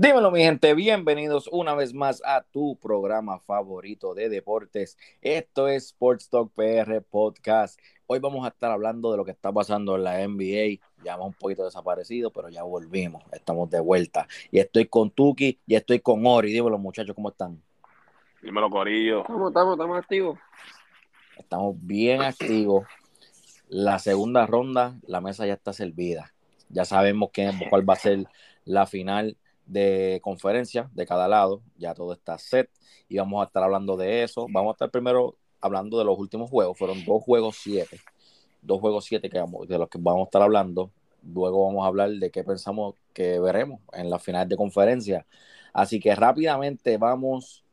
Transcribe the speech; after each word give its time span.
Dímelo, 0.00 0.30
mi 0.30 0.44
gente, 0.44 0.74
bienvenidos 0.74 1.48
una 1.50 1.74
vez 1.74 1.92
más 1.92 2.22
a 2.24 2.42
tu 2.42 2.76
programa 2.76 3.40
favorito 3.40 4.14
de 4.14 4.28
deportes. 4.28 4.96
Esto 5.22 5.66
es 5.66 5.86
Sports 5.86 6.30
Talk 6.30 6.52
PR 6.54 7.02
Podcast. 7.02 7.80
Hoy 8.06 8.20
vamos 8.20 8.44
a 8.44 8.50
estar 8.50 8.70
hablando 8.70 9.10
de 9.10 9.16
lo 9.16 9.24
que 9.24 9.32
está 9.32 9.50
pasando 9.50 9.96
en 9.96 10.04
la 10.04 10.24
NBA. 10.24 10.78
Ya 11.04 11.16
un 11.18 11.32
poquito 11.32 11.64
desaparecido, 11.64 12.30
pero 12.30 12.48
ya 12.48 12.62
volvimos. 12.62 13.24
Estamos 13.32 13.68
de 13.70 13.80
vuelta. 13.80 14.28
Y 14.52 14.60
estoy 14.60 14.86
con 14.86 15.10
Tuki 15.10 15.58
y 15.66 15.74
estoy 15.74 15.98
con 15.98 16.24
Ori. 16.24 16.52
Dímelo, 16.52 16.78
muchachos, 16.78 17.16
¿cómo 17.16 17.30
están? 17.30 17.60
Dímelo, 18.40 18.70
Corillo. 18.70 19.24
¿Cómo 19.24 19.48
estamos? 19.48 19.74
¿Estamos 19.74 19.98
activos? 19.98 20.38
Estamos 21.36 21.74
bien 21.76 22.22
activos. 22.22 22.86
La 23.66 23.98
segunda 23.98 24.46
ronda, 24.46 24.94
la 25.08 25.20
mesa 25.20 25.44
ya 25.44 25.54
está 25.54 25.72
servida. 25.72 26.32
Ya 26.68 26.84
sabemos 26.84 27.30
quién, 27.32 27.58
cuál 27.68 27.88
va 27.88 27.94
a 27.94 27.96
ser 27.96 28.28
la 28.64 28.86
final 28.86 29.36
de 29.68 30.20
conferencia 30.22 30.90
de 30.94 31.06
cada 31.06 31.28
lado, 31.28 31.62
ya 31.76 31.94
todo 31.94 32.12
está 32.12 32.38
set 32.38 32.70
y 33.08 33.18
vamos 33.18 33.42
a 33.42 33.46
estar 33.46 33.62
hablando 33.62 33.96
de 33.96 34.22
eso. 34.22 34.46
Vamos 34.50 34.70
a 34.70 34.72
estar 34.72 34.90
primero 34.90 35.36
hablando 35.60 35.98
de 35.98 36.04
los 36.04 36.18
últimos 36.18 36.50
juegos, 36.50 36.76
fueron 36.78 37.04
dos 37.04 37.22
juegos 37.22 37.58
siete, 37.62 38.00
dos 38.62 38.80
juegos 38.80 39.04
siete 39.04 39.28
que 39.28 39.38
vamos, 39.38 39.68
de 39.68 39.78
los 39.78 39.88
que 39.88 39.98
vamos 40.00 40.22
a 40.22 40.24
estar 40.24 40.42
hablando. 40.42 40.90
Luego 41.22 41.66
vamos 41.66 41.84
a 41.84 41.88
hablar 41.88 42.10
de 42.10 42.30
qué 42.30 42.44
pensamos 42.44 42.94
que 43.12 43.38
veremos 43.40 43.80
en 43.92 44.08
la 44.08 44.18
final 44.18 44.48
de 44.48 44.56
conferencia. 44.56 45.26
Así 45.72 46.00
que 46.00 46.14
rápidamente 46.14 46.96
vamos 46.96 47.64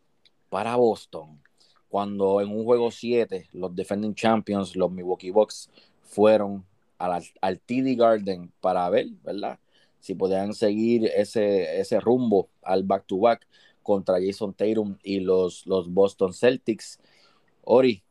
para 0.50 0.76
Boston. 0.76 1.42
Cuando 1.88 2.42
en 2.42 2.50
un 2.50 2.66
juego 2.66 2.92
7 2.92 3.48
los 3.54 3.74
defending 3.74 4.16
champions, 4.16 4.76
los 4.76 4.92
Milwaukee 4.92 5.32
Bucks, 5.32 5.70
fueron 6.02 6.66
al, 6.98 7.24
al 7.40 7.60
TD 7.60 7.96
Garden 7.96 8.52
para 8.60 8.90
ver, 8.90 9.08
¿verdad? 9.24 9.60
Si 10.06 10.14
podían 10.14 10.54
seguir 10.54 11.10
ese, 11.16 11.80
ese 11.80 12.00
rumbo 12.00 12.48
al 12.62 12.84
back-to-back 12.84 13.48
contra 13.82 14.20
Jason 14.24 14.54
Tatum 14.54 15.00
y 15.02 15.20
los, 15.20 15.66
los 15.66 15.92
Boston 15.92 16.32
Celtics. 16.32 17.00
Ori, 17.64 18.04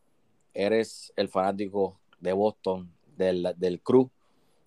eres 0.53 1.13
el 1.15 1.29
fanático 1.29 2.01
de 2.19 2.33
Boston, 2.33 2.91
del, 3.17 3.55
del 3.57 3.81
crew. 3.81 4.11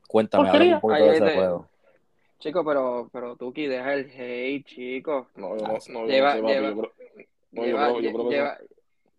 Cuéntame 0.07 0.73
un 0.73 0.79
poquito 0.79 1.03
de 1.03 1.17
ese 1.17 1.35
juego. 1.35 1.67
Chico, 2.39 2.63
pero, 2.63 3.09
pero 3.11 3.35
Tuki, 3.35 3.67
deja 3.67 3.93
el 3.93 4.09
hate, 4.09 4.65
chico. 4.65 5.27
No, 5.35 5.57
no, 5.57 5.79
no, 5.89 6.05
lleva, 6.05 6.37
yo, 6.37 6.47
lleva, 6.47 6.69
yo 6.69 8.13
creo, 8.13 8.23
no, 8.23 8.29
lleva, 8.29 8.57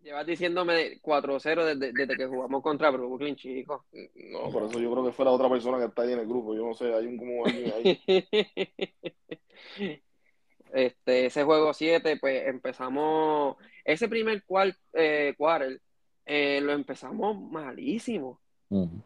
llevas 0.03 0.27
diciéndome 0.27 1.01
4-0 1.01 1.65
desde, 1.65 1.93
desde 1.93 2.17
que 2.17 2.27
jugamos 2.27 2.63
contra 2.63 2.91
Brooklyn, 2.91 3.37
chico. 3.37 3.85
no, 3.93 4.51
por 4.51 4.65
eso 4.65 4.79
yo 4.79 4.91
creo 4.93 5.05
que 5.05 5.13
fue 5.13 5.25
la 5.25 5.33
otra 5.33 5.49
persona 5.49 5.79
que 5.79 5.87
está 5.87 6.03
ahí 6.03 6.13
en 6.13 6.21
el 6.21 6.27
grupo. 6.27 6.55
Yo 6.55 6.67
no 6.67 6.75
sé, 6.75 6.93
hay 6.93 7.07
un 7.07 7.17
como 7.17 7.45
alguien 7.45 7.73
ahí. 7.73 8.01
Este, 10.73 11.27
ese 11.27 11.45
juego 11.45 11.73
7, 11.73 12.19
pues 12.21 12.47
empezamos, 12.47 13.57
ese 13.85 14.07
primer 14.07 14.45
cual, 14.45 14.77
eh, 14.93 15.35
quarter, 15.37 15.81
eh, 16.27 16.61
lo 16.61 16.73
empezamos 16.73 17.41
malísimo, 17.41 18.41
Ujú. 18.69 19.01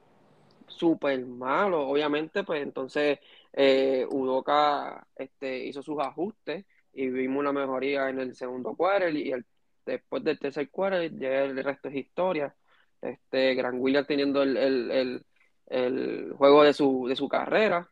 súper 0.66 1.24
malo. 1.24 1.88
Obviamente, 1.88 2.42
pues 2.42 2.62
entonces 2.62 3.20
eh, 3.52 4.04
Udoka 4.10 5.06
este, 5.14 5.64
hizo 5.66 5.82
sus 5.82 6.00
ajustes 6.00 6.64
y 6.92 7.08
vimos 7.08 7.40
una 7.40 7.52
mejoría 7.52 8.08
en 8.08 8.18
el 8.18 8.34
segundo 8.34 8.74
quarter 8.74 9.14
y 9.14 9.30
el, 9.30 9.46
después 9.84 10.22
del 10.24 10.38
tercer 10.38 10.70
quarter 10.70 11.10
ya 11.18 11.44
el 11.44 11.62
resto 11.62 11.88
es 11.88 11.96
historia. 11.96 12.54
Este, 13.00 13.54
Gran 13.54 13.80
Williams 13.80 14.06
teniendo 14.06 14.42
el, 14.42 14.56
el, 14.56 14.90
el, 14.90 15.26
el 15.66 16.32
juego 16.36 16.62
de 16.62 16.72
su, 16.72 17.06
de 17.08 17.16
su 17.16 17.28
carrera, 17.28 17.88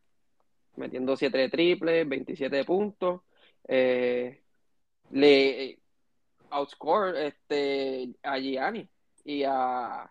metiendo 0.76 1.16
7 1.16 1.48
triples, 1.48 2.08
27 2.08 2.64
puntos. 2.64 3.22
Eh, 3.66 4.40
le 5.10 5.78
outscore 6.50 7.26
este, 7.26 8.10
a 8.22 8.38
Gianni 8.38 8.88
y 9.24 9.42
a, 9.44 10.10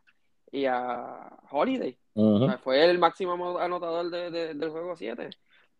y 0.51 0.65
a 0.65 1.29
Holiday. 1.51 1.97
Ujú. 2.13 2.43
O 2.43 2.47
sea, 2.47 2.57
fue 2.57 2.83
el 2.89 2.97
máximo 2.99 3.57
anotador 3.59 4.09
de- 4.09 4.31
de- 4.31 4.53
del 4.53 4.69
juego 4.69 4.95
7. 4.95 5.29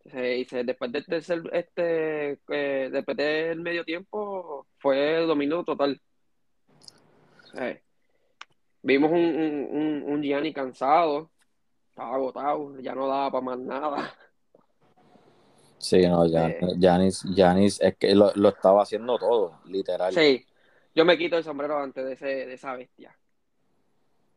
Se- 0.05 0.63
después 0.63 0.91
del 0.91 1.05
tercer, 1.05 1.41
este, 1.53 2.39
eh, 2.49 2.89
después 2.91 3.17
del 3.17 3.59
medio 3.61 3.83
tiempo, 3.83 4.67
fue 4.77 5.19
el 5.19 5.27
dominio 5.27 5.63
total. 5.63 5.99
Eh, 7.55 7.81
vimos 8.81 9.11
un, 9.11 9.17
un, 9.19 10.03
un, 10.05 10.21
Gianni 10.23 10.53
cansado, 10.53 11.31
estaba 11.89 12.15
agotado, 12.15 12.79
ya 12.79 12.93
no 12.95 13.07
daba 13.07 13.31
para 13.31 13.43
más 13.43 13.59
nada. 13.59 14.13
Sí, 15.79 16.05
no, 16.07 16.25
Eh. 16.25 16.59
Giannis, 16.77 17.23
Giannis 17.23 17.81
es 17.81 17.95
que 17.97 18.13
lo, 18.13 18.31
lo 18.35 18.49
estaba 18.49 18.83
haciendo 18.83 19.17
todo, 19.17 19.59
literal. 19.65 20.13
Sí, 20.13 20.45
yo 20.93 21.05
me 21.05 21.17
quito 21.17 21.38
el 21.38 21.43
sombrero 21.43 21.79
antes 21.79 22.05
de, 22.05 22.13
ese, 22.13 22.25
de 22.25 22.53
esa 22.53 22.75
bestia. 22.75 23.17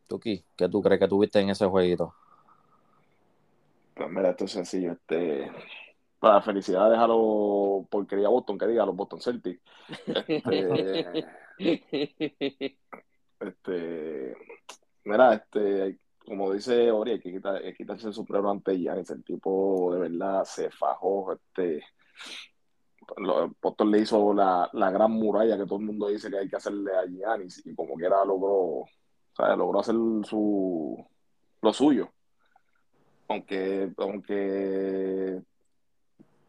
Tuki, 0.07 0.45
¿qué 0.55 0.69
tú 0.69 0.81
crees 0.81 0.99
que 0.99 1.07
tuviste 1.07 1.39
en 1.39 1.49
ese 1.49 1.65
jueguito? 1.65 2.13
Pues 3.95 4.09
mira, 4.09 4.31
esto 4.31 4.45
es 4.45 4.51
sencillo. 4.51 4.93
Este, 4.93 5.51
para 6.19 6.41
felicidades 6.41 6.97
a 6.97 7.07
los 7.07 7.87
porquería 7.89 8.29
Boston, 8.29 8.57
que 8.57 8.67
diga, 8.67 8.83
a 8.83 8.85
los 8.85 8.95
Boston 8.95 9.21
Celtics. 9.21 9.61
Este, 11.59 12.77
este, 13.39 14.35
mira, 15.03 15.33
este, 15.33 15.99
como 16.25 16.51
dice 16.53 16.89
Ori, 16.91 17.11
hay 17.11 17.19
que, 17.19 17.73
quitarse 17.77 18.07
el 18.07 18.13
sombrero 18.13 18.49
ante 18.49 18.77
Giannis. 18.77 19.11
El 19.11 19.23
tipo 19.23 19.93
de 19.93 19.99
verdad 19.99 20.45
se 20.45 20.71
fajó. 20.71 21.33
Este, 21.33 21.83
Boston 23.61 23.91
le 23.91 23.99
hizo 23.99 24.33
la, 24.33 24.69
la 24.73 24.91
gran 24.91 25.11
muralla 25.11 25.57
que 25.57 25.65
todo 25.65 25.79
el 25.79 25.85
mundo 25.85 26.07
dice 26.07 26.29
que 26.29 26.37
hay 26.37 26.49
que 26.49 26.55
hacerle 26.55 26.91
a 26.95 27.05
Giannis 27.05 27.65
y 27.65 27.75
como 27.75 27.95
quiera 27.95 28.23
logró, 28.25 28.85
¿sabes? 29.35 29.57
logró 29.57 29.81
hacer 29.81 29.95
su, 30.23 31.05
lo 31.61 31.73
suyo. 31.73 32.09
Aunque, 33.27 33.91
aunque 33.97 35.41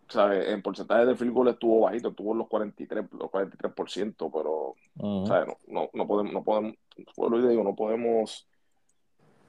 ¿sabes? 0.09 0.49
en 0.49 0.63
porcentaje 0.63 1.07
de 1.07 1.17
field 1.17 1.33
goal 1.33 1.49
estuvo 1.49 1.81
bajito, 1.81 2.09
estuvo 2.09 2.33
en 2.33 2.39
los 2.39 2.49
43, 2.49 3.05
los 3.13 3.31
43%, 3.31 4.31
pero 4.31 4.75
Ujú. 4.97 5.27
¿sabes? 5.27 5.47
No, 5.47 5.57
no, 5.67 5.91
no 5.93 6.07
podemos, 6.07 6.33
no 6.33 6.45
podemos, 6.45 6.75
digo, 7.49 7.65
no 7.65 7.75
podemos 7.75 8.49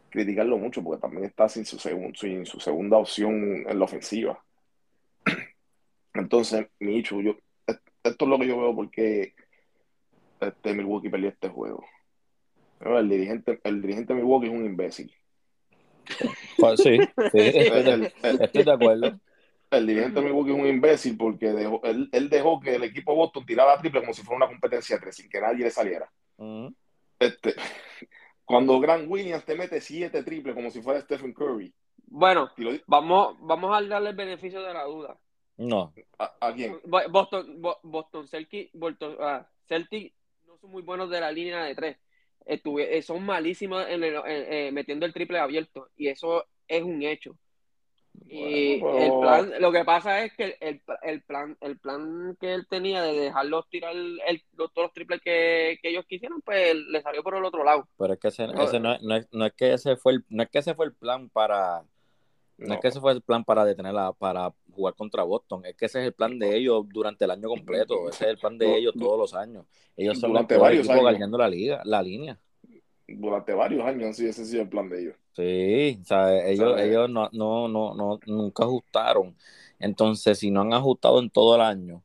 criticarlo 0.10 0.58
mucho 0.58 0.82
porque 0.84 1.02
también 1.02 1.26
está 1.26 1.50
sin 1.50 1.66
su, 1.66 1.78
segun- 1.78 2.16
sin 2.16 2.46
su 2.46 2.60
segunda 2.60 2.98
opción 2.98 3.66
en 3.68 3.78
la 3.80 3.86
ofensiva. 3.86 4.44
Entonces, 6.14 6.68
Michu, 6.80 7.22
yo, 7.22 7.36
es- 7.68 7.82
esto 8.04 8.26
es 8.26 8.30
lo 8.30 8.40
que 8.40 8.48
yo 8.48 8.58
veo 8.58 8.76
porque 8.76 9.34
este 10.40 10.74
Milwaukee 10.74 11.10
perdió 11.10 11.30
este 11.30 11.50
juego. 11.50 11.84
El 12.80 13.10
dirigente, 13.10 13.60
el 13.64 13.82
dirigente 13.82 14.14
de 14.14 14.22
Milwaukee 14.22 14.48
es 14.48 14.54
un 14.54 14.66
imbécil. 14.66 15.12
Pues 16.58 16.82
sí, 16.82 16.98
sí, 16.98 17.38
estoy 17.38 17.80
El, 17.80 17.86
de, 17.86 18.14
el- 18.24 18.42
estoy 18.42 18.64
de 18.64 18.72
acuerdo. 18.72 19.20
el 19.72 19.88
dirigente 19.88 20.20
de 20.20 20.26
Milwaukee 20.26 20.52
es 20.52 20.60
un 20.60 20.68
imbécil 20.68 21.18
porque 21.18 21.48
dejó, 21.48 21.82
él, 21.84 22.10
él 22.12 22.30
dejó 22.30 22.60
que 22.60 22.76
el 22.76 22.84
equipo 22.84 23.16
Boston 23.16 23.46
tirara 23.46 23.78
triple 23.80 24.02
como 24.02 24.14
si 24.14 24.22
fuera 24.22 24.38
una 24.38 24.48
competencia 24.48 24.96
de 24.96 25.02
tres, 25.02 25.16
sin 25.16 25.30
que 25.30 25.42
nadie 25.42 25.64
le 25.66 25.72
saliera. 25.72 26.10
Ujú. 26.38 26.74
Este, 27.20 27.56
cuando 28.44 28.80
Grant 28.80 29.10
Williams 29.10 29.46
te 29.46 29.56
mete 29.56 29.82
siete 29.82 30.24
triples 30.24 30.54
como 30.56 30.70
si 30.70 30.82
fuera 30.82 31.02
Stephen 31.02 31.34
Curry, 31.34 31.74
Bueno, 32.08 32.52
lo- 32.58 32.72
vamos, 32.88 33.36
vamos 33.42 33.76
a 33.76 33.82
darle 33.82 34.10
el 34.12 34.16
beneficio 34.16 34.62
de 34.62 34.74
la 34.74 34.84
duda. 34.84 35.18
No, 35.58 35.94
¿a, 36.20 36.36
a 36.42 36.54
quién? 36.54 36.78
Bo- 36.84 37.10
Boston, 37.10 37.62
Bo- 37.62 37.80
Boston 37.84 38.28
Celtic, 38.28 38.70
Boston- 38.74 39.18
ah, 39.20 39.48
Celtic 39.68 40.14
no 40.46 40.58
son 40.58 40.70
muy 40.70 40.82
buenos 40.84 41.10
de 41.10 41.20
la 41.22 41.32
línea 41.32 41.64
de 41.64 41.74
tres. 41.76 41.98
Estuve- 42.46 42.98
eh, 42.98 43.02
son 43.02 43.24
malísimos 43.26 43.86
en 43.88 44.04
el- 44.04 44.16
en- 44.16 44.54
eh, 44.54 44.70
metiendo 44.72 45.06
el 45.06 45.14
triple 45.14 45.40
abierto 45.40 45.90
y 45.98 46.08
eso 46.10 46.46
es 46.68 46.84
un 46.84 47.02
hecho. 47.04 47.36
Y 48.28 48.82
el 48.82 49.12
plan, 49.20 49.52
lo 49.60 49.72
que 49.74 49.84
pasa 49.84 50.24
es 50.24 50.34
que 50.38 50.58
el, 50.62 50.82
el 51.04 51.22
plan, 51.24 51.58
el 51.60 51.78
plan 51.78 52.38
que 52.40 52.54
él 52.54 52.66
tenía 52.70 53.02
de 53.04 53.12
dejarlos 53.14 53.68
tirar 53.70 53.94
el- 53.94 54.20
los, 54.54 54.72
todos 54.74 54.86
los 54.88 54.94
triples 54.94 55.20
que, 55.22 55.78
que 55.82 55.90
ellos 55.90 56.06
quisieron, 56.08 56.42
pues 56.42 56.76
le 56.76 57.02
salió 57.02 57.22
por 57.24 57.36
el 57.36 57.44
otro 57.44 57.64
lado. 57.66 57.88
pero 57.98 58.14
es 58.14 58.20
que 58.20 58.30
ese, 58.30 58.48
No. 58.48 58.64
ese 58.64 58.80
no, 58.80 58.94
es, 58.94 59.02
no, 59.02 59.16
es, 59.18 59.28
no 59.34 59.46
es 59.46 59.54
que 59.54 59.74
ese 59.74 59.98
fue 59.98 60.14
el, 60.14 60.26
no 60.30 60.44
es 60.44 60.50
que 60.50 60.60
ese 60.60 60.74
fue 60.76 60.86
el 60.86 60.94
plan 60.94 61.30
para 61.30 61.84
no, 62.58 62.68
No. 62.68 62.74
es 62.76 62.80
que 62.82 62.88
ese 62.88 63.00
fue 63.00 63.12
el 63.12 63.22
plan 63.22 63.44
para 63.44 63.66
detenerla 63.66 64.14
para 64.14 64.54
jugar 64.74 64.94
contra 64.96 65.24
Boston, 65.24 65.66
es 65.66 65.76
que 65.76 65.86
ese 65.86 66.00
es 66.02 66.08
el 66.08 66.14
plan 66.14 66.38
de 66.40 66.56
ellos 66.56 66.86
durante 66.90 67.26
el 67.26 67.32
año 67.32 67.50
completo, 67.50 68.10
ese 68.10 68.26
es 68.26 68.30
el 68.32 68.38
plan 68.38 68.58
de 68.58 68.78
ellos 68.78 68.94
todos 68.98 69.18
los 69.18 69.34
años. 69.34 69.66
Ellos 69.96 70.20
son 70.20 70.34
peor 70.48 70.62
varios 70.62 70.88
ganando 70.88 71.38
la 71.38 71.48
liga, 71.50 71.82
la 71.86 72.02
línea. 72.02 72.40
Durante 73.08 73.54
varios 73.54 73.84
años 73.86 74.10
así 74.10 74.26
ese 74.26 74.42
ha 74.42 74.46
sido 74.46 74.64
el 74.64 74.70
plan 74.70 74.90
de 74.90 75.02
ellos. 75.02 75.16
Sí, 75.34 76.00
o 76.02 76.06
sea, 76.06 76.48
ellos, 76.48 76.80
ellos 76.80 77.10
no, 77.10 77.30
no, 77.34 77.68
no, 77.68 77.94
no, 77.94 78.20
nunca 78.26 78.64
ajustaron. 78.64 79.36
Entonces, 79.80 80.40
si 80.40 80.50
no 80.50 80.62
han 80.62 80.74
ajustado 80.74 81.20
en 81.20 81.30
todo 81.30 81.56
el 81.56 81.62
año, 81.62 82.02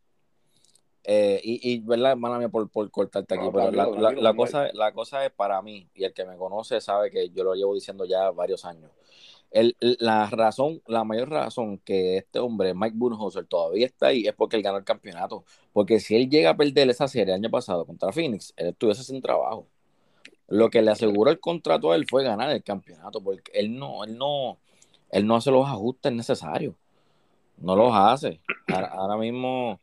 eh, 1.05 1.41
y, 1.43 1.73
y, 1.73 1.79
¿verdad, 1.81 2.13
hermana 2.13 2.39
mía, 2.39 2.49
por, 2.49 2.69
por 2.69 2.91
cortarte 2.91 3.35
aquí, 3.35 3.45
No, 3.45 3.53
pero 3.53 3.71
la, 3.71 4.13
la- 4.21 4.35
cosa, 4.35 4.69
la 4.75 4.93
cosa 4.93 5.25
es 5.25 5.33
para 5.33 5.63
mí, 5.63 5.89
y 5.95 6.05
el 6.05 6.13
que 6.13 6.25
me 6.27 6.37
conoce 6.37 6.81
sabe 6.81 7.11
que 7.11 7.31
yo 7.31 7.43
lo 7.43 7.55
llevo 7.55 7.75
diciendo 7.75 8.05
ya 8.05 8.31
varios 8.31 8.65
años. 8.65 8.91
El, 9.51 9.77
la 9.81 10.29
razón, 10.31 10.81
la 10.87 11.05
mayor 11.05 11.31
razón 11.31 11.79
que 11.79 12.19
este 12.19 12.39
hombre, 12.39 12.75
Mike 12.75 12.97
Budenholzer, 12.97 13.47
todavía 13.47 13.87
está 13.87 14.09
ahí 14.09 14.27
es 14.27 14.35
porque 14.35 14.57
él 14.57 14.63
ganó 14.63 14.79
el 14.79 14.85
campeonato. 14.85 15.45
Porque 15.73 16.01
si 16.01 16.17
él 16.17 16.29
llega 16.31 16.51
a 16.51 16.57
perder 16.57 16.89
esa 16.91 17.09
serie 17.09 17.35
el 17.35 17.41
año 17.41 17.51
pasado 17.51 17.85
contra 17.87 18.13
Phoenix, 18.13 18.53
él 18.57 18.69
estuviese 18.69 19.03
sin 19.05 19.21
trabajo. 19.21 19.67
Lo 20.49 20.71
que 20.71 20.83
le 20.83 20.91
aseguró 20.91 21.31
el 21.31 21.41
contrato 21.41 21.93
a 21.93 21.97
él 21.97 22.07
fue 22.09 22.25
ganar 22.25 22.51
el 22.51 22.63
campeonato, 22.63 23.23
porque 23.23 23.51
él 23.55 23.77
no, 23.79 24.05
él 24.05 24.19
no, 24.19 24.59
él 25.11 25.27
no 25.27 25.37
hace 25.37 25.51
los 25.51 25.67
ajustes 25.69 26.13
necesarios. 26.13 26.75
No 27.59 27.77
los 27.77 27.93
hace. 27.95 28.41
Ahora, 28.69 29.17
mismo, 29.17 29.81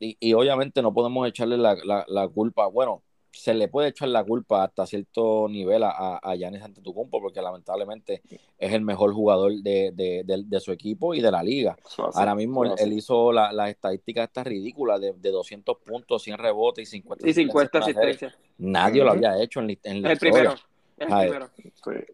y, 0.00 0.16
y, 0.20 0.34
obviamente 0.34 0.82
no 0.82 0.92
podemos 0.94 1.26
echarle 1.28 1.56
la, 1.58 1.76
la, 1.84 2.04
la 2.08 2.28
culpa. 2.28 2.66
Bueno, 2.68 3.02
se 3.36 3.54
le 3.54 3.68
puede 3.68 3.88
echar 3.88 4.08
la 4.08 4.24
culpa 4.24 4.64
hasta 4.64 4.86
cierto 4.86 5.46
nivel 5.48 5.82
a, 5.82 6.18
a 6.22 6.34
Giannis 6.36 6.62
Antetokounmpo 6.62 7.20
porque 7.20 7.42
lamentablemente 7.42 8.22
es 8.58 8.72
el 8.72 8.80
mejor 8.80 9.12
jugador 9.12 9.52
de, 9.52 9.92
de, 9.94 10.24
de, 10.24 10.60
su 10.60 10.72
equipo 10.72 11.14
y 11.14 11.20
de 11.20 11.30
la 11.30 11.42
liga. 11.42 11.76
Ahora 12.14 12.34
mismo 12.34 12.64
él, 12.64 12.92
hizo 12.92 13.32
las 13.32 13.52
la 13.52 13.68
estadísticas 13.68 14.28
estas 14.28 14.46
ridículas 14.46 15.00
de, 15.00 15.30
200 15.30 15.76
puntos, 15.78 16.22
100 16.22 16.38
rebotes 16.38 16.88
y 16.88 16.90
50, 16.90 17.28
y 17.28 17.34
50 17.34 17.78
asistencias. 17.78 18.34
Nadie 18.58 19.04
lo 19.04 19.10
había 19.10 19.40
hecho 19.42 19.60
en, 19.60 19.78
en 19.82 20.02
la 20.02 20.12
el 20.12 20.18
primero. 20.18 20.54
El 20.96 21.06
primero. 21.06 21.50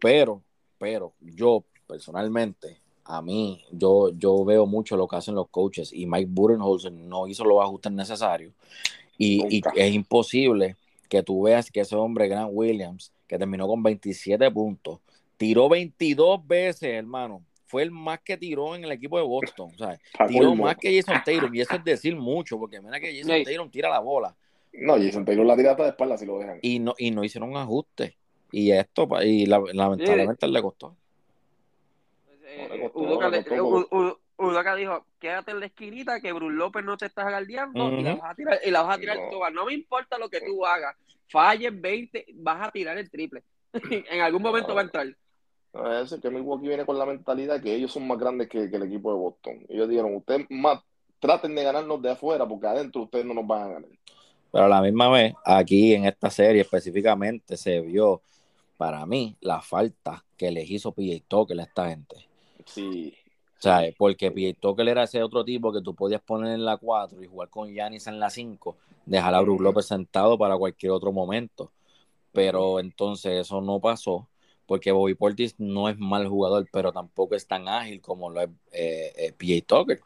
Pero, 0.01 0.41
pero 0.77 1.13
yo 1.21 1.63
personalmente 1.87 2.81
a 3.05 3.21
mí, 3.21 3.63
yo, 3.71 4.09
yo 4.11 4.43
veo 4.43 4.65
mucho 4.65 4.97
lo 4.97 5.07
que 5.07 5.15
hacen 5.15 5.35
los 5.35 5.49
coaches 5.49 5.91
y 5.93 6.05
Mike 6.05 6.29
Budenholzer 6.29 6.91
no 6.91 7.27
hizo 7.27 7.43
los 7.45 7.61
ajustes 7.61 7.91
necesarios 7.91 8.53
y, 9.17 9.57
y 9.57 9.61
es 9.75 9.93
imposible 9.93 10.75
que 11.13 11.21
tú 11.21 11.43
veas 11.43 11.69
que 11.69 11.81
ese 11.81 11.95
hombre, 11.95 12.27
Grant 12.27 12.49
Williams, 12.51 13.13
que 13.27 13.37
terminó 13.37 13.67
con 13.67 13.83
27 13.83 14.49
puntos, 14.49 14.99
tiró 15.37 15.69
22 15.69 16.47
veces, 16.47 16.89
hermano. 16.89 17.43
Fue 17.67 17.83
el 17.83 17.91
más 17.91 18.21
que 18.21 18.35
tiró 18.35 18.75
en 18.75 18.83
el 18.83 18.91
equipo 18.91 19.19
de 19.19 19.23
Boston. 19.23 19.69
O 19.75 19.77
sea, 19.77 19.99
tiró 20.27 20.55
más 20.55 20.75
que 20.75 20.99
Jason 20.99 21.21
Taylor. 21.23 21.55
Y 21.55 21.61
eso 21.61 21.75
es 21.75 21.83
decir 21.83 22.15
mucho, 22.15 22.57
porque 22.57 22.81
mira 22.81 22.99
que 22.99 23.15
Jason 23.15 23.43
Taylor 23.43 23.69
tira 23.69 23.89
la 23.89 23.99
bola. 23.99 24.35
No, 24.73 24.95
Jason 24.95 25.23
Taylor 25.23 25.45
la 25.45 25.55
tira 25.55 25.71
hasta 25.71 25.83
de 25.83 25.89
espalda 25.89 26.17
si 26.17 26.25
lo 26.25 26.39
dejan. 26.39 26.57
Y 26.63 26.79
no, 26.79 26.95
y 26.97 27.11
no 27.11 27.23
hicieron 27.23 27.51
un 27.51 27.57
ajuste. 27.57 28.17
Y 28.51 28.71
esto, 28.71 29.07
y 29.21 29.45
lamentablemente 29.45 30.47
le 30.47 30.61
costó. 30.63 30.95
Udoca 34.37 34.75
dijo, 34.75 35.05
quédate 35.19 35.51
en 35.51 35.59
la 35.59 35.67
esquinita 35.67 36.19
que 36.19 36.33
Bruce 36.33 36.55
López 36.55 36.83
no 36.83 36.97
te 36.97 37.05
está 37.05 37.29
galdeando 37.29 37.91
y 37.91 38.03
la 38.03 38.15
vas 38.15 38.31
a 38.31 38.35
tirar, 38.35 38.59
y 38.65 38.71
la 38.71 38.81
vas 38.81 38.97
a 38.97 38.99
tirar 38.99 39.17
no. 39.17 39.49
No 39.51 39.65
me 39.65 39.73
importa 39.73 40.17
lo 40.17 40.29
que 40.29 40.41
tú 40.41 40.65
hagas. 40.65 40.95
Falles 41.29 41.79
20, 41.79 42.25
vas 42.35 42.67
a 42.67 42.71
tirar 42.71 42.97
el 42.97 43.09
triple. 43.09 43.43
en 43.73 44.21
algún 44.21 44.41
momento 44.41 44.73
va 44.73 44.81
a 44.81 44.83
entrar. 44.83 45.07
Es 46.01 46.15
que 46.21 46.29
Milwaukee 46.29 46.67
viene 46.67 46.85
con 46.85 46.99
la 46.99 47.05
mentalidad 47.05 47.61
que 47.61 47.73
ellos 47.73 47.91
son 47.91 48.07
más 48.07 48.19
grandes 48.19 48.47
que, 48.47 48.69
que 48.69 48.75
el 48.75 48.83
equipo 48.83 49.11
de 49.11 49.19
Boston. 49.19 49.65
Ellos 49.69 49.89
dijeron, 49.89 50.15
ustedes 50.15 50.45
más 50.49 50.81
traten 51.19 51.55
de 51.55 51.63
ganarnos 51.63 52.01
de 52.01 52.11
afuera 52.11 52.47
porque 52.47 52.67
adentro 52.67 53.03
ustedes 53.03 53.25
no 53.25 53.33
nos 53.33 53.47
van 53.47 53.61
a 53.61 53.67
ganar. 53.73 53.89
Pero 54.51 54.65
a 54.65 54.69
la 54.69 54.81
misma 54.81 55.09
vez, 55.09 55.33
aquí 55.43 55.95
en 55.95 56.05
esta 56.05 56.29
serie 56.29 56.61
específicamente 56.61 57.57
se 57.57 57.81
vio, 57.81 58.21
para 58.77 59.03
mí, 59.07 59.35
la 59.41 59.61
falta 59.61 60.23
que 60.37 60.51
les 60.51 60.69
hizo 60.69 60.91
PJ 60.91 61.23
Tucker 61.27 61.59
a 61.59 61.63
esta 61.63 61.89
gente. 61.89 62.27
Sí. 62.65 63.15
¿Sabes? 63.63 63.95
Porque 63.97 64.57
Tucker 64.59 64.89
era 64.89 65.03
ese 65.03 65.23
otro 65.23 65.45
tipo 65.45 65.71
que 65.71 65.79
tú 65.79 65.95
podías 65.95 66.21
poner 66.21 66.51
en 66.51 66.65
la 66.65 66.75
4 66.75 67.23
y 67.23 67.27
jugar 67.27 67.47
con 67.47 67.73
Yanis 67.73 68.07
en 68.07 68.19
la 68.19 68.29
5, 68.29 68.75
dejar 69.05 69.33
a 69.33 69.39
Bruce 69.39 69.63
López 69.63 69.85
sentado 69.85 70.37
para 70.37 70.57
cualquier 70.57 70.91
otro 70.91 71.13
momento. 71.13 71.71
Pero 72.33 72.81
entonces 72.81 73.39
eso 73.39 73.61
no 73.61 73.79
pasó, 73.79 74.27
porque 74.65 74.91
Bobby 74.91 75.15
Portis 75.15 75.55
no 75.59 75.87
es 75.87 75.97
mal 75.97 76.27
jugador, 76.27 76.67
pero 76.73 76.91
tampoco 76.91 77.35
es 77.35 77.47
tan 77.47 77.69
ágil 77.69 78.01
como 78.01 78.29
lo 78.29 78.41
es 78.41 78.49
eh, 78.73 79.13
eh 79.15 79.31
PJ 79.31 79.65
Tucker. 79.65 80.01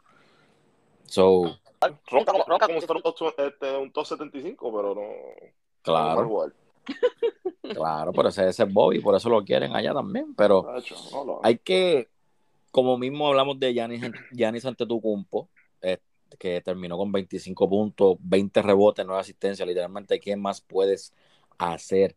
So, 1.06 1.58
ronca, 2.06 2.32
como 2.64 2.80
si 2.80 2.86
fuera 2.86 3.02
un, 3.04 3.32
este, 3.38 3.76
un 3.76 3.90
275, 3.90 4.72
pero 4.72 4.94
no. 4.94 5.02
Claro. 5.82 6.52
claro, 7.62 8.12
pero 8.12 8.28
ese, 8.28 8.48
ese 8.48 8.62
es 8.62 8.72
Bobby, 8.72 9.00
por 9.00 9.16
eso 9.16 9.28
lo 9.28 9.44
quieren 9.44 9.74
allá 9.74 9.92
también. 9.92 10.32
Pero 10.36 10.64
hay 11.42 11.58
que 11.58 12.06
como 12.70 12.98
mismo 12.98 13.28
hablamos 13.28 13.58
de 13.58 13.72
Giannis, 13.72 14.64
Antetokounmpo, 14.64 15.48
eh, 15.82 15.98
que 16.38 16.60
terminó 16.60 16.96
con 16.96 17.10
25 17.10 17.68
puntos, 17.68 18.16
20 18.20 18.62
rebotes, 18.62 19.06
9 19.06 19.20
asistencias, 19.20 19.66
literalmente, 19.66 20.20
¿qué 20.20 20.36
más 20.36 20.60
puedes 20.60 21.14
hacer? 21.58 22.16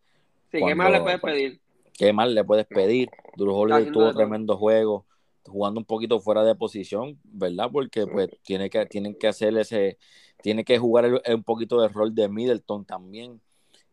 Sí, 0.52 0.60
¿qué 0.66 0.76
más 0.76 0.92
le 0.92 1.02
puedes 1.02 1.22
pedir? 1.22 1.62
¿Qué 1.94 2.14
más 2.14 2.30
le 2.30 2.44
puedes 2.44 2.66
pedir? 2.66 3.10
Drew 3.36 3.54
Holiday 3.54 3.92
tuvo 3.92 4.14
tremendo 4.14 4.58
juego, 4.58 5.06
jugando 5.46 5.80
un 5.80 5.86
poquito 5.86 6.20
fuera 6.20 6.44
de 6.44 6.56
posición, 6.56 7.20
¿verdad? 7.24 7.70
Porque 7.72 8.06
pues 8.08 8.30
tiene 8.44 8.70
que, 8.70 8.86
tienen 8.86 9.16
que 9.16 9.28
hacer 9.28 9.58
ese, 9.58 9.98
tiene 10.42 10.64
que 10.64 10.78
jugar 10.78 11.22
un 11.28 11.44
poquito 11.44 11.82
de 11.82 11.90
rol 11.90 12.14
de 12.14 12.28
Middleton 12.28 12.86
también. 12.86 13.40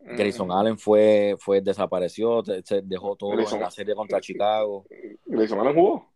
Grayson 0.01 0.51
Allen 0.51 0.77
fue, 0.77 1.35
fue 1.39 1.61
desapareció, 1.61 2.41
se 2.43 2.81
dejó 2.81 3.15
todo 3.15 3.33
en 3.33 3.59
la 3.59 3.69
serie 3.69 3.95
contra 3.95 4.21
Chicago. 4.21 4.85
¿Grayson 5.25 5.59
Allen 5.59 5.75
jugó? 5.75 6.08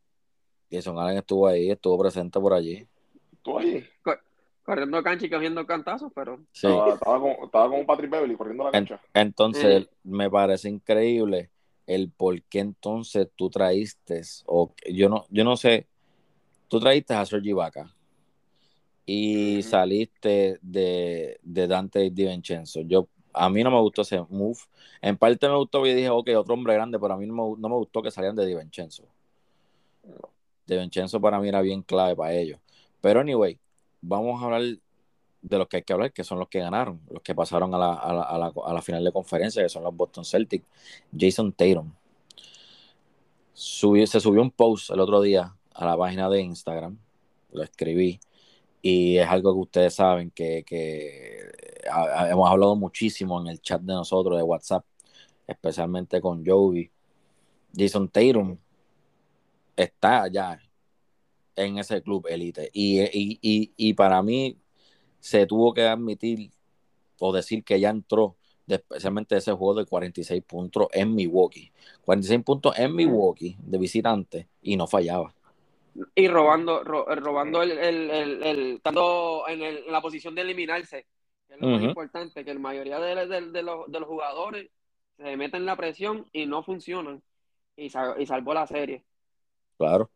Jason 0.74 0.98
Allen 0.98 1.18
estuvo 1.18 1.48
ahí, 1.48 1.70
estuvo 1.70 2.00
presente 2.00 2.40
por 2.40 2.54
allí. 2.54 2.88
¿Estuvo 3.32 3.60
allí? 3.60 3.84
corriendo 4.64 5.04
cancha 5.04 5.26
y 5.26 5.30
cogiendo 5.30 5.66
cantazos, 5.68 6.12
pero... 6.16 6.40
Sí. 6.54 6.68
Estaba, 6.68 7.20
con, 7.20 7.32
estaba 7.44 7.70
con 7.70 7.86
Patrick 7.86 8.10
Beverly 8.10 8.36
corriendo 8.36 8.64
la 8.64 8.72
cancha. 8.72 9.00
entonces, 9.14 9.90
me 10.04 10.30
parece 10.30 10.70
increíble 10.70 11.50
el 11.86 12.10
por 12.10 12.42
qué 12.44 12.60
entonces 12.60 13.28
tú 13.36 13.50
traíste, 13.50 14.22
o 14.46 14.74
yo 14.90 15.10
no, 15.10 15.26
yo 15.30 15.44
no 15.44 15.58
sé, 15.58 15.86
tú 16.70 16.80
traíste 16.80 17.14
a 17.14 17.26
Sergi 17.26 17.52
Vaca 17.52 17.94
y 19.06 19.62
saliste 19.64 20.60
de, 20.62 21.40
de 21.44 21.68
Dante 21.68 22.10
DiVincenzo. 22.10 22.82
Yo, 22.82 23.10
a 23.34 23.50
mí 23.50 23.66
no 23.66 23.70
me 23.70 23.82
gustó 23.82 24.04
ese 24.04 24.22
move. 24.30 24.60
En 25.02 25.18
parte 25.18 25.50
me 25.50 25.58
gustó 25.58 25.86
y 25.86 25.94
dije, 25.94 26.10
ok, 26.10 26.30
otro 26.38 26.54
hombre 26.54 26.74
grande, 26.74 26.98
pero 26.98 27.16
a 27.16 27.18
mí 27.18 27.26
no 27.26 27.34
me, 27.34 27.62
no 27.62 27.68
me 27.68 27.76
gustó 27.76 28.02
que 28.02 28.12
salieran 28.12 28.38
de 28.38 28.46
DiVincenzo 28.46 29.04
de 30.68 30.78
Vincenzo 30.78 31.20
para 31.20 31.40
mí 31.40 31.50
era 31.50 31.62
bien 31.62 31.82
clave 31.82 32.16
para 32.16 32.34
ellos. 32.34 32.60
Pero 33.02 33.20
anyway, 33.20 33.60
vamos 34.02 34.42
a 34.42 34.46
hablar 34.46 34.62
de 35.42 35.58
los 35.58 35.68
que 35.68 35.78
hay 35.78 35.84
que 35.84 35.94
hablar, 35.94 36.14
que 36.14 36.24
son 36.24 36.40
los 36.40 36.48
que 36.48 36.60
ganaron, 36.60 37.02
los 37.10 37.22
que 37.22 37.36
pasaron 37.36 37.74
a 37.76 37.78
la, 37.78 37.94
a 37.94 38.14
la, 38.14 38.54
a 38.66 38.74
la, 38.74 38.82
final 38.82 39.04
de 39.04 39.12
conferencia, 39.12 39.62
que 39.62 39.70
son 39.70 39.84
los 39.84 39.96
Boston 39.96 40.24
Celtics. 40.24 40.66
Jason 41.18 41.52
Tatum. 41.52 41.92
se 43.54 44.20
subió 44.20 44.42
un 44.42 44.52
post 44.52 44.92
el 44.92 45.00
otro 45.02 45.22
día 45.22 45.54
a 45.74 45.86
la 45.86 45.98
página 45.98 46.30
de 46.30 46.42
Instagram, 46.42 46.98
lo 47.52 47.64
escribí, 47.64 48.20
y 48.82 49.18
es 49.18 49.28
algo 49.28 49.54
que 49.54 49.60
ustedes 49.60 49.96
saben 49.96 50.32
que, 50.32 50.64
que 50.66 51.52
hemos 52.30 52.50
hablado 52.50 52.76
muchísimo 52.76 53.40
en 53.42 53.48
el 53.48 53.62
chat 53.62 53.82
de 53.82 53.94
nosotros 53.94 54.38
de 54.38 54.44
WhatsApp, 54.44 54.86
especialmente 55.48 56.22
con 56.22 56.46
Joey. 56.46 56.90
Jason 57.76 58.08
Tatum 58.08 58.58
está 59.76 60.28
ya 60.28 60.60
en 61.56 61.78
ese 61.78 62.02
club 62.02 62.28
elite. 62.30 62.70
Y, 62.74 63.02
y, 63.02 63.74
y, 63.76 63.94
para 63.94 64.22
mí 64.22 64.58
se 65.20 65.46
tuvo 65.46 65.74
que 65.74 65.84
admitir 65.84 66.52
o 67.20 67.34
decir 67.34 67.64
que 67.64 67.80
ya 67.80 67.90
entró, 67.90 68.36
especialmente 68.68 69.38
ese 69.38 69.54
juego 69.54 69.76
de 69.76 69.86
46 69.86 70.44
puntos 70.44 70.88
en 70.92 71.14
Milwaukee. 71.14 71.72
46 72.06 72.44
puntos 72.44 72.78
en 72.78 72.96
Milwaukee 72.96 73.56
de 73.60 73.78
visitante 73.78 74.48
y 74.62 74.76
no 74.76 74.88
fallaba. 74.88 75.34
Y 76.16 76.28
robando, 76.28 76.82
eh, 76.82 77.16
robando 77.16 77.62
el, 77.62 77.72
el, 77.72 78.10
el, 78.44 78.76
estando 78.76 79.44
en, 79.48 79.92
la 79.92 80.02
posición 80.02 80.34
de 80.34 80.42
eliminarse, 80.42 81.06
que 81.48 81.54
es 81.54 81.62
lo 81.62 81.68
más 81.68 81.84
importante, 81.84 82.44
que 82.44 82.54
la 82.54 82.60
mayoría 82.60 83.00
de, 83.00 83.28
de, 83.28 83.64
los, 83.64 83.92
de 83.92 84.00
los 84.00 84.10
jugadores 84.10 84.72
se 85.18 85.38
meten 85.38 85.62
en 85.62 85.66
la 85.68 85.76
presión 85.76 86.28
y 86.32 86.48
no 86.48 86.64
funcionan. 86.64 87.22
Y, 87.76 87.86
y 87.86 88.26
salvó 88.26 88.54
la 88.54 88.68
serie. 88.68 89.04
Claro. 89.78 90.10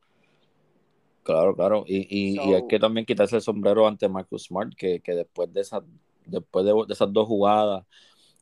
Claro, 1.24 1.56
claro. 1.56 1.84
Y, 1.86 2.08
y, 2.36 2.54
hay 2.54 2.68
que 2.68 2.80
también 2.80 3.06
quitarse 3.06 3.36
el 3.36 3.42
sombrero 3.42 3.86
ante 3.86 4.08
Marcus 4.08 4.46
Smart, 4.46 4.74
que, 4.76 5.02
después 5.06 5.52
de 5.52 5.62
esa, 5.62 5.84
después 6.26 6.66
de, 6.66 6.74
esas 6.90 7.12
dos 7.12 7.28
jugadas 7.28 7.86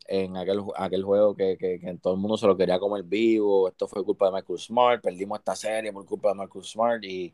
en 0.08 0.38
aquel, 0.38 0.62
aquel 0.76 1.04
juego 1.04 1.36
que, 1.36 1.58
que, 1.58 1.98
todo 2.00 2.14
el 2.14 2.20
mundo 2.20 2.38
se 2.38 2.46
lo 2.46 2.56
quería 2.56 2.78
comer 2.80 3.04
vivo, 3.04 3.68
esto 3.68 3.88
fue 3.88 4.04
culpa 4.06 4.28
de 4.28 4.34
Marcus 4.34 4.66
Smart, 4.66 5.02
perdimos 5.02 5.40
esta 5.40 5.56
serie 5.56 5.92
por 5.92 6.06
culpa 6.06 6.30
de 6.30 6.36
Marcus 6.36 6.72
Smart 6.72 7.04
y 7.04 7.34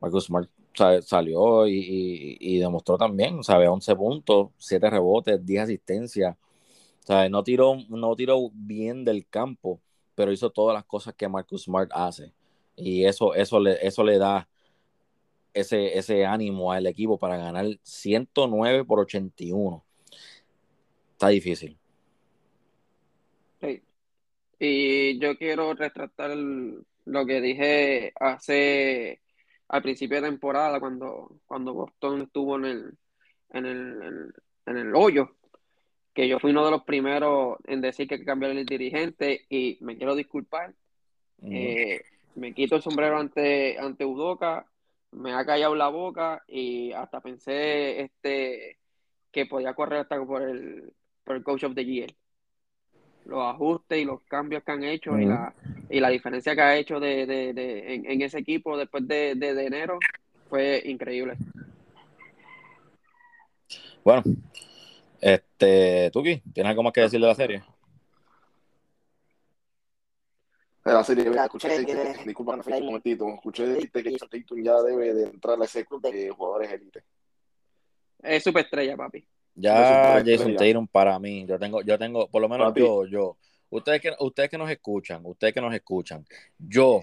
Marcus 0.00 0.24
Smart 0.24 0.48
salió 1.02 1.66
y, 1.66 2.38
y, 2.40 2.58
demostró 2.58 2.96
también, 2.96 3.42
¿sabe? 3.44 3.68
11 3.68 3.96
puntos, 3.96 4.50
7 4.58 4.88
rebotes, 4.90 5.44
10 5.44 5.62
asistencias. 5.64 6.36
¿sabe? 7.06 7.30
No 7.30 7.44
tiró, 7.44 7.76
no 7.88 8.16
tiró 8.16 8.50
bien 8.52 9.04
del 9.04 9.26
campo, 9.28 9.80
pero 10.14 10.32
hizo 10.32 10.50
todas 10.50 10.74
las 10.74 10.84
cosas 10.84 11.14
que 11.14 11.28
Marcus 11.28 11.64
Smart 11.64 11.90
hace. 11.94 12.32
Y 12.76 13.04
eso, 13.04 13.34
eso, 13.34 13.58
le, 13.58 13.84
eso 13.86 14.04
le 14.04 14.18
da 14.18 14.48
ese, 15.54 15.96
ese 15.98 16.26
ánimo 16.26 16.72
al 16.72 16.86
equipo 16.86 17.18
para 17.18 17.36
ganar 17.36 17.66
109 17.82 18.84
por 18.84 19.00
81. 19.00 19.82
Está 21.12 21.28
difícil. 21.28 21.78
Y 24.58 25.18
yo 25.18 25.36
quiero 25.36 25.74
retratar 25.74 26.30
lo 26.34 27.26
que 27.26 27.40
dije 27.40 28.12
hace 28.18 29.20
al 29.68 29.82
principio 29.82 30.20
de 30.20 30.28
temporada 30.28 30.80
cuando, 30.80 31.40
cuando 31.46 31.74
Boston 31.74 32.22
estuvo 32.22 32.56
en 32.56 32.64
el, 32.64 32.98
en 33.50 33.66
el, 33.66 34.32
en, 34.66 34.76
el 34.76 34.94
hoyo, 34.94 35.36
que 36.14 36.28
yo 36.28 36.38
fui 36.38 36.52
uno 36.52 36.64
de 36.64 36.70
los 36.70 36.84
primeros 36.84 37.58
en 37.64 37.80
decir 37.80 38.08
que 38.08 38.14
hay 38.14 38.20
que 38.20 38.26
cambiar 38.26 38.52
el 38.52 38.64
dirigente 38.64 39.44
y 39.48 39.76
me 39.80 39.96
quiero 39.96 40.14
disculpar. 40.14 40.74
Eh, 41.42 42.00
me 42.36 42.54
quito 42.54 42.76
el 42.76 42.82
sombrero 42.82 43.18
ante, 43.18 43.78
ante 43.78 44.04
Udoca, 44.04 44.66
me 45.12 45.32
ha 45.32 45.44
callado 45.44 45.74
la 45.74 45.88
boca 45.88 46.42
y 46.46 46.92
hasta 46.92 47.20
pensé 47.20 48.02
este 48.02 48.78
que 49.32 49.46
podía 49.46 49.74
correr 49.74 50.00
hasta 50.00 50.24
por 50.24 50.42
el, 50.42 50.92
por 51.24 51.36
el 51.36 51.42
coach 51.42 51.64
of 51.64 51.74
the 51.74 51.84
year 51.84 52.10
los 53.26 53.42
ajustes 53.42 53.98
y 53.98 54.04
los 54.04 54.22
cambios 54.22 54.62
que 54.62 54.72
han 54.72 54.84
hecho 54.84 55.18
y, 55.18 55.26
la, 55.26 55.52
y 55.90 56.00
la 56.00 56.08
diferencia 56.10 56.54
que 56.54 56.60
ha 56.60 56.76
hecho 56.76 57.00
de, 57.00 57.26
de, 57.26 57.52
de 57.52 57.94
en, 57.94 58.22
ese 58.22 58.38
equipo 58.38 58.76
después 58.76 59.06
de, 59.06 59.34
de, 59.34 59.66
enero 59.66 59.98
fue 60.48 60.80
increíble. 60.84 61.34
Bueno, 64.04 64.22
este, 65.20 66.10
Tuki, 66.12 66.40
¿tienes 66.52 66.70
algo 66.70 66.84
más 66.84 66.92
que 66.92 67.00
decir 67.00 67.20
de 67.20 67.26
la 67.26 67.34
serie? 67.34 67.64
De 70.86 70.92
la 70.92 71.02
serie, 71.02 71.28
escuché, 71.28 71.84
disculpa, 72.24 72.54
un 72.54 72.84
momentito, 72.84 73.28
escuché 73.34 73.90
que 73.92 74.04
Jason 74.04 74.62
ya 74.62 74.80
debe 74.82 75.14
de 75.14 75.24
entrar 75.24 75.60
a 75.60 75.64
ese 75.64 75.84
club 75.84 76.00
de 76.00 76.30
jugadores 76.30 76.70
élite. 76.70 77.02
Es 78.22 78.44
superestrella, 78.44 78.96
papi. 78.96 79.26
Ya 79.56 80.22
Jason 80.24 80.54
Tatum 80.54 80.86
para 80.86 81.18
mí, 81.18 81.44
yo 81.44 81.58
tengo, 81.58 81.82
yo 81.82 81.98
tengo, 81.98 82.28
por 82.28 82.40
lo 82.40 82.48
menos 82.48 82.72
yo, 82.76 83.04
yo, 83.04 83.36
ustedes 83.68 84.00
que, 84.00 84.12
ustedes 84.20 84.48
que 84.48 84.58
nos 84.58 84.70
escuchan, 84.70 85.22
ustedes 85.24 85.52
que 85.52 85.60
nos 85.60 85.74
escuchan, 85.74 86.24
yo, 86.56 87.02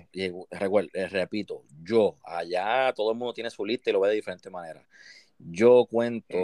recuerdo, 0.49 0.89
eh, 0.93 1.09
repito, 1.09 1.63
yo, 1.83 2.15
allá 2.23 2.93
todo 2.95 3.11
el 3.11 3.17
mundo 3.17 3.33
tiene 3.33 3.49
su 3.49 3.65
lista 3.65 3.89
y 3.89 3.93
lo 3.93 3.99
ve 3.99 4.09
de 4.09 4.15
diferente 4.15 4.49
manera. 4.49 4.81
Yo 5.37 5.85
cuento 5.91 6.37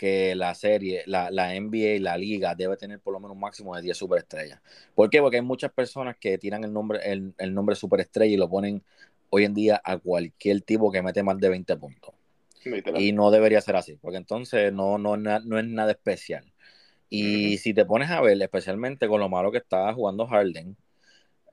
que 0.00 0.34
la 0.34 0.54
serie, 0.54 1.02
la, 1.06 1.30
la 1.30 1.54
NBA 1.54 1.96
y 1.96 1.98
la 2.00 2.16
liga 2.16 2.54
debe 2.54 2.78
tener 2.78 3.00
por 3.00 3.12
lo 3.12 3.20
menos 3.20 3.34
un 3.34 3.40
máximo 3.40 3.76
de 3.76 3.82
10 3.82 3.98
superestrellas. 3.98 4.62
¿Por 4.94 5.10
qué? 5.10 5.20
Porque 5.20 5.36
hay 5.36 5.42
muchas 5.42 5.72
personas 5.72 6.16
que 6.18 6.38
tiran 6.38 6.64
el 6.64 6.72
nombre, 6.72 7.00
el, 7.04 7.34
el 7.38 7.52
nombre 7.54 7.76
superestrella 7.76 8.32
y 8.34 8.38
lo 8.38 8.48
ponen 8.48 8.82
hoy 9.28 9.44
en 9.44 9.54
día 9.54 9.80
a 9.84 9.98
cualquier 9.98 10.62
tipo 10.62 10.90
que 10.90 11.02
mete 11.02 11.22
más 11.22 11.38
de 11.38 11.50
20 11.50 11.76
puntos. 11.76 12.14
Y 12.92 13.12
no 13.12 13.30
debería 13.30 13.60
ser 13.60 13.76
así, 13.76 13.96
porque 13.96 14.18
entonces 14.18 14.72
no, 14.72 14.98
no, 14.98 15.16
no 15.16 15.58
es 15.58 15.66
nada 15.66 15.92
especial. 15.92 16.52
Y 17.10 17.58
si 17.58 17.74
te 17.74 17.86
pones 17.86 18.10
a 18.10 18.20
ver, 18.22 18.40
especialmente 18.42 19.08
con 19.08 19.20
lo 19.20 19.28
malo 19.28 19.52
que 19.52 19.58
está 19.58 19.92
jugando 19.94 20.26
Harden, 20.26 20.76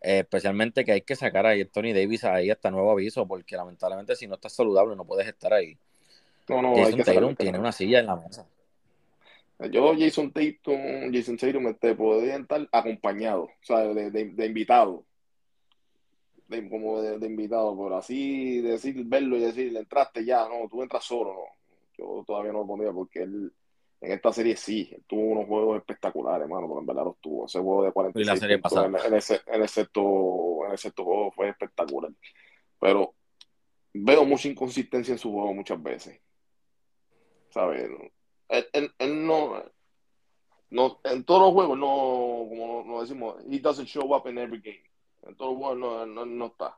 especialmente 0.02 0.86
que 0.86 0.94
hay 0.94 1.02
que 1.02 1.16
sacar 1.16 1.46
a 1.48 1.54
Tony 1.68 1.94
Davis 1.94 2.24
ahí 2.26 2.52
hasta 2.52 2.72
nuevo 2.72 2.92
aviso, 2.92 3.28
porque 3.28 3.58
lamentablemente 3.58 4.16
si 4.16 4.28
no 4.28 4.36
estás 4.36 4.54
saludable 4.56 4.96
no 4.96 5.06
puedes 5.06 5.28
estar 5.28 5.54
ahí. 5.54 5.80
No, 6.50 6.62
no, 6.62 6.76
Jason 6.76 7.04
Tatum 7.04 7.36
tiene 7.36 7.60
una 7.60 7.72
silla 7.72 8.00
en 8.00 8.06
la 8.06 8.16
mesa. 8.16 8.48
Yo, 9.72 9.94
Jason 9.98 10.32
Tatum, 10.32 11.12
Jason 11.12 11.38
Tatum, 11.38 11.74
te 11.76 11.96
podría 11.96 12.38
estar 12.38 12.68
acompañado, 12.72 13.44
o 13.44 13.66
sea, 13.66 13.80
de, 13.88 14.12
de 14.12 14.46
invitado 14.46 15.04
como 16.70 17.02
de, 17.02 17.26
invitado, 17.26 17.76
por 17.76 17.94
así 17.94 18.62
decir, 18.62 19.04
verlo 19.06 19.38
y 19.38 19.42
decir, 19.42 19.76
entraste 19.76 20.24
ya, 20.24 20.48
no, 20.48 20.68
tú 20.70 20.82
entras 20.82 21.04
solo, 21.04 21.34
no. 21.34 21.42
Yo 21.98 22.24
todavía 22.26 22.52
no 22.52 22.60
lo 22.60 22.68
pondría 22.68 22.92
porque 22.92 23.24
él 23.24 23.52
en 24.00 24.12
esta 24.12 24.32
serie 24.32 24.56
sí, 24.56 24.96
tuvo 25.08 25.22
unos 25.22 25.48
juegos 25.48 25.78
espectaculares, 25.78 26.44
hermano, 26.44 26.68
porque 26.68 26.82
en 26.82 26.86
verdad 26.86 27.06
los 27.06 27.18
tuvo. 27.18 27.48
Ese 27.48 27.60
juego 27.60 27.84
de 27.84 27.92
46 27.92 28.28
y 28.28 28.30
la 28.30 28.40
serie 28.40 28.60
pasada. 28.60 28.86
En, 28.86 29.14
ese, 29.16 29.42
en, 29.48 29.56
en 29.56 29.64
ese 29.64 30.92
juego 30.96 31.32
fue 31.32 31.50
espectacular. 31.50 32.12
Pero 32.80 33.16
veo 33.94 34.24
mucha 34.24 34.48
inconsistencia 34.48 35.14
en 35.14 35.18
su 35.18 35.32
juego 35.32 35.52
muchas 35.56 35.82
veces. 35.82 36.22
¿Sabes? 37.58 37.90
Él, 38.50 38.94
él, 39.00 39.26
no, 39.26 39.64
no, 40.70 41.00
en 41.04 41.24
todos 41.24 41.42
los 41.42 41.54
juegos, 41.54 41.78
no, 41.78 42.46
como 42.50 42.86
lo 42.88 43.02
decimos, 43.02 43.36
he 43.50 43.60
doesn't 43.60 43.88
show 43.88 44.14
up 44.14 44.28
in 44.28 44.38
every 44.38 44.62
game 44.62 44.88
en 45.28 45.36
todo 45.36 45.56
bueno 45.56 46.06
no, 46.06 46.26
no, 46.26 46.46
está. 46.48 46.78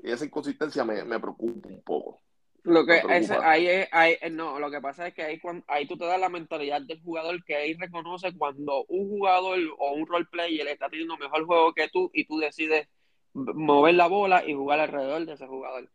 Y 0.00 0.10
esa 0.10 0.24
inconsistencia 0.24 0.84
me, 0.84 1.04
me 1.04 1.18
preocupa 1.18 1.68
un 1.68 1.82
poco. 1.82 2.20
Lo 2.64 2.84
que 2.84 3.00
ahí, 3.42 3.86
ahí, 3.90 4.16
no, 4.30 4.58
lo 4.58 4.70
que 4.70 4.80
pasa 4.80 5.06
es 5.06 5.14
que 5.14 5.22
ahí, 5.22 5.40
cuando, 5.40 5.64
ahí 5.68 5.86
tú 5.86 5.96
te 5.96 6.04
das 6.04 6.20
la 6.20 6.28
mentalidad 6.28 6.82
del 6.82 7.00
jugador 7.02 7.42
que 7.44 7.56
ahí 7.56 7.74
reconoce 7.74 8.36
cuando 8.36 8.84
un 8.88 9.08
jugador 9.08 9.58
o 9.78 9.92
un 9.92 10.06
role 10.06 10.26
player 10.30 10.66
está 10.68 10.90
teniendo 10.90 11.16
mejor 11.16 11.46
juego 11.46 11.72
que 11.72 11.88
tú 11.88 12.10
y 12.12 12.26
tú 12.26 12.38
decides 12.38 12.86
mover 13.32 13.94
la 13.94 14.06
bola 14.06 14.44
y 14.46 14.54
jugar 14.54 14.80
alrededor 14.80 15.24
de 15.24 15.32
ese 15.32 15.46
jugador. 15.46 15.88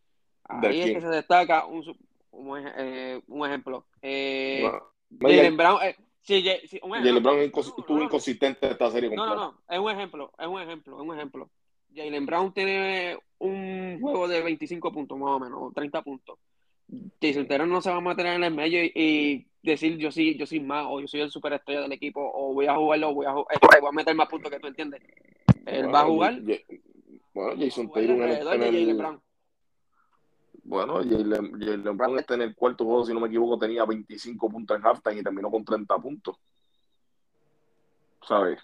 Ahí 0.45 0.81
es 0.81 0.93
que 0.93 1.01
se 1.01 1.09
destaca 1.09 1.65
un, 1.65 1.83
un, 2.33 2.63
eh, 2.77 3.21
un 3.27 3.47
ejemplo. 3.47 3.85
Eh, 4.01 4.69
Brown, 5.09 5.79
eh, 5.83 5.95
Sí, 6.23 6.41
sí, 6.67 6.79
un 6.81 6.91
Jalen 6.91 7.21
Brown 7.21 7.39
estuvo 7.39 8.01
inconsistente 8.01 8.65
en 8.65 8.71
esta 8.71 8.89
serie 8.89 9.09
completa. 9.09 9.35
No, 9.35 9.35
no, 9.35 9.51
no, 9.51 9.59
es 9.67 9.79
un 9.79 9.91
ejemplo, 9.91 10.31
es 10.39 10.47
un 10.47 10.61
ejemplo, 10.61 10.95
es 10.95 11.07
un 11.07 11.15
ejemplo. 11.15 11.49
Jalen 11.93 12.25
Brown 12.25 12.53
tiene 12.53 13.17
un 13.39 13.99
juego 13.99 14.29
de 14.29 14.41
25 14.41 14.93
puntos 14.93 15.17
más 15.17 15.31
o 15.31 15.39
menos, 15.39 15.59
o 15.61 15.71
30 15.75 16.01
puntos. 16.01 16.39
Jason 17.21 17.45
Taylor 17.45 17.67
no 17.67 17.81
se 17.81 17.89
va 17.89 17.97
a 17.97 18.01
mantener 18.01 18.35
en 18.35 18.43
el 18.45 18.53
medio 18.53 18.81
y, 18.83 19.45
decir 19.61 19.97
yo 19.97 20.11
sí, 20.11 20.37
yo 20.37 20.45
soy 20.45 20.61
más, 20.61 20.85
o 20.87 21.01
yo 21.01 21.07
soy 21.07 21.21
el 21.21 21.29
superestrella 21.29 21.81
del 21.81 21.91
equipo, 21.91 22.21
o 22.21 22.53
voy 22.53 22.67
a 22.67 22.75
jugarlo, 22.75 23.13
voy 23.13 23.25
a, 23.25 23.33
este, 23.49 23.79
voy 23.81 23.89
a 23.89 23.91
meter 23.91 24.15
más 24.15 24.29
puntos 24.29 24.49
que 24.49 24.59
tú 24.59 24.67
entiendes. 24.67 25.01
Él 25.65 25.93
va 25.93 26.01
a 26.01 26.05
jugar. 26.05 26.39
bueno, 27.33 27.61
Jason 27.61 27.91
Taylor 27.91 28.21
en 28.21 28.63
el, 28.63 28.93
Brown. 28.95 29.21
Bueno, 30.63 30.95
Jalen 31.03 31.97
Brown 31.97 32.19
está 32.19 32.35
en 32.35 32.43
el 32.43 32.55
cuarto 32.55 32.85
juego, 32.85 33.05
si 33.05 33.13
no 33.13 33.19
me 33.19 33.27
equivoco, 33.27 33.59
tenía 33.59 33.85
25 33.85 34.49
puntos 34.49 34.77
en 34.77 34.85
halftime 34.85 35.19
y 35.19 35.23
terminó 35.23 35.51
con 35.51 35.65
30 35.65 35.97
puntos. 35.97 36.37
¿Sabes? 38.25 38.59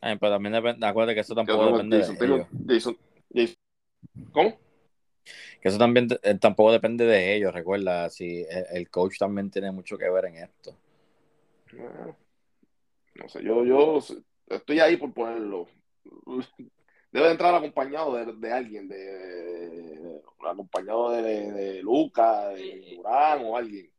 pero 0.00 0.32
también 0.32 0.52
depende, 0.52 0.86
acuérdate 0.86 1.14
que 1.14 1.20
eso 1.22 1.34
tampoco 1.34 1.72
depende 1.72 1.98
de 1.98 2.24
ellos. 2.24 2.46
¿Cómo? 4.32 4.58
Que 5.60 5.68
eso 5.68 5.78
también 5.78 6.08
eh, 6.22 6.38
tampoco 6.38 6.70
depende 6.70 7.04
de 7.04 7.34
ellos, 7.34 7.52
recuerda, 7.52 8.08
si 8.10 8.46
el, 8.48 8.88
coach 8.90 9.18
también 9.18 9.50
tiene 9.50 9.72
mucho 9.72 9.98
que 9.98 10.08
ver 10.08 10.26
en 10.26 10.36
esto. 10.36 10.76
No, 11.72 12.16
no 13.16 13.28
sé, 13.28 13.42
yo, 13.42 13.64
yo 13.64 13.98
estoy 14.48 14.80
ahí 14.80 14.96
por 14.96 15.12
ponerlo 15.12 15.66
debe 17.10 17.30
entrar 17.30 17.54
acompañado 17.54 18.14
de, 18.14 18.52
alguien, 18.52 18.88
de, 18.88 20.20
acompañado 20.44 21.10
de, 21.10 21.52
de 21.52 21.82
Luca, 21.82 22.48
de 22.48 22.94
Durán 22.96 23.44
o 23.44 23.56
alguien. 23.56 23.90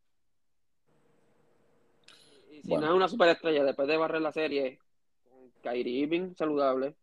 Y 2.51 2.61
si 2.61 2.75
no 2.75 2.85
es 2.85 2.91
una 2.91 3.07
superestrella, 3.07 3.63
después 3.63 3.87
de 3.87 3.97
barrer 3.97 4.21
la 4.21 4.31
serie, 4.31 4.79
Kyrie 5.61 5.99
Irving 5.99 6.35
saludable, 6.35 6.95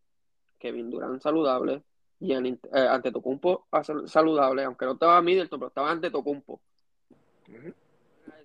Kevin 0.59 0.91
Durán 0.91 1.21
saludable, 1.21 1.83
y 2.19 2.33
eh, 2.33 2.59
ante 2.73 3.13
Tocumpo 3.13 3.67
saludable, 4.07 4.65
aunque 4.65 4.87
no 4.87 4.93
estaba 4.93 5.21
Middleton, 5.21 5.59
pero 5.59 5.69
estaba 5.69 5.91
ante 5.91 6.11
Tocumpo. 6.11 6.61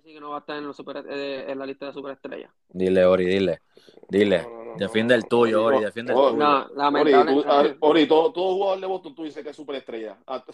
que 0.02 0.20
no 0.20 0.30
va 0.30 0.36
a 0.36 0.40
estar 0.40 0.58
en, 0.58 0.70
eh, 1.10 1.50
en 1.50 1.58
la 1.58 1.66
lista 1.66 1.86
de 1.86 1.92
superestrellas. 1.92 2.50
Dile, 2.68 3.04
Ori, 3.06 3.24
dile. 3.24 3.60
Dile. 4.08 4.46
Defiende 4.76 5.14
el 5.14 5.26
tuyo, 5.26 5.64
Ori, 5.64 5.80
defiende 5.80 6.12
el 6.12 6.18
tuyo. 6.18 6.36
No, 6.36 6.68
lamentable. 6.74 7.32
Ori, 7.46 7.76
Ori, 7.80 8.06
todo, 8.06 8.32
todo 8.32 8.54
jugador 8.54 8.80
de 8.80 8.86
Boston 8.86 9.14
tú 9.14 9.24
dices 9.24 9.42
que 9.42 9.50
es 9.50 9.56
superestrella. 9.56 10.18
Hasta, 10.26 10.52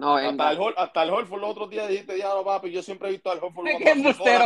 no, 0.00 0.16
hasta, 0.16 0.52
el, 0.52 0.58
hasta 0.78 1.02
el 1.02 1.10
Holford 1.10 1.40
los 1.42 1.50
otros 1.50 1.68
días 1.68 1.86
dijiste, 1.86 2.16
ya 2.16 2.30
no, 2.30 2.42
papi, 2.42 2.70
yo 2.70 2.82
siempre 2.82 3.08
he 3.08 3.12
visto 3.12 3.30
al 3.30 3.38
Holford 3.38 3.66
¡Qué 3.78 3.90
embustero! 3.90 4.44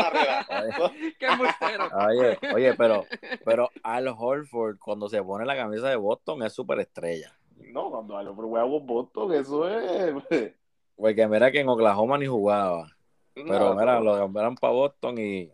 ¡Qué 1.17 1.27
embustero! 1.27 1.89
Oye, 2.09 2.39
oye, 2.53 2.75
pero, 2.75 3.07
pero 3.45 3.71
Al 3.85 4.09
Holford 4.09 4.79
cuando 4.81 5.09
se 5.09 5.23
pone 5.23 5.47
la 5.47 5.55
camisa 5.55 5.89
de 5.89 5.95
Boston 5.95 6.43
es 6.43 6.53
superestrella. 6.53 7.39
No, 7.73 7.89
cuando 7.89 8.19
Al 8.19 8.27
Holford 8.27 8.49
juega 8.49 8.69
con 8.69 8.87
Boston, 8.87 9.33
eso 9.35 9.69
es... 9.69 10.53
Porque 10.97 11.29
mira 11.29 11.53
que 11.53 11.61
en 11.61 11.69
Oklahoma 11.69 12.19
ni 12.19 12.27
jugaba. 12.27 12.89
Pero 13.35 13.77
mira, 13.77 14.01
lo 14.01 14.17
cambiaron 14.17 14.57
para 14.57 14.73
Boston 14.73 15.19
y 15.19 15.53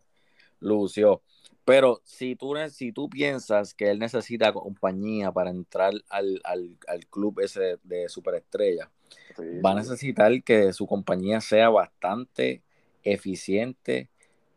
lució. 0.60 1.20
Pero 1.64 2.00
si 2.04 2.36
tú, 2.36 2.54
si 2.70 2.92
tú 2.92 3.08
piensas 3.08 3.74
que 3.74 3.90
él 3.90 3.98
necesita 3.98 4.52
compañía 4.52 5.30
para 5.30 5.50
entrar 5.50 5.92
al, 6.08 6.42
club 7.10 7.40
ese 7.40 7.78
de 7.82 8.08
superestrella, 8.08 8.90
va 9.64 9.72
a 9.72 9.74
necesitar 9.74 10.42
que 10.42 10.72
su 10.72 10.86
compañía 10.86 11.40
sea 11.40 11.68
bastante 11.68 12.62
eficiente 13.02 14.08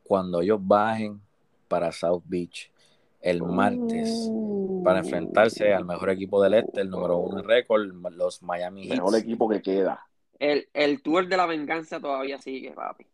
cuando 0.04 0.42
ellos 0.42 0.60
bajen 0.62 1.22
para 1.68 1.92
South 1.92 2.24
Beach 2.26 2.72
el 3.22 3.42
martes 3.42 4.30
para 4.84 5.00
enfrentarse 5.00 5.74
al 5.74 5.86
mejor 5.86 6.10
equipo 6.10 6.44
del 6.44 6.56
este, 6.56 6.82
el 6.82 6.90
número 6.90 7.18
uno 7.18 7.40
en 7.40 7.46
récord, 7.46 7.90
los 8.12 8.44
Miami 8.44 8.84
Heat. 8.84 8.98
Mejor 8.98 9.16
equipo 9.18 9.48
que 9.48 9.62
queda. 9.62 10.06
El, 10.40 10.68
el 10.74 11.02
tour 11.02 11.28
de 11.28 11.38
la 11.38 11.46
venganza 11.46 12.02
todavía 12.02 12.38
sigue, 12.38 12.72
papi. 12.72 13.06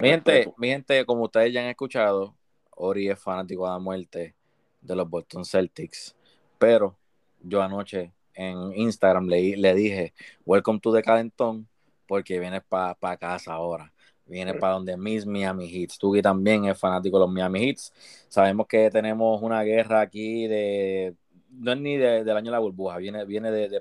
Mi 0.00 0.08
gente, 0.08 0.52
mi 0.56 0.68
gente, 0.68 1.04
como 1.04 1.24
ustedes 1.24 1.52
ya 1.52 1.60
han 1.60 1.66
escuchado, 1.66 2.34
Ori 2.78 3.08
es 3.08 3.18
fanático 3.18 3.64
de 3.64 3.72
la 3.72 3.78
muerte. 3.78 4.34
de 4.80 4.96
los 4.96 5.08
Boston 5.08 5.44
Celtics. 5.44 6.14
Pero 6.58 6.96
yo 7.42 7.62
anoche 7.62 8.12
en 8.34 8.72
Instagram 8.74 9.26
le, 9.26 9.56
le 9.56 9.74
dije, 9.74 10.14
welcome 10.46 10.78
to 10.80 10.92
the 10.92 11.02
Calentón, 11.02 11.68
porque 12.06 12.38
vienes 12.38 12.62
para 12.68 13.16
casa 13.16 13.52
ahora. 13.52 13.92
Vienes 14.26 14.56
para 14.56 14.74
donde 14.74 14.96
mis 14.96 15.24
Miami 15.24 15.68
Heats. 15.68 15.98
Tugi 15.98 16.20
también 16.20 16.66
es 16.66 16.78
fanático 16.78 17.18
de 17.18 17.24
los 17.24 17.32
Miami 17.32 17.64
Heats. 17.64 17.92
Sabemos 18.28 18.66
que 18.66 18.90
tenemos 18.90 19.40
una 19.42 19.62
guerra 19.62 20.02
aquí 20.02 20.46
de. 20.46 21.14
No 21.50 21.72
es 21.72 21.80
ni 21.80 21.96
del 21.96 22.28
año 22.30 22.46
de 22.46 22.50
la 22.50 22.58
burbuja, 22.58 22.98
viene, 22.98 23.24
viene 23.24 23.50
de, 23.50 23.68
de, 23.70 23.80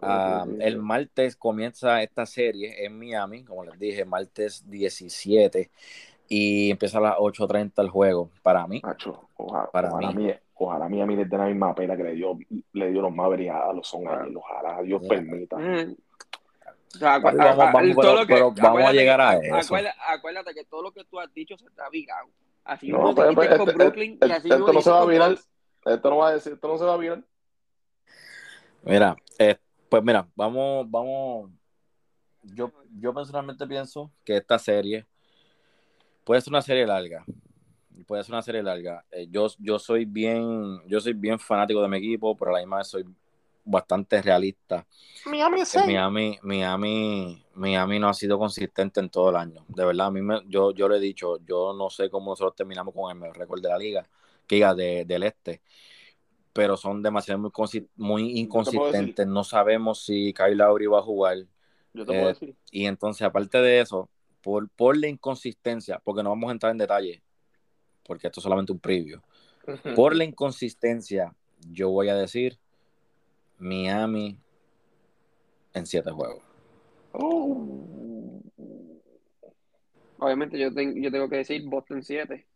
ah, 0.00 0.46
el 0.60 0.78
martes 0.78 1.34
comienza 1.36 2.02
esta 2.02 2.24
serie 2.24 2.84
en 2.84 2.96
Miami, 2.96 3.44
como 3.44 3.64
les 3.64 3.78
dije, 3.78 4.04
martes 4.04 4.62
17 4.70 5.70
y 6.36 6.70
empieza 6.72 6.98
a 6.98 7.00
las 7.00 7.16
8.30 7.16 7.80
el 7.80 7.90
juego. 7.90 8.28
Para 8.42 8.66
mí, 8.66 8.82
ojalá, 9.36 9.70
para 9.70 9.96
mí. 10.12 10.32
ojalá 10.54 10.88
Miami 10.88 11.14
le 11.14 11.26
dé 11.26 11.38
la 11.38 11.46
misma 11.46 11.72
pena 11.72 11.96
que 11.96 12.02
le 12.02 12.14
dio, 12.14 12.36
le 12.72 12.90
dio 12.90 13.02
los 13.02 13.14
Mavericks 13.14 13.52
a 13.52 13.72
los 13.72 13.86
Son 13.86 14.02
Ojalá 14.36 14.82
Dios 14.82 15.00
permita. 15.08 15.56
Mm. 15.56 15.94
vamos, 17.00 18.84
a 18.84 18.92
llegar 18.92 19.20
a 19.20 19.34
eso. 19.36 19.76
Acuérdate, 20.08 20.54
que 20.54 20.64
todo 20.64 20.82
lo 20.82 20.90
que 20.90 21.04
tú 21.04 21.20
has 21.20 21.32
dicho 21.32 21.56
se 21.56 21.66
está 21.66 21.88
virado. 21.88 22.28
Así 22.64 22.88
no, 22.88 23.14
pues, 23.14 23.32
pues, 23.32 23.48
con 23.56 23.68
este, 23.68 23.72
Brooklyn 23.72 24.18
y 24.20 24.32
así 24.32 24.48
esto 24.50 24.72
no 24.72 24.80
se 24.80 24.90
va 24.90 25.02
a 25.02 25.06
virar. 25.06 25.38
Esto 25.84 26.10
no 26.10 26.16
va 26.16 26.28
a 26.28 26.32
decir, 26.32 26.54
esto 26.54 26.66
no 26.66 26.78
se 26.78 26.84
va 26.84 26.94
a 26.94 26.96
virar. 26.96 27.22
Mira, 28.82 29.16
eh, 29.38 29.56
pues 29.88 30.02
mira, 30.02 30.26
vamos, 30.34 30.90
vamos. 30.90 31.50
Yo, 32.42 32.72
yo 32.98 33.14
personalmente 33.14 33.66
pienso 33.66 34.10
que 34.24 34.38
esta 34.38 34.58
serie 34.58 35.06
puede 36.24 36.40
ser 36.40 36.52
una 36.52 36.62
serie 36.62 36.86
larga. 36.86 37.24
Puede 38.06 38.24
ser 38.24 38.34
una 38.34 38.42
serie 38.42 38.62
larga. 38.62 39.04
Eh, 39.10 39.28
yo, 39.30 39.46
yo 39.58 39.78
soy 39.78 40.04
bien, 40.04 40.80
yo 40.86 41.00
soy 41.00 41.12
bien 41.12 41.38
fanático 41.38 41.80
de 41.80 41.88
mi 41.88 41.98
equipo, 41.98 42.36
pero 42.36 42.50
a 42.50 42.54
la 42.54 42.60
misma 42.60 42.78
vez 42.78 42.88
soy 42.88 43.04
bastante 43.64 44.20
realista. 44.20 44.86
Miami 45.26 45.64
sí. 45.64 45.78
Miami, 45.86 46.38
Miami, 46.42 47.44
Miami 47.54 47.98
no 47.98 48.08
ha 48.08 48.14
sido 48.14 48.38
consistente 48.38 49.00
en 49.00 49.08
todo 49.08 49.30
el 49.30 49.36
año. 49.36 49.64
De 49.68 49.84
verdad, 49.84 50.08
a 50.08 50.10
mí 50.10 50.20
me, 50.20 50.42
yo, 50.46 50.72
yo 50.72 50.88
le 50.88 50.98
he 50.98 51.00
dicho, 51.00 51.38
yo 51.46 51.72
no 51.72 51.88
sé 51.88 52.10
cómo 52.10 52.32
nosotros 52.32 52.56
terminamos 52.56 52.94
con 52.94 53.10
el 53.10 53.18
mejor 53.18 53.38
récord 53.38 53.62
de 53.62 53.68
la 53.68 53.78
liga, 53.78 54.08
que 54.46 54.56
diga 54.56 54.74
del 54.74 55.22
este, 55.22 55.62
pero 56.52 56.76
son 56.76 57.02
demasiado 57.02 57.40
muy, 57.40 57.50
muy 57.96 58.38
inconsistentes. 58.38 59.26
No 59.26 59.44
sabemos 59.44 60.04
si 60.04 60.34
Kyle 60.34 60.56
Lowry 60.56 60.86
va 60.86 60.98
a 60.98 61.02
jugar. 61.02 61.38
Yo 61.94 62.04
te 62.04 62.12
puedo 62.12 62.22
eh, 62.22 62.26
decir. 62.26 62.56
Y 62.70 62.86
entonces, 62.86 63.22
aparte 63.22 63.58
de 63.58 63.80
eso, 63.80 64.10
por, 64.44 64.68
por 64.68 64.96
la 64.96 65.08
inconsistencia, 65.08 65.98
porque 66.04 66.22
no 66.22 66.28
vamos 66.28 66.50
a 66.50 66.52
entrar 66.52 66.70
en 66.70 66.78
detalle, 66.78 67.22
porque 68.04 68.26
esto 68.26 68.40
es 68.40 68.42
solamente 68.42 68.72
un 68.72 68.78
preview. 68.78 69.20
Por 69.96 70.14
la 70.14 70.24
inconsistencia, 70.24 71.34
yo 71.70 71.88
voy 71.88 72.10
a 72.10 72.14
decir 72.14 72.58
Miami 73.58 74.38
en 75.72 75.86
siete 75.86 76.10
juegos. 76.10 76.42
Oh. 77.12 78.42
Obviamente 80.18 80.58
yo, 80.58 80.68
yo 80.68 81.10
tengo 81.10 81.28
que 81.30 81.36
decir 81.36 81.64
Boston 81.66 82.02
7. 82.02 82.46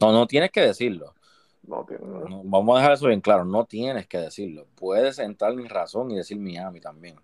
No, 0.00 0.10
no 0.10 0.26
tienes 0.26 0.50
que 0.50 0.62
decirlo. 0.62 1.14
vamos 1.62 2.76
a 2.76 2.80
dejar 2.80 2.94
eso 2.94 3.08
bien 3.08 3.20
claro, 3.20 3.44
no 3.44 3.66
tienes 3.66 4.06
que 4.06 4.18
decirlo. 4.18 4.66
Puedes 4.74 5.18
entrar 5.18 5.52
en 5.52 5.68
razón 5.68 6.10
y 6.10 6.16
decir 6.16 6.38
Miami 6.38 6.80
también. 6.80 7.16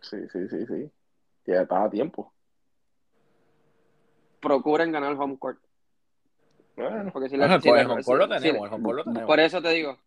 Sí, 0.00 0.18
sí, 0.30 0.48
sí, 0.48 0.66
sí. 0.66 0.90
Ya 1.46 1.62
está 1.62 1.84
a 1.84 1.90
tiempo 1.90 2.31
procuren 4.42 4.92
ganar 4.92 5.12
el 5.12 5.18
home 5.18 5.38
court. 5.38 5.58
Bueno, 6.76 7.10
Porque 7.12 7.28
si 7.28 7.36
el, 7.36 7.42
home 7.42 8.02
court 8.04 8.20
lo 8.20 8.28
tenemos, 8.28 8.66
el 8.66 8.74
home 8.74 8.82
court 8.82 8.98
lo 8.98 9.04
tenemos. 9.04 9.26
Por 9.26 9.40
eso 9.40 9.62
te 9.62 9.70
digo. 9.70 9.98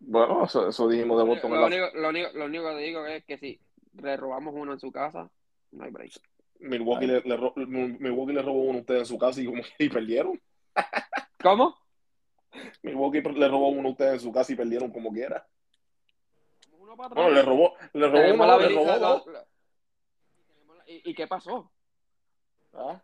Bueno, 0.00 0.44
eso, 0.44 0.68
eso 0.68 0.88
dijimos 0.88 1.18
de 1.18 1.24
Boston. 1.24 1.52
Lo, 1.52 1.66
único, 1.66 1.86
lo, 1.94 2.08
único, 2.08 2.28
lo 2.34 2.44
único 2.46 2.70
que 2.70 2.78
digo 2.78 3.06
es 3.06 3.24
que 3.24 3.38
si 3.38 3.60
le 4.00 4.16
robamos 4.16 4.54
uno 4.56 4.72
en 4.72 4.80
su 4.80 4.90
casa, 4.90 5.30
no 5.70 5.84
hay 5.84 5.90
break. 5.90 6.12
Milwaukee, 6.58 7.06
le, 7.06 7.20
le, 7.20 7.36
ro 7.36 7.52
Milwaukee 7.56 8.32
le 8.32 8.42
robó 8.42 8.62
uno 8.62 8.78
a 8.78 8.80
ustedes 8.80 9.00
en 9.00 9.06
su 9.06 9.18
casa 9.18 9.40
y, 9.40 9.46
como, 9.46 9.62
y 9.78 9.88
perdieron. 9.88 10.40
¿Cómo? 11.42 11.76
Milwaukee 12.82 13.20
le 13.20 13.48
robó 13.48 13.68
uno 13.68 13.88
a 13.88 13.92
ustedes 13.92 14.14
en 14.14 14.20
su 14.20 14.32
casa 14.32 14.52
y 14.52 14.56
perdieron 14.56 14.90
como 14.90 15.12
quiera. 15.12 15.46
Uno 16.78 16.96
para 16.96 17.08
atrás. 17.08 17.24
Bueno, 17.24 17.36
le 17.36 17.42
robó, 17.42 17.74
le 17.92 18.08
robó 18.08 18.34
uno, 18.34 18.58
le 18.58 18.68
robó 18.68 18.98
dos. 18.98 19.24
¿Y, 20.86 21.10
¿Y 21.10 21.14
qué 21.14 21.26
pasó? 21.26 21.70
¿Ah? 22.72 23.00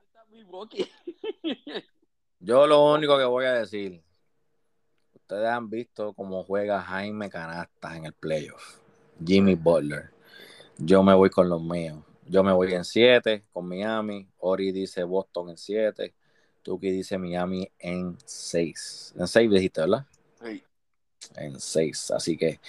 Yo 2.41 2.67
lo 2.67 2.93
único 2.93 3.19
que 3.19 3.25
voy 3.25 3.45
a 3.47 3.55
decir, 3.55 4.03
ustedes 5.14 5.49
han 5.49 5.69
visto 5.69 6.12
cómo 6.14 6.43
juega 6.45 6.83
Jaime 6.83 7.29
Canastas 7.29 7.97
en 7.97 8.07
el 8.07 8.12
playoff. 8.12 8.79
Jimmy 9.25 9.55
Butler. 9.55 10.11
Yo 10.79 11.03
me 11.03 11.14
voy 11.14 11.31
con 11.31 11.49
los 11.49 11.61
míos. 11.61 11.99
Yo 12.27 12.45
me 12.45 12.53
voy 12.53 12.73
en 12.75 12.85
7 12.85 13.45
con 13.53 13.67
Miami. 13.67 14.29
Ori 14.38 14.71
dice 14.71 15.03
Boston 15.03 15.51
en 15.51 15.57
7. 15.57 16.14
Tuki 16.62 16.91
dice 16.91 17.19
Miami 17.19 17.69
en 17.79 18.17
6. 18.25 19.14
En 19.19 19.27
6 19.27 19.51
dijiste, 19.51 19.81
¿verdad? 19.81 20.07
Sí. 20.43 20.62
En 21.37 21.59
6. 21.59 22.11
Así 22.12 22.37
que, 22.37 22.61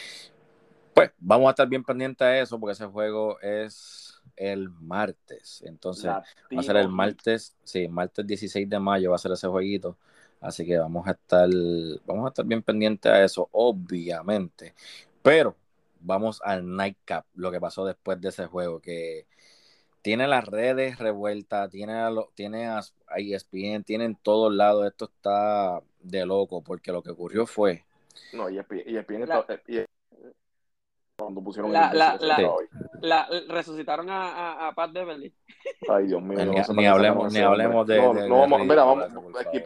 pues, 0.93 1.12
vamos 1.19 1.48
a 1.48 1.52
estar 1.52 1.67
bien 1.67 1.84
pendientes 1.84 2.26
a 2.26 2.39
eso 2.39 2.60
porque 2.60 2.74
ese 2.74 2.86
juego 2.86 3.39
es 3.41 4.09
el 4.39 4.69
martes. 4.69 5.62
Entonces, 5.65 6.06
va 6.06 6.23
a 6.58 6.63
ser 6.63 6.78
el 6.78 6.89
martes, 6.89 7.56
sí, 7.63 7.88
martes 7.88 8.25
16 8.25 8.67
de 8.69 8.80
mayo 8.80 9.12
va 9.12 9.17
a 9.17 9.19
ser 9.19 9.34
ese 9.34 9.47
jueguito. 9.47 9.97
Así 10.41 10.65
que 10.65 10.78
vamos 10.78 11.06
a 11.06 11.12
estar, 11.12 11.49
vamos 12.06 12.25
a 12.25 12.30
estar 12.30 12.45
bien 12.45 12.63
pendientes 12.63 13.12
a 13.12 13.23
eso, 13.23 13.49
obviamente. 13.52 14.73
Pero 15.21 15.56
vamos 15.99 16.41
al 16.43 16.75
nightcap, 16.75 17.25
lo 17.36 17.52
que 17.52 17.60
pasó 17.60 17.86
después 17.86 18.21
de 18.21 18.30
ese 18.30 18.45
juego, 18.45 18.80
que 18.80 19.28
tiene 20.02 20.28
las 20.28 20.45
redes 20.45 20.97
revueltas, 20.97 21.69
tiene 21.69 21.93
a, 21.93 22.10
lo, 22.10 22.32
tiene 22.36 22.67
a 22.67 22.82
ESPN, 23.17 23.84
tiene 23.84 24.06
en 24.06 24.15
todos 24.15 24.54
lados. 24.54 24.88
Esto 24.88 25.06
está 25.13 25.82
de 26.02 26.25
loco, 26.25 26.62
porque 26.62 26.93
lo 26.93 27.04
que 27.04 27.12
ocurrió 27.12 27.45
fue. 27.45 27.84
No, 28.32 28.47
ESPN, 28.47 28.84
ESPN, 28.86 29.25
e 29.67 29.86
cuando 31.19 31.41
pusieron 31.41 31.71
la, 31.71 31.93
la, 31.93 32.17
la, 32.19 32.55
la, 33.01 33.27
resucitaron 33.47 34.10
a, 34.10 34.29
a, 34.29 34.67
a 34.67 34.73
Pat 34.73 34.91
Beverly. 34.91 35.34
Ay, 35.89 36.08
Dios 36.08 36.21
mío. 36.21 36.45
Ni, 36.45 36.51
ni 36.75 36.86
hablemos, 36.86 37.34
ni 37.34 37.39
hablemos 37.39 37.86
de. 37.86 37.97
No, 37.97 38.13
de, 38.13 38.29
no, 38.29 38.47
de 38.47 38.63
mira, 38.63 38.84
vamos, 38.84 39.05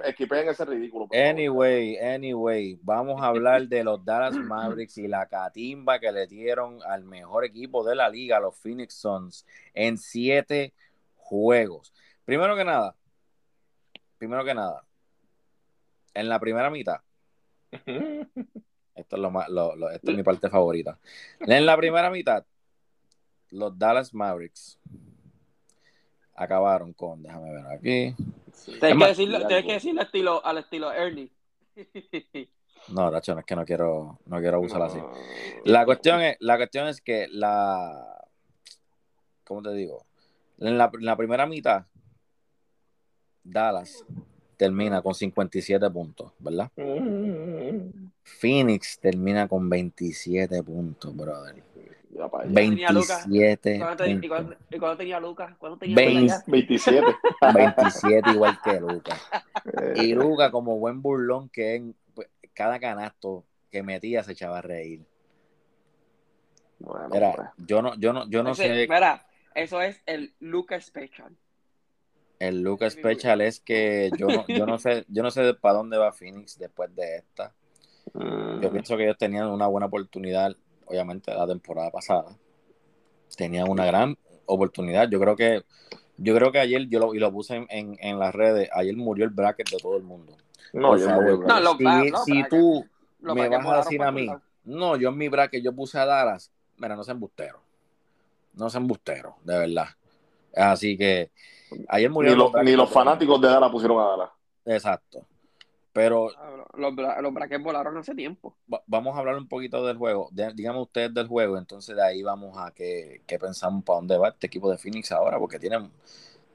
equipen 0.05 0.49
ese 0.49 0.65
ridículo. 0.65 1.07
Anyway, 1.13 1.97
anyway, 1.97 2.79
vamos 2.81 3.21
a 3.21 3.27
hablar 3.27 3.67
de 3.67 3.83
los 3.83 4.03
Dallas 4.03 4.35
Mavericks 4.35 4.97
y 4.97 5.07
la 5.07 5.27
catimba 5.27 5.99
que 5.99 6.11
le 6.11 6.27
dieron 6.27 6.79
al 6.83 7.03
mejor 7.03 7.45
equipo 7.45 7.83
de 7.83 7.95
la 7.95 8.09
liga, 8.09 8.39
los 8.39 8.57
Phoenix 8.57 8.95
Suns, 8.95 9.45
en 9.73 9.97
siete 9.97 10.73
juegos. 11.15 11.93
Primero 12.25 12.55
que 12.55 12.65
nada, 12.65 12.95
primero 14.17 14.43
que 14.43 14.53
nada, 14.53 14.83
en 16.13 16.29
la 16.29 16.39
primera 16.39 16.69
mitad. 16.69 17.01
Esto 18.95 19.15
es, 19.15 19.21
lo 19.21 19.32
más, 19.32 19.49
lo, 19.49 19.89
esto 19.89 20.12
es 20.12 20.17
mi 20.17 20.23
parte 20.23 20.49
favorita. 20.49 20.99
En 21.39 21.65
la 21.65 21.75
primera 21.75 22.10
mitad, 22.12 22.45
los 23.49 23.77
Dallas 23.77 24.13
Mavericks 24.13 24.79
acabaron 26.36 26.93
con, 26.93 27.23
déjame 27.23 27.51
ver 27.51 27.65
aquí. 27.67 28.15
Tienes 28.79 28.97
que, 28.97 29.08
decirlo, 29.08 29.47
tienes 29.47 29.65
que 29.65 29.73
decirlo 29.73 30.01
estilo, 30.01 30.45
al 30.45 30.60
estilo 30.60 30.91
Ernie. 30.91 31.32
No, 32.89 33.10
Racho, 33.10 33.38
es 33.39 33.45
que 33.45 33.56
no 33.56 33.65
quiero, 33.65 34.19
no 34.25 34.39
quiero 34.39 34.60
usarlo 34.60 34.86
así. 34.86 34.99
La 35.63 35.86
cuestión 35.86 36.21
es, 36.21 36.36
la 36.41 36.58
cuestión 36.58 36.88
es 36.88 37.01
que 37.01 37.27
la, 37.29 38.27
¿cómo 39.45 39.62
te 39.62 39.73
digo? 39.73 40.06
En 40.60 40.77
la, 40.77 40.91
en 40.93 41.06
la 41.06 41.15
primera 41.15 41.45
mitad, 41.45 41.86
Dallas 43.43 44.06
termina 44.58 45.01
con 45.01 45.15
57 45.15 45.89
puntos, 45.89 46.32
¿verdad? 46.39 46.71
Phoenix 48.23 48.99
termina 48.99 49.47
con 49.47 49.69
27 49.69 50.63
puntos, 50.63 51.15
brother. 51.15 51.55
27. 52.45 53.75
¿Y 53.75 54.79
cuándo 54.79 54.97
tenía 54.97 55.19
Lucas? 55.19 55.55
¿Cuándo 55.57 55.77
tenía 55.77 56.21
Lucas? 56.21 56.43
27. 56.47 57.15
27 57.53 58.29
igual 58.33 58.59
que 58.63 58.79
Lucas. 58.79 59.21
Y 59.95 60.13
Lucas, 60.13 60.51
como 60.51 60.77
buen 60.77 61.01
burlón 61.01 61.49
que 61.49 61.75
es, 61.75 61.81
pues, 62.13 62.29
cada 62.53 62.79
canasto 62.79 63.45
que 63.71 63.83
metía 63.83 64.23
se 64.23 64.33
echaba 64.33 64.59
a 64.59 64.62
reír. 64.62 65.05
Bueno, 66.79 67.09
pues. 67.09 67.49
yo 67.57 67.81
no, 67.81 67.95
yo 67.95 68.13
no, 68.13 68.29
yo 68.29 68.43
no 68.43 68.53
sé. 68.53 68.88
Mira, 68.89 69.25
eso 69.55 69.81
es 69.81 70.01
el 70.05 70.33
Lucas 70.39 70.86
Special. 70.86 71.36
El 72.39 72.62
look 72.62 72.83
special 72.91 73.39
es 73.39 73.62
que 73.62 74.12
yo 74.17 74.27
no, 74.27 74.45
yo 74.47 74.65
no 74.65 74.77
sé, 74.77 75.05
yo 75.07 75.23
no 75.23 75.31
sé 75.31 75.53
para 75.53 75.75
dónde 75.75 75.97
va 75.97 76.12
Phoenix 76.12 76.57
después 76.57 76.93
de 76.93 77.17
esta. 77.17 77.53
Yo 78.13 78.19
mm. 78.19 78.71
pienso 78.71 78.97
que 78.97 79.03
ellos 79.03 79.17
tenían 79.17 79.47
una 79.47 79.67
buena 79.67 79.87
oportunidad, 79.87 80.55
obviamente 80.85 81.33
la 81.33 81.47
temporada 81.47 81.89
pasada. 81.91 82.35
Tenían 83.35 83.69
una 83.69 83.85
gran 83.85 84.17
oportunidad. 84.45 85.09
Yo 85.09 85.19
creo 85.19 85.35
que, 85.35 85.63
yo 86.17 86.35
creo 86.35 86.51
que 86.51 86.59
ayer, 86.59 86.87
yo 86.89 86.99
lo, 86.99 87.15
y 87.15 87.19
lo 87.19 87.31
puse 87.31 87.65
en, 87.69 87.97
en, 87.99 88.19
las 88.19 88.33
redes, 88.35 88.69
ayer 88.73 88.95
murió 88.95 89.25
el 89.25 89.31
bracket 89.31 89.69
de 89.69 89.77
todo 89.77 89.97
el 89.97 90.03
mundo. 90.03 90.35
No, 90.73 90.89
Por 90.89 90.99
yo 90.99 91.05
favor. 91.07 91.47
no 91.47 91.59
lo- 91.59 91.77
si, 91.77 91.83
no, 92.11 92.17
si 92.23 92.43
tú 92.49 92.85
Lo 93.21 93.35
me 93.35 93.47
vas 93.47 93.65
a 93.65 93.77
decir 93.77 94.01
a 94.01 94.11
mí, 94.11 94.29
no, 94.65 94.95
yo 94.95 95.09
en 95.09 95.17
mi 95.17 95.29
bracket 95.29 95.63
yo 95.63 95.73
puse 95.73 95.97
a 95.97 96.05
Dallas, 96.05 96.51
mira, 96.77 96.95
no 96.95 97.03
se 97.03 97.11
embustero. 97.11 97.61
No 98.53 98.69
se 98.69 98.77
embustero, 98.77 99.35
de 99.43 99.57
verdad. 99.57 99.87
Así 100.55 100.95
que 100.95 101.31
ayer 101.87 102.09
Ni, 102.09 102.13
murieron 102.13 102.39
los- 102.39 102.51
brackets 102.51 102.71
ni 102.71 102.77
los 102.77 102.89
fanáticos 102.91 103.41
de 103.41 103.47
Dallas 103.47 103.71
pusieron 103.71 103.99
a 103.99 104.09
Dallas. 104.09 104.29
Exacto. 104.65 105.25
Pero 105.93 106.32
Los, 106.75 106.93
los 107.21 107.34
brackets 107.34 107.63
volaron 107.63 107.95
hace 107.97 108.15
tiempo. 108.15 108.56
va- 108.71 108.82
vamos 108.88 109.15
a 109.15 109.19
hablar 109.19 109.36
un 109.38 109.47
poquito 109.47 109.86
del 109.86 109.97
juego. 109.97 110.27
De- 110.32 110.51
díganme 110.53 110.82
ustedes 110.82 111.13
del 111.13 111.27
juego, 111.27 111.58
entonces 111.60 111.95
de 111.95 112.03
ahí 112.03 112.23
vamos 112.23 112.58
a 112.58 112.71
que, 112.71 113.21
que 113.27 113.38
pensamos 113.38 113.84
para 113.84 113.97
dónde 113.97 114.17
va 114.17 114.29
este 114.29 114.47
equipo 114.47 114.71
de 114.71 114.79
Phoenix 114.79 115.12
ahora, 115.12 115.38
porque 115.38 115.60
tienen, 115.60 115.91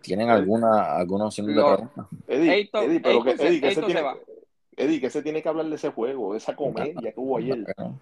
tienen 0.02 0.28
alguna, 0.28 0.96
algunos 0.96 1.32
signos 1.34 1.54
de 1.54 1.62
pregunta. 1.62 2.08
Eddie, 2.26 2.50
Ayton- 2.50 2.82
Eddie, 2.84 3.00
pero 3.00 3.22
que, 3.22 3.30
Eddie, 3.30 3.60
que 3.60 3.74
se 3.76 3.82
tiene, 3.82 4.02
va. 4.02 4.16
Eddie, 4.76 5.00
que 5.00 5.10
se 5.10 5.22
tiene 5.22 5.40
que 5.40 5.48
hablar 5.48 5.66
de 5.66 5.76
ese 5.76 5.90
juego, 5.90 6.32
de 6.32 6.38
esa 6.38 6.56
comedia 6.56 7.12
que 7.12 7.20
hubo 7.20 7.38
ayer. 7.38 7.64
no. 7.78 8.00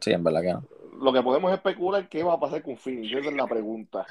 Sí, 0.00 0.12
en 0.12 0.22
verdad 0.22 0.42
que 0.42 0.52
no. 0.52 0.64
Lo 1.00 1.12
que 1.12 1.22
podemos 1.22 1.52
especular 1.52 2.02
es 2.04 2.08
qué 2.08 2.22
va 2.22 2.34
a 2.34 2.40
pasar 2.40 2.62
con 2.62 2.76
Phoenix. 2.76 3.12
Esa 3.12 3.28
es 3.30 3.34
la 3.36 3.46
pregunta. 3.48 4.06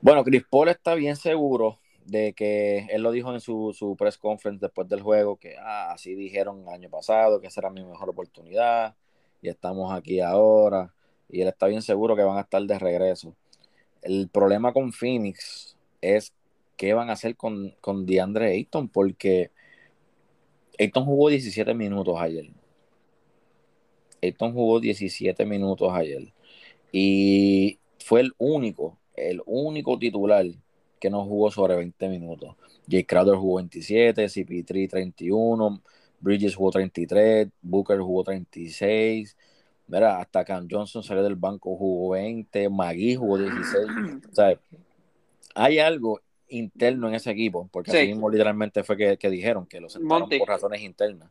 Bueno, 0.00 0.22
Chris 0.22 0.44
Paul 0.48 0.68
está 0.68 0.94
bien 0.94 1.16
seguro 1.16 1.78
de 2.08 2.32
que 2.32 2.86
él 2.90 3.02
lo 3.02 3.10
dijo 3.10 3.32
en 3.32 3.40
su, 3.40 3.74
su 3.76 3.94
press 3.96 4.16
conference 4.16 4.64
después 4.64 4.88
del 4.88 5.02
juego, 5.02 5.36
que 5.36 5.56
ah, 5.58 5.92
así 5.92 6.14
dijeron 6.14 6.62
el 6.62 6.68
año 6.68 6.90
pasado, 6.90 7.40
que 7.40 7.48
esa 7.48 7.60
era 7.60 7.70
mi 7.70 7.84
mejor 7.84 8.08
oportunidad 8.08 8.94
y 9.42 9.48
estamos 9.48 9.92
aquí 9.92 10.20
ahora. 10.20 10.92
Y 11.28 11.42
él 11.42 11.48
está 11.48 11.66
bien 11.66 11.82
seguro 11.82 12.16
que 12.16 12.22
van 12.22 12.38
a 12.38 12.42
estar 12.42 12.62
de 12.62 12.78
regreso. 12.78 13.34
El 14.02 14.28
problema 14.28 14.72
con 14.72 14.92
Phoenix 14.92 15.76
es 16.00 16.32
qué 16.76 16.94
van 16.94 17.10
a 17.10 17.14
hacer 17.14 17.36
con, 17.36 17.74
con 17.80 18.06
DeAndre 18.06 18.52
Ayton, 18.52 18.88
porque 18.88 19.50
Ayton 20.78 21.04
jugó 21.04 21.28
17 21.28 21.74
minutos 21.74 22.16
ayer. 22.18 22.50
Ayton 24.22 24.54
jugó 24.54 24.80
17 24.80 25.44
minutos 25.44 25.92
ayer. 25.92 26.32
Y 26.90 27.78
fue 27.98 28.20
el 28.22 28.32
único, 28.38 28.96
el 29.14 29.42
único 29.44 29.98
titular 29.98 30.46
que 30.98 31.10
no 31.10 31.24
jugó 31.24 31.50
sobre 31.50 31.76
20 31.76 32.08
minutos. 32.08 32.56
Jay 32.90 33.04
Crowder 33.04 33.36
jugó 33.36 33.56
27, 33.56 34.26
CP3 34.28 34.88
31, 34.88 35.80
Bridges 36.20 36.56
jugó 36.56 36.70
33, 36.70 37.48
Booker 37.62 37.98
jugó 38.00 38.24
36. 38.24 39.36
Mira, 39.86 40.20
hasta 40.20 40.44
Cam 40.44 40.66
Johnson 40.70 41.02
salió 41.02 41.22
del 41.22 41.36
banco, 41.36 41.76
jugó 41.76 42.10
20, 42.10 42.68
Magui 42.68 43.14
jugó 43.14 43.38
16. 43.38 43.86
O 44.30 44.34
sea, 44.34 44.58
hay 45.54 45.78
algo 45.78 46.20
interno 46.48 47.08
en 47.08 47.14
ese 47.14 47.30
equipo, 47.30 47.68
porque 47.72 47.90
Sí. 47.90 47.96
así 47.98 48.06
mismo 48.08 48.28
literalmente 48.30 48.82
fue 48.84 48.96
que, 48.96 49.16
que 49.16 49.30
dijeron 49.30 49.66
que 49.66 49.80
lo 49.80 49.88
sentaron 49.88 50.22
Monty. 50.22 50.38
por 50.38 50.48
razones 50.48 50.82
internas. 50.82 51.30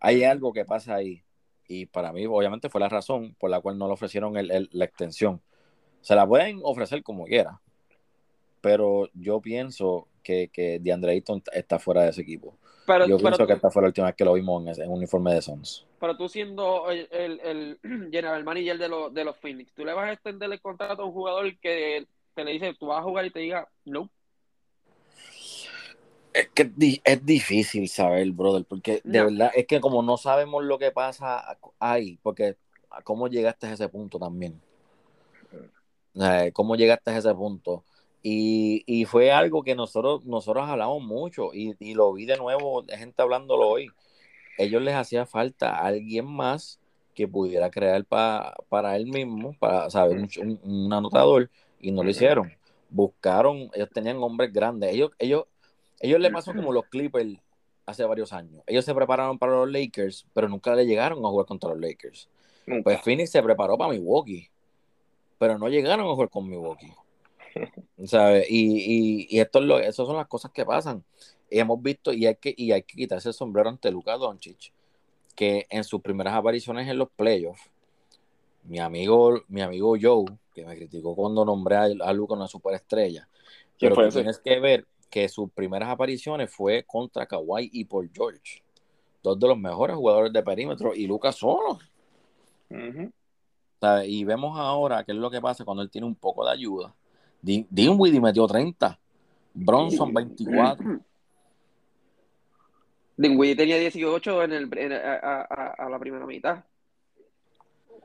Hay 0.00 0.24
algo 0.24 0.52
que 0.52 0.64
pasa 0.64 0.94
ahí, 0.94 1.22
y 1.68 1.86
para 1.86 2.12
mí 2.12 2.26
obviamente 2.26 2.68
fue 2.68 2.80
la 2.80 2.88
razón 2.88 3.34
por 3.38 3.50
la 3.50 3.60
cual 3.60 3.76
no 3.78 3.86
le 3.86 3.92
ofrecieron 3.92 4.36
el- 4.36 4.50
el- 4.50 4.68
la 4.72 4.84
extensión. 4.84 5.40
Se 6.00 6.14
la 6.14 6.26
pueden 6.26 6.60
ofrecer 6.62 7.02
como 7.02 7.24
quiera, 7.26 7.60
pero 8.60 9.08
yo 9.14 9.40
pienso 9.40 10.08
que, 10.22 10.48
que 10.52 10.78
DeAndre 10.80 11.12
Ayton 11.12 11.42
está 11.52 11.78
fuera 11.78 12.02
de 12.02 12.10
ese 12.10 12.22
equipo. 12.22 12.56
Pero, 12.84 13.06
yo 13.08 13.16
pero, 13.22 13.22
pienso 13.24 13.46
que 13.46 13.54
esta 13.54 13.70
fue 13.70 13.82
la 13.82 13.88
última 13.88 14.06
vez 14.08 14.16
que 14.16 14.24
lo 14.24 14.34
vimos 14.34 14.62
en, 14.62 14.68
ese, 14.68 14.82
en 14.84 14.90
un 14.90 14.98
uniforme 14.98 15.34
de 15.34 15.42
Suns. 15.42 15.86
pero 15.98 16.16
tú 16.16 16.28
siendo 16.28 16.90
el, 16.90 17.08
el, 17.10 17.40
el 17.40 17.80
general 18.10 18.44
manager 18.44 18.78
de 18.78 18.88
los, 18.88 19.12
de 19.14 19.24
los 19.24 19.36
Phoenix, 19.38 19.72
¿tú 19.74 19.84
le 19.84 19.92
vas 19.94 20.08
a 20.08 20.12
extender 20.12 20.50
el 20.52 20.60
contrato 20.60 21.02
a 21.02 21.06
un 21.06 21.12
jugador 21.12 21.58
que 21.60 22.06
te 22.34 22.44
le 22.44 22.52
dice, 22.52 22.74
tú 22.78 22.86
vas 22.86 23.00
a 23.00 23.02
jugar 23.02 23.26
y 23.26 23.32
te 23.32 23.40
diga, 23.40 23.68
no? 23.84 24.10
Es 26.32 26.48
que 26.54 26.62
es, 26.62 26.78
di- 26.78 27.00
es 27.04 27.24
difícil 27.26 27.88
saber, 27.88 28.30
brother, 28.30 28.64
porque 28.64 29.00
de 29.04 29.22
verdad 29.22 29.50
es 29.54 29.66
que 29.66 29.80
como 29.80 30.02
no 30.02 30.16
sabemos 30.16 30.64
lo 30.64 30.78
que 30.78 30.92
pasa 30.92 31.58
ahí, 31.80 32.18
porque 32.22 32.56
cómo 33.04 33.26
llegaste 33.28 33.66
a 33.66 33.72
ese 33.72 33.88
punto 33.88 34.18
también. 34.18 34.60
¿Cómo 36.52 36.76
llegaste 36.76 37.10
a 37.10 37.18
ese 37.18 37.34
punto? 37.34 37.84
Y, 38.22 38.82
y 38.86 39.06
fue 39.06 39.32
algo 39.32 39.62
que 39.62 39.74
nosotros, 39.74 40.24
nosotros 40.26 40.68
hablamos 40.68 41.02
mucho 41.02 41.54
y, 41.54 41.74
y 41.78 41.94
lo 41.94 42.12
vi 42.12 42.26
de 42.26 42.36
nuevo, 42.36 42.84
gente 42.88 43.22
hablándolo 43.22 43.66
hoy. 43.68 43.90
Ellos 44.58 44.82
les 44.82 44.94
hacía 44.94 45.24
falta 45.24 45.78
alguien 45.78 46.26
más 46.26 46.78
que 47.14 47.26
pudiera 47.26 47.70
crear 47.70 48.04
pa- 48.04 48.54
para 48.68 48.96
él 48.96 49.06
mismo, 49.06 49.54
para 49.58 49.88
saber 49.90 50.18
un, 50.18 50.28
un- 50.38 50.60
un 50.86 50.92
anotador, 50.92 51.50
y 51.80 51.90
no 51.92 52.02
lo 52.04 52.10
hicieron. 52.10 52.52
Buscaron, 52.90 53.70
ellos 53.72 53.88
tenían 53.92 54.16
hombres 54.18 54.52
grandes. 54.52 54.92
Ellos, 54.92 55.12
ellos, 55.18 55.44
ellos 56.00 56.20
le 56.20 56.30
pasó 56.30 56.52
como 56.54 56.72
los 56.72 56.84
Clippers 56.86 57.38
hace 57.86 58.04
varios 58.04 58.32
años. 58.34 58.62
Ellos 58.66 58.84
se 58.84 58.94
prepararon 58.94 59.38
para 59.38 59.52
los 59.52 59.70
Lakers, 59.70 60.26
pero 60.34 60.48
nunca 60.48 60.74
le 60.74 60.84
llegaron 60.86 61.24
a 61.24 61.28
jugar 61.28 61.46
contra 61.46 61.70
los 61.70 61.80
Lakers. 61.80 62.28
Nunca. 62.66 62.82
Pues 62.84 63.00
Phoenix 63.02 63.30
se 63.30 63.42
preparó 63.42 63.78
para 63.78 63.92
Milwaukee, 63.92 64.48
pero 65.38 65.58
no 65.58 65.68
llegaron 65.68 66.06
a 66.06 66.10
jugar 66.10 66.28
con 66.28 66.48
Milwaukee. 66.48 66.92
¿Sabes? 68.06 68.46
Y, 68.50 69.26
y, 69.26 69.36
y 69.36 69.40
esto 69.40 69.58
es 69.60 69.64
lo, 69.66 69.78
esas 69.78 70.06
son 70.06 70.16
las 70.16 70.26
cosas 70.28 70.50
que 70.52 70.64
pasan. 70.64 71.04
Y 71.50 71.58
hemos 71.58 71.82
visto, 71.82 72.12
y 72.12 72.26
hay 72.26 72.36
que, 72.36 72.54
y 72.56 72.72
hay 72.72 72.82
que 72.82 72.96
quitarse 72.96 73.28
el 73.28 73.34
sombrero 73.34 73.68
ante 73.68 73.90
Luka 73.90 74.16
Doncic, 74.16 74.72
que 75.34 75.66
en 75.70 75.84
sus 75.84 76.00
primeras 76.02 76.34
apariciones 76.34 76.88
en 76.88 76.98
los 76.98 77.10
playoffs, 77.10 77.70
mi 78.64 78.78
amigo, 78.78 79.42
mi 79.48 79.62
amigo 79.62 79.96
Joe, 80.00 80.26
que 80.54 80.64
me 80.64 80.76
criticó 80.76 81.14
cuando 81.16 81.44
nombré 81.44 81.76
a, 81.76 81.82
a 82.02 82.12
Luka 82.12 82.34
una 82.34 82.48
superestrella, 82.48 83.28
¿Quién 83.78 83.94
pero 83.94 84.06
ese? 84.06 84.22
tienes 84.22 84.38
que 84.38 84.60
ver 84.60 84.86
que 85.10 85.28
sus 85.28 85.50
primeras 85.52 85.88
apariciones 85.90 86.52
fue 86.54 86.84
contra 86.84 87.26
Kawhi 87.26 87.70
y 87.72 87.84
Paul 87.84 88.10
George, 88.14 88.62
dos 89.22 89.38
de 89.40 89.48
los 89.48 89.58
mejores 89.58 89.96
jugadores 89.96 90.32
de 90.32 90.42
perímetro, 90.42 90.94
y 90.94 91.06
Luka 91.06 91.32
solo. 91.32 91.78
¿sabes? 93.80 94.08
Y 94.08 94.24
vemos 94.24 94.58
ahora 94.58 95.04
qué 95.04 95.12
es 95.12 95.18
lo 95.18 95.30
que 95.30 95.40
pasa 95.40 95.64
cuando 95.64 95.82
él 95.82 95.90
tiene 95.90 96.06
un 96.06 96.14
poco 96.14 96.44
de 96.44 96.52
ayuda. 96.52 96.94
Din- 97.42 97.66
Dinwiddie 97.70 98.20
metió 98.20 98.46
30, 98.46 98.98
Bronson 99.54 100.12
24. 100.12 101.00
Dinwiddie 103.16 103.56
tenía 103.56 103.76
18 103.78 104.42
en 104.44 104.52
el, 104.52 104.78
en- 104.78 104.92
a, 104.92 105.14
a- 105.14 105.40
a- 105.42 105.74
a 105.86 105.90
la 105.90 105.98
primera 105.98 106.26
mitad. 106.26 106.64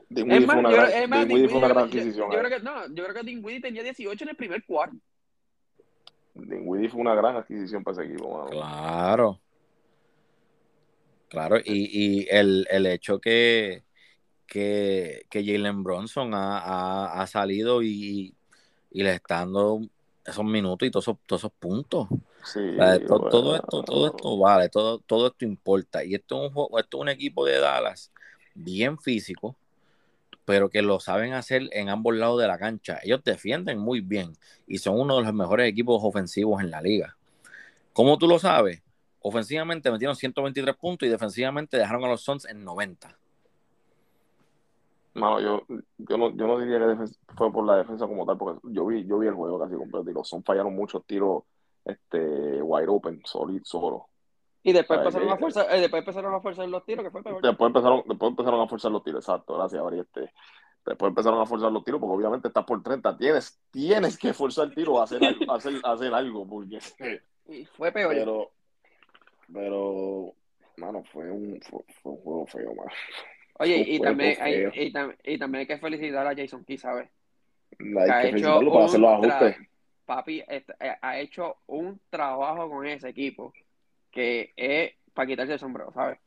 Dinwiddie 0.08 0.38
Es 0.40 0.46
más, 0.46 0.54
fue 0.54 0.60
una 0.60 0.70
yo, 0.70 0.76
gran, 0.76 1.02
es 1.02 1.08
más, 1.08 1.26
Dinwiddie 1.28 1.48
fue 1.48 1.58
una 1.58 1.66
Dinwiddie- 1.68 1.74
gran 1.74 1.90
yo- 1.90 1.98
adquisición. 1.98 2.30
yo 2.30 2.36
eh. 2.38 2.40
creo 2.42 2.58
que, 2.58 2.64
no, 2.64 2.86
yo 2.94 3.04
creo 3.04 3.14
que 3.14 3.22
Dinwiddie 3.22 3.60
tenía 3.60 3.82
18 3.82 4.24
en 4.24 4.30
el 4.30 4.36
primer 4.36 4.64
cuarto. 4.64 4.96
Dinwiddie 6.34 6.88
fue 6.90 7.00
una 7.00 7.14
gran 7.14 7.36
adquisición 7.36 7.82
para 7.82 8.02
ese 8.02 8.12
equipo, 8.12 8.30
mano. 8.38 8.50
Claro. 8.50 9.40
Claro, 11.28 11.56
y, 11.64 11.64
y 12.22 12.26
el, 12.30 12.66
el 12.70 12.86
hecho 12.86 13.18
que, 13.20 13.82
que, 14.46 15.26
que 15.28 15.44
Jalen 15.44 15.82
Bronson 15.82 16.34
ha, 16.34 16.58
ha- 16.58 17.20
ha 17.22 17.26
salido 17.26 17.82
y, 17.82 18.34
y 18.90 19.02
le 19.02 19.14
está 19.14 19.36
dando 19.36 19.80
esos 20.24 20.44
minutos 20.44 20.86
y 20.86 20.90
todos 20.90 21.04
esos, 21.04 21.16
todos 21.26 21.40
esos 21.42 21.52
puntos. 21.58 22.08
Sí, 22.44 22.60
O 22.60 22.74
sea, 22.76 22.98
to- 23.04 23.18
bueno. 23.18 23.28
todo 23.30 23.56
esto, 23.56 23.82
todo 23.82 24.06
esto 24.06 24.38
vale, 24.38 24.68
todo, 24.68 24.98
todo 25.00 25.26
esto 25.28 25.44
importa. 25.44 26.04
Y 26.04 26.14
esto 26.14 26.36
es 26.36 26.48
un 26.48 26.54
juego, 26.54 26.78
esto 26.78 26.96
es 26.98 27.00
un 27.02 27.08
equipo 27.08 27.44
de 27.44 27.58
Dallas 27.58 28.10
bien 28.54 28.98
físico, 28.98 29.56
pero 30.44 30.70
que 30.70 30.82
lo 30.82 31.00
saben 31.00 31.32
hacer 31.32 31.68
en 31.72 31.88
ambos 31.88 32.14
lados 32.14 32.40
de 32.40 32.46
la 32.48 32.58
cancha. 32.58 33.00
Ellos 33.02 33.22
defienden 33.24 33.78
muy 33.78 34.00
bien 34.00 34.32
y 34.66 34.78
son 34.78 34.98
uno 35.00 35.16
de 35.16 35.24
los 35.24 35.34
mejores 35.34 35.68
equipos 35.68 36.00
ofensivos 36.02 36.60
en 36.62 36.70
la 36.70 36.80
liga. 36.80 37.16
¿Cómo 37.92 38.18
tú 38.18 38.28
lo 38.28 38.38
sabes? 38.38 38.82
Ofensivamente 39.20 39.90
metieron 39.90 40.14
123 40.14 40.76
puntos 40.76 41.06
y 41.06 41.10
defensivamente 41.10 41.76
dejaron 41.78 42.04
a 42.04 42.08
los 42.08 42.20
Suns 42.22 42.44
en 42.44 42.64
90. 42.64 43.16
Mano, 45.20 45.40
yo, 45.40 45.62
yo, 45.98 46.16
no, 46.18 46.30
yo 46.30 46.46
no 46.46 46.58
diría 46.58 46.78
que 46.78 47.04
fue 47.36 47.52
por 47.52 47.64
la 47.64 47.76
defensa 47.76 48.06
como 48.06 48.26
tal, 48.26 48.36
porque 48.36 48.60
yo 48.64 48.86
vi, 48.86 49.06
yo 49.06 49.18
vi 49.18 49.28
el 49.28 49.34
juego 49.34 49.58
casi 49.58 49.74
completo 49.74 50.10
y 50.10 50.14
los 50.14 50.28
son 50.28 50.42
fallaron 50.44 50.74
muchos 50.74 51.04
tiros 51.06 51.44
este, 51.84 52.60
wide 52.62 52.88
open, 52.88 53.22
solid, 53.24 53.62
solo. 53.64 54.08
Y 54.62 54.72
después 54.72 54.98
empezaron 54.98 55.28
que- 55.28 55.34
a 55.34 55.38
forzar, 55.38 55.66
eh, 55.74 55.80
después 55.80 56.00
empezaron 56.00 56.34
a 56.34 56.40
forzar 56.40 56.68
los 56.68 56.84
tiros, 56.84 57.04
que 57.04 57.10
fue 57.10 57.22
peor. 57.22 57.40
Después 57.40 57.68
empezaron, 57.68 58.02
después 58.06 58.30
empezaron 58.30 58.60
a 58.60 58.66
forzar 58.68 58.90
los 58.92 59.04
tiros, 59.04 59.24
exacto, 59.24 59.54
gracias, 59.56 59.82
Ari. 59.82 60.00
Este, 60.00 60.32
después 60.84 61.08
empezaron 61.10 61.40
a 61.40 61.46
forzar 61.46 61.70
los 61.70 61.84
tiros, 61.84 62.00
porque 62.00 62.16
obviamente 62.16 62.48
estás 62.48 62.64
por 62.64 62.82
30, 62.82 63.16
tienes, 63.16 63.60
tienes 63.70 64.18
que 64.18 64.32
forzar 64.34 64.66
el 64.66 64.74
tiro 64.74 65.00
a 65.00 65.04
hacer, 65.04 65.22
algo- 65.24 65.52
hacer, 65.52 65.74
hacer 65.84 66.12
algo, 66.12 66.46
porque 66.46 66.78
Y 67.48 67.64
fue 67.66 67.92
peor. 67.92 68.12
pero, 68.14 68.50
pero, 69.52 70.32
mano, 70.76 71.02
fue 71.12 71.30
un, 71.30 71.60
fue, 71.62 71.84
fue 72.02 72.12
un 72.12 72.18
juego 72.18 72.46
feo, 72.46 72.74
mano. 72.74 72.90
Oye, 73.58 73.84
y 73.88 74.00
también, 74.00 74.36
hay, 74.40 74.54
y, 74.74 74.92
tam- 74.92 75.16
y 75.24 75.38
también 75.38 75.60
hay 75.60 75.66
que 75.66 75.78
felicitar 75.78 76.26
a 76.26 76.34
Jason 76.34 76.64
Key, 76.64 76.78
¿sabes? 76.78 77.08
Hay 77.78 78.10
ha 78.10 78.20
que 78.20 78.28
hecho 78.28 78.30
felicitarlo 78.30 78.72
para 78.72 78.84
hacer 78.86 79.00
los 79.00 79.10
ajustes. 79.10 79.56
Papi 80.04 80.44
est- 80.46 80.70
eh, 80.80 80.96
ha 81.00 81.18
hecho 81.18 81.56
un 81.66 82.00
trabajo 82.10 82.68
con 82.70 82.86
ese 82.86 83.08
equipo 83.08 83.52
que 84.10 84.52
es 84.56 84.92
para 85.12 85.26
quitarse 85.26 85.54
el 85.54 85.58
sombrero, 85.58 85.92
¿sabes? 85.92 86.18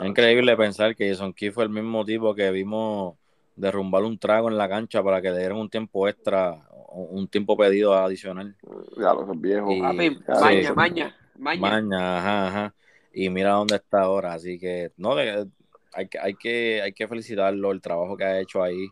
Es 0.00 0.04
increíble 0.06 0.56
pensar 0.56 0.94
que 0.96 1.08
Jason 1.08 1.32
Key 1.32 1.50
fue 1.50 1.64
el 1.64 1.70
mismo 1.70 2.04
tipo 2.04 2.34
que 2.34 2.50
vimos 2.50 3.16
derrumbar 3.56 4.02
un 4.04 4.18
trago 4.18 4.48
en 4.48 4.56
la 4.56 4.68
cancha 4.68 5.02
para 5.02 5.20
que 5.20 5.30
le 5.30 5.38
dieran 5.38 5.58
un 5.58 5.68
tiempo 5.68 6.08
extra, 6.08 6.66
un 6.88 7.28
tiempo 7.28 7.56
pedido 7.56 7.94
adicional. 7.94 8.56
Ya 8.96 9.12
lo 9.12 9.30
es 9.32 9.40
viejo. 9.40 9.70
Y- 9.70 9.80
Papi, 9.80 10.16
ya, 10.26 10.40
maña, 10.40 10.68
sí. 10.68 10.74
maña, 10.74 11.16
Maña. 11.36 11.60
Maña, 11.60 12.18
ajá, 12.18 12.46
ajá. 12.48 12.74
Y 13.12 13.28
mira 13.30 13.50
dónde 13.52 13.76
está 13.76 14.02
ahora. 14.02 14.34
Así 14.34 14.58
que, 14.58 14.92
no, 14.96 15.14
de- 15.14 15.48
hay, 15.92 16.08
que- 16.08 16.18
hay, 16.18 16.34
que, 16.34 16.82
hay 16.82 16.92
que 16.92 17.08
felicitarlo, 17.08 17.72
el 17.72 17.80
trabajo 17.80 18.16
que 18.16 18.24
ha 18.24 18.40
hecho 18.40 18.62
ahí 18.62 18.88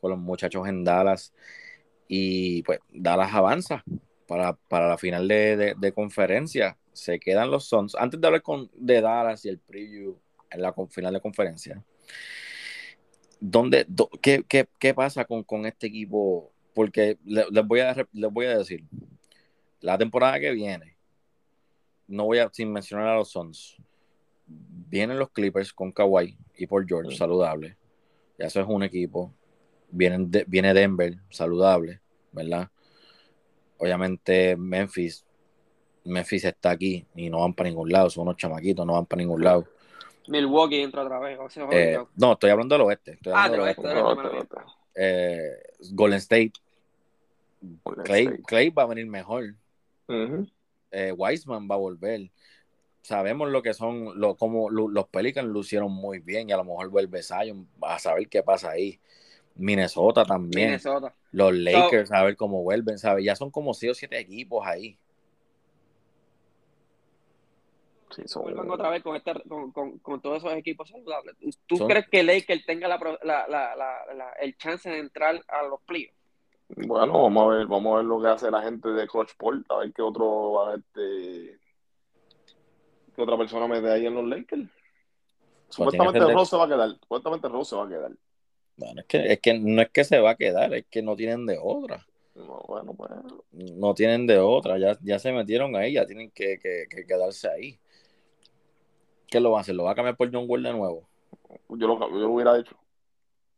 con 0.00 0.10
los 0.10 0.18
muchachos 0.20 0.66
en 0.68 0.84
Dallas. 0.84 1.32
Y 2.06 2.62
pues 2.62 2.80
Dallas 2.90 3.34
avanza 3.34 3.84
para, 4.26 4.54
para 4.54 4.88
la 4.88 4.98
final 4.98 5.28
de, 5.28 5.74
de- 5.76 5.92
conferencia. 5.92 6.78
Se 6.92 7.18
quedan 7.20 7.50
los 7.50 7.68
Suns. 7.68 7.94
Antes 7.94 8.20
de 8.20 8.26
hablar 8.26 8.42
con, 8.42 8.70
de 8.74 9.00
Dallas 9.00 9.44
y 9.44 9.48
el 9.50 9.58
preview 9.58 10.18
en 10.50 10.62
la 10.62 10.74
final 10.90 11.12
de 11.14 11.20
conferencia, 11.20 11.84
¿dónde, 13.40 13.86
qué, 14.22 14.44
qué- 14.48 14.68
qué 14.78 14.94
pasa 14.94 15.24
con, 15.24 15.44
con 15.44 15.66
este 15.66 15.86
equipo? 15.86 16.50
Porque 16.74 17.18
le- 17.24 17.46
les, 17.50 17.66
voy 17.66 17.80
a, 17.80 17.94
les 18.12 18.32
voy 18.32 18.46
a 18.46 18.58
decir, 18.58 18.84
la 19.80 19.98
temporada 19.98 20.40
que 20.40 20.50
viene, 20.52 20.96
no 22.06 22.24
voy 22.24 22.38
a, 22.38 22.48
sin 22.52 22.72
mencionar 22.72 23.08
a 23.08 23.16
los 23.16 23.30
Suns, 23.30 23.76
vienen 24.88 25.18
los 25.18 25.30
Clippers 25.30 25.72
con 25.72 25.92
Kawhi 25.92 26.36
y 26.56 26.66
por 26.66 26.86
George, 26.86 27.16
saludable. 27.16 27.76
Ya 28.38 28.46
eso 28.46 28.60
es 28.60 28.66
un 28.68 28.82
equipo. 28.82 29.32
Vienen 29.90 30.30
de- 30.30 30.44
viene 30.46 30.74
Denver, 30.74 31.14
saludable, 31.30 32.00
¿verdad? 32.32 32.68
Obviamente 33.78 34.56
Memphis, 34.56 35.24
Memphis 36.04 36.44
está 36.44 36.70
aquí 36.70 37.06
y 37.14 37.30
no 37.30 37.40
van 37.40 37.54
para 37.54 37.68
ningún 37.68 37.90
lado, 37.90 38.10
son 38.10 38.22
unos 38.22 38.36
chamaquitos, 38.36 38.84
no 38.86 38.94
van 38.94 39.06
para 39.06 39.20
ningún 39.20 39.42
lado. 39.42 39.66
Milwaukee 40.26 40.82
entra 40.82 41.02
otra 41.02 41.18
vez. 41.20 41.38
O 41.40 41.48
sea, 41.48 41.66
Eh, 41.70 41.98
no, 42.16 42.32
estoy 42.32 42.50
hablando 42.50 42.74
del 42.74 42.82
oeste. 42.82 43.12
Estoy 43.12 43.32
Ah, 43.34 43.44
hablando 43.44 43.64
del 43.64 43.76
del 43.76 43.86
oeste, 43.86 43.94
No, 43.94 44.08
oeste, 44.32 44.46
te- 44.46 44.56
te- 44.56 44.78
Eh, 45.00 45.62
Golden 45.92 46.18
State, 46.18 46.52
Golden 47.84 48.04
Clay, 48.04 48.24
State. 48.24 48.42
Clay 48.42 48.70
va 48.70 48.82
a 48.82 48.86
venir 48.86 49.06
mejor. 49.06 49.54
Ujú. 50.08 50.46
eh, 50.90 51.12
Wiseman 51.12 51.68
va 51.70 51.74
a 51.74 51.78
volver. 51.78 52.30
Sabemos 53.08 53.48
lo 53.48 53.62
que 53.62 53.72
son, 53.72 54.20
lo, 54.20 54.36
como 54.36 54.68
lu- 54.68 54.90
los 54.90 55.08
Pelicans 55.08 55.48
lucieron 55.48 55.90
muy 55.90 56.18
bien 56.18 56.50
y 56.50 56.52
a 56.52 56.58
lo 56.58 56.64
mejor 56.64 56.90
vuelve 56.90 57.22
Zion 57.22 57.66
a 57.80 57.98
saber 57.98 58.28
qué 58.28 58.42
pasa 58.42 58.72
ahí. 58.72 59.00
Minnesota 59.54 60.26
también. 60.26 60.66
Minnesota. 60.66 61.14
Los 61.32 61.54
Lakers 61.54 62.12
a 62.12 62.22
ver 62.22 62.36
cómo 62.36 62.62
vuelven, 62.62 62.98
¿sabes? 62.98 63.24
Ya 63.24 63.34
son 63.34 63.50
como 63.50 63.72
6 63.72 63.92
o 63.92 63.94
7 63.94 64.18
equipos 64.18 64.66
ahí. 64.66 64.98
Sí, 68.14 68.22
son- 68.26 68.42
Vuelvan 68.42 68.70
otra 68.70 68.90
vez 68.90 69.02
con, 69.02 69.16
este, 69.16 69.32
con, 69.48 69.72
con, 69.72 69.98
con 70.00 70.20
todos 70.20 70.44
esos 70.44 70.52
equipos 70.58 70.90
saludables. 70.90 71.34
¿Tú 71.66 71.78
Son- 71.78 71.88
crees 71.88 72.08
que 72.10 72.22
Lakers 72.22 72.66
tenga 72.66 72.88
la, 72.88 72.98
pro- 72.98 73.18
la, 73.22 73.48
la, 73.48 73.74
la, 73.74 74.14
la- 74.14 74.32
el 74.38 74.54
chance 74.58 74.90
de 74.90 74.98
entrar 74.98 75.42
a 75.48 75.62
los 75.62 75.80
playoffs? 75.86 76.14
Bueno, 76.76 77.22
vamos 77.22 77.42
a 77.42 77.56
ver, 77.56 77.66
vamos 77.66 77.94
a 77.94 77.96
ver 77.96 78.04
lo 78.04 78.20
que 78.20 78.28
hace 78.28 78.50
la 78.50 78.60
gente 78.60 78.90
de 78.90 79.06
Clutch 79.08 79.34
Port, 79.38 79.64
a 79.70 79.78
ver 79.78 79.94
qué 79.94 80.02
otro 80.02 80.52
va 80.52 80.72
a 80.72 80.76
este 80.76 81.58
otra 83.22 83.36
persona 83.36 83.66
mete 83.66 83.90
ahí 83.90 84.06
en 84.06 84.14
los 84.14 84.24
Lakers. 84.24 84.68
Supuestamente 85.68 86.18
que 86.18 86.24
ser- 86.26 86.34
Ross 86.34 86.48
se 86.50 86.56
va 86.56 86.64
a 86.64 86.68
quedar, 86.68 86.90
supuestamente 87.00 87.48
Ross 87.48 87.68
se 87.68 87.76
va 87.76 87.84
a 87.84 87.88
quedar. 87.88 88.12
Bueno, 88.76 89.00
es 89.00 89.06
que, 89.06 89.32
es 89.32 89.40
que 89.40 89.58
no 89.58 89.82
es 89.82 89.90
que 89.90 90.04
se 90.04 90.18
va 90.18 90.30
a 90.30 90.34
quedar, 90.36 90.72
es 90.74 90.86
que 90.90 91.02
no 91.02 91.16
tienen 91.16 91.44
de 91.46 91.58
otra. 91.60 92.06
No, 92.34 92.62
bueno, 92.68 92.94
pues 92.94 93.10
No 93.50 93.92
tienen 93.94 94.26
de 94.26 94.38
otra. 94.38 94.78
Ya, 94.78 94.96
ya 95.02 95.18
se 95.18 95.32
metieron 95.32 95.74
ahí, 95.74 95.94
ya 95.94 96.06
tienen 96.06 96.30
que, 96.30 96.58
que- 96.60 96.86
que 96.88 97.04
quedarse 97.04 97.48
ahí. 97.50 97.78
¿Qué 99.26 99.40
lo 99.40 99.50
va 99.50 99.58
a 99.58 99.60
hacer? 99.62 99.74
¿Lo 99.74 99.84
va 99.84 99.90
a 99.90 99.94
cambiar 99.94 100.16
por 100.16 100.32
John 100.32 100.44
Wall 100.48 100.62
de 100.62 100.72
nuevo? 100.72 101.08
yo 101.70 101.86
lo, 101.86 101.98
yo 101.98 102.16
lo 102.18 102.30
hubiera 102.30 102.56
hecho. 102.58 102.76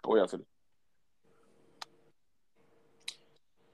¿Qué 0.03 0.09
voy 0.09 0.21
a 0.21 0.25
hacer? 0.25 0.41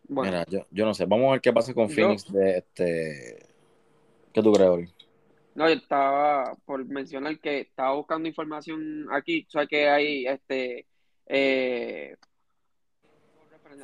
Bueno, 0.09 0.31
Mira, 0.31 0.45
yo, 0.49 0.67
yo 0.71 0.85
no 0.85 0.95
sé. 0.95 1.05
Vamos 1.07 1.29
a 1.29 1.33
ver 1.33 1.41
qué 1.41 1.53
pasa 1.53 1.73
con 1.75 1.89
Yo- 1.89 1.95
Phoenix 1.95 2.31
de 2.33 2.59
este. 2.59 3.47
¿Qué 4.33 4.43
tú 4.43 4.53
crees, 4.53 4.69
Ori? 4.71 4.93
No, 5.57 5.69
yo 5.69 5.75
estaba 5.75 6.55
por 6.65 6.85
mencionar 6.87 7.39
que 7.41 7.61
estaba 7.61 7.95
buscando 7.95 8.29
información 8.29 9.07
aquí. 9.13 9.45
O 9.49 9.51
sea, 9.51 9.67
que 9.67 9.89
hay 9.89 10.27
este. 10.27 10.87
Eh, 11.27 12.15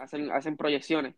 hacen, 0.01 0.31
hacen 0.31 0.57
proyecciones. 0.57 1.15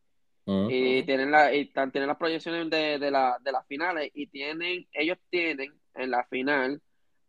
Mm. 0.46 0.68
y 0.70 1.02
tienen 1.04 1.30
la 1.30 1.54
y 1.54 1.72
tienen 1.90 2.06
las 2.06 2.18
proyecciones 2.18 2.68
de, 2.68 2.98
de, 2.98 3.10
la, 3.10 3.38
de 3.40 3.50
las 3.50 3.66
finales 3.66 4.10
y 4.12 4.26
tienen 4.26 4.86
ellos 4.92 5.16
tienen 5.30 5.72
en 5.94 6.10
la 6.10 6.22
final 6.24 6.82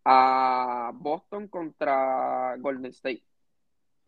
a 0.04 0.92
Boston 0.94 1.48
contra 1.48 2.58
Golden 2.58 2.88
State 2.92 3.24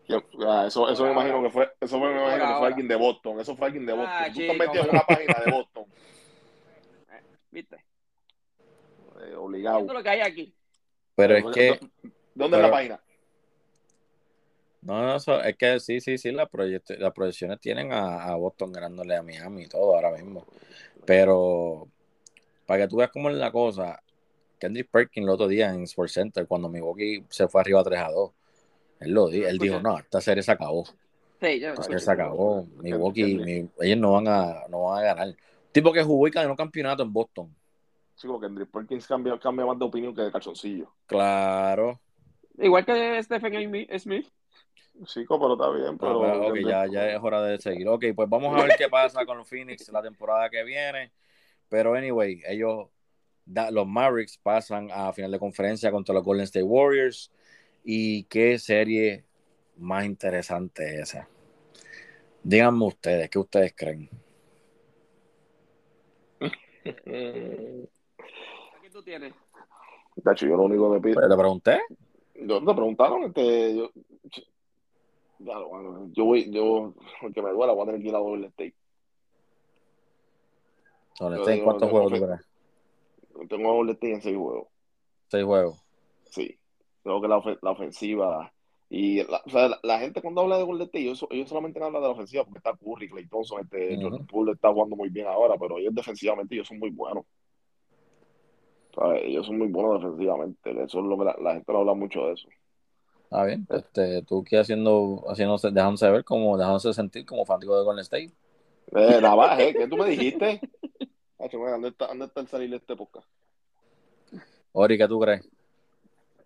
Yo- 0.10 0.22
ah, 0.46 0.66
eso, 0.68 0.90
eso 0.90 1.06
me 1.06 1.12
imagino 1.14 1.42
que 1.42 1.50
fue, 1.50 1.72
eso 1.80 1.98
me 2.02 2.08
Por 2.08 2.18
imagino 2.22 2.48
que 2.48 2.54
fue 2.60 2.68
alguien 2.68 2.88
de 2.90 2.96
Boston, 2.98 3.40
eso 3.40 3.56
fue 3.56 3.68
alguien 3.68 3.86
de 3.86 3.94
Boston. 3.94 4.14
Ah, 4.14 4.26
Tú 4.28 4.34
chico, 4.42 4.52
estás 4.52 4.68
metido 4.68 4.84
en 4.84 4.90
pero- 4.90 4.98
una 5.00 5.08
página 5.08 5.34
de 5.46 5.52
Boston, 5.54 5.86
viste 7.52 7.78
eh, 9.22 9.36
obligado. 9.36 9.78
Viendo 9.78 9.94
lo 9.94 10.04
que 10.04 10.10
hay 10.10 10.22
aquí 10.22 10.54
Pero 11.16 11.36
es 11.38 11.46
que. 11.54 11.80
¿Dónde 12.36 12.58
es 12.58 12.64
la 12.64 12.72
página? 12.72 13.02
No, 14.82 15.02
no, 15.02 15.16
eso- 15.16 15.42
es 15.42 15.58
que 15.58 15.80
sí, 15.80 16.00
sí, 16.00 16.18
sí, 16.18 16.32
las, 16.32 16.48
las 17.00 17.14
proyecciones 17.14 17.60
tienen 17.60 17.92
a, 17.92 18.24
a 18.26 18.36
Boston 18.36 18.72
ganándole 18.72 19.16
a 19.16 19.24
Miami 19.24 19.64
y 19.64 19.68
todo 19.68 19.96
ahora 19.96 20.12
mismo. 20.12 20.46
Pero 21.06 21.88
para 22.66 22.84
que 22.84 22.88
tú 22.88 22.98
veas 22.98 23.10
cómo 23.12 23.30
es 23.30 23.36
la 23.36 23.52
cosa, 23.52 24.02
Kendrick 24.60 24.90
Perkins 24.90 25.26
el 25.26 25.30
otro 25.30 25.48
día 25.48 25.70
en 25.74 25.84
Sports 25.84 26.14
Center, 26.14 26.48
cuando 26.48 26.70
Milwaukee 26.70 27.26
se 27.30 27.48
fue 27.48 27.62
arriba 27.62 27.84
3 27.84 28.00
a 28.00 28.12
2, 28.12 28.32
él, 29.00 29.12
lo 29.12 29.28
di- 29.28 29.44
él 29.44 29.58
dijo, 29.58 29.80
no, 29.82 29.98
esta 29.98 30.22
serie 30.22 30.44
se 30.44 30.52
acabó. 30.52 30.86
sí, 30.86 32.00
se 32.00 32.12
acabó. 32.12 32.66
Milwaukee, 32.82 33.36
mi- 33.46 33.70
ellos 33.82 33.98
no 34.00 34.14
van, 34.14 34.28
a, 34.28 34.68
no 34.70 34.84
van 34.86 35.00
a 35.00 35.02
ganar. 35.14 35.36
Tipo 35.72 35.92
que 35.92 36.04
jugó 36.04 36.28
y 36.28 36.32
ganó 36.32 36.56
campeonato 36.56 37.04
en 37.04 37.12
Boston. 37.14 37.54
Sí, 38.18 38.28
porque 38.28 38.48
Kendrick 38.48 38.72
Perkins 38.72 39.06
cambia, 39.06 39.38
cambia 39.40 39.64
más 39.66 39.78
de 39.78 39.86
opinión 39.86 40.14
que 40.16 40.24
de 40.24 40.32
calzoncillo. 40.32 40.92
Claro. 41.06 42.00
igual 42.58 42.84
que 42.84 43.22
Stephen. 43.22 43.88
Smith 44.00 44.28
Chico, 45.06 45.40
pero 45.40 45.54
está 45.54 45.70
bien, 45.70 46.00
pero... 46.00 46.20
pero, 46.20 46.48
ok, 46.48 46.56
Kendrick- 46.56 46.68
ya, 46.68 46.88
ya 46.88 47.12
es 47.12 47.20
hora 47.22 47.44
de 47.44 47.60
seguir. 47.60 47.88
Ok, 47.88 48.06
pues 48.16 48.28
vamos 48.28 48.60
a 48.60 48.66
ver 48.66 48.76
qué 48.76 48.90
pasa 48.90 49.24
con 49.24 49.38
los 49.38 49.48
Phoenix 49.48 49.88
la 49.90 50.02
temporada 50.02 50.50
que 50.50 50.64
viene. 50.64 51.12
Pero, 51.70 51.94
anyway, 51.94 52.42
ellos, 52.48 52.88
da- 53.46 53.70
los 53.70 53.86
Mavericks 53.86 54.40
pasan 54.40 54.90
a 54.92 55.14
final 55.14 55.30
de 55.32 55.38
conferencia 55.38 55.92
contra 55.92 56.16
los 56.16 56.24
Golden 56.24 56.46
State 56.46 56.64
Warriors. 56.64 57.32
¿Y 57.84 58.24
qué 58.24 58.58
serie 58.58 59.26
más 59.78 60.06
interesante 60.06 60.96
es 60.96 61.10
esa? 61.14 61.30
Díganme 62.42 62.86
ustedes, 62.86 63.30
¿qué 63.30 63.38
ustedes 63.38 63.76
creen? 63.76 64.10
Tú 68.98 69.04
tienes 69.04 69.32
Tacho, 70.24 70.48
yo 70.48 70.58
lo 70.58 70.64
único 70.64 70.92
que 70.92 71.00
pido... 71.00 71.22
¿Te 71.22 71.38
pregunté? 71.38 71.80
Yo 72.34 72.58
te 72.66 72.74
preguntaron, 72.74 73.26
este... 73.26 73.76
Yo, 73.78 73.92
ya, 75.38 75.60
bueno, 75.60 76.10
yo 76.14 76.26
voy, 76.26 76.52
yo, 76.52 76.96
aunque 77.22 77.44
me 77.44 77.52
duela, 77.52 77.74
voy 77.74 77.84
a 77.84 77.86
tener 77.86 78.02
que 78.02 78.08
ir 78.08 78.16
a 78.16 78.18
Yo 78.18 78.46
State, 78.48 78.74
digo, 81.52 81.66
¿Cuántos 81.66 81.92
juegos 81.92 82.12
tú 82.12 82.26
crees? 82.26 83.48
Tengo 83.48 83.72
Golden 83.72 83.94
State 83.94 84.14
en 84.14 84.22
seis 84.24 84.36
juegos. 84.36 84.68
Seis 85.28 85.46
juegos. 85.46 85.86
Sí, 86.32 86.60
creo 87.04 87.22
que 87.22 87.28
la, 87.28 87.38
ofe- 87.38 87.60
la 87.62 87.70
ofensiva 87.70 88.52
y 88.90 89.24
la, 89.26 89.44
o 89.46 89.50
sea, 89.52 89.68
la, 89.68 89.80
la 89.84 90.00
gente 90.00 90.24
cuando 90.24 90.42
habla 90.42 90.58
de 90.58 90.64
Golden 90.64 90.88
State, 90.88 91.04
ellos, 91.04 91.24
ellos 91.30 91.50
solamente 91.50 91.78
hablan 91.78 92.02
de 92.02 92.08
la 92.08 92.14
ofensiva 92.14 92.44
porque 92.46 92.58
está 92.58 92.76
Curry, 92.76 93.10
Clay 93.10 93.28
Thompson, 93.28 93.62
este, 93.62 93.94
Ujú. 93.94 94.02
Jordan 94.02 94.26
Poole 94.26 94.52
está 94.54 94.74
jugando 94.74 94.96
muy 94.96 95.10
bien 95.10 95.28
ahora, 95.28 95.56
pero 95.60 95.78
ellos 95.78 95.94
defensivamente 95.94 96.56
ellos 96.56 96.68
son 96.68 96.80
muy 96.80 96.90
buenos. 96.90 97.24
¿Sabes? 98.98 99.24
Ellos 99.26 99.46
son 99.46 99.58
muy 99.58 99.68
buenos 99.68 100.02
defensivamente. 100.02 100.72
Eso 100.72 101.00
es 101.00 101.06
lo 101.06 101.18
que 101.18 101.26
la, 101.26 101.36
la 101.42 101.54
gente 101.54 101.72
no 101.72 101.80
habla 101.80 101.94
mucho 101.94 102.26
de 102.28 102.34
eso. 102.34 102.48
Está 103.24 103.44
bien. 103.44 103.68
Este, 103.70 104.22
tú 104.24 104.44
qué 104.44 104.60
haciendo, 104.60 105.24
haciéndose, 105.28 105.72
dejándose 105.72 106.10
ver 106.10 106.24
como, 106.24 106.58
dejándose 106.58 106.94
sentir 106.94 107.26
como 107.26 107.46
fanático 107.46 107.78
de 107.78 107.84
Golden 107.84 108.02
State. 108.02 108.32
Eh, 108.96 109.20
nada, 109.22 109.62
¿eh? 109.62 109.74
¿Qué 109.74 109.88
tú 109.88 109.98
me 109.98 110.10
dijiste? 110.10 110.62
¿dónde, 111.52 111.90
está, 111.90 112.08
¿Dónde 112.08 112.26
está 112.26 112.42
el 112.42 112.48
salir 112.48 112.70
de 112.70 112.78
este 112.78 112.96
podcast? 112.96 113.28
Ori, 114.72 114.98
¿qué 114.98 115.08
tú 115.08 115.20
crees? 115.20 115.48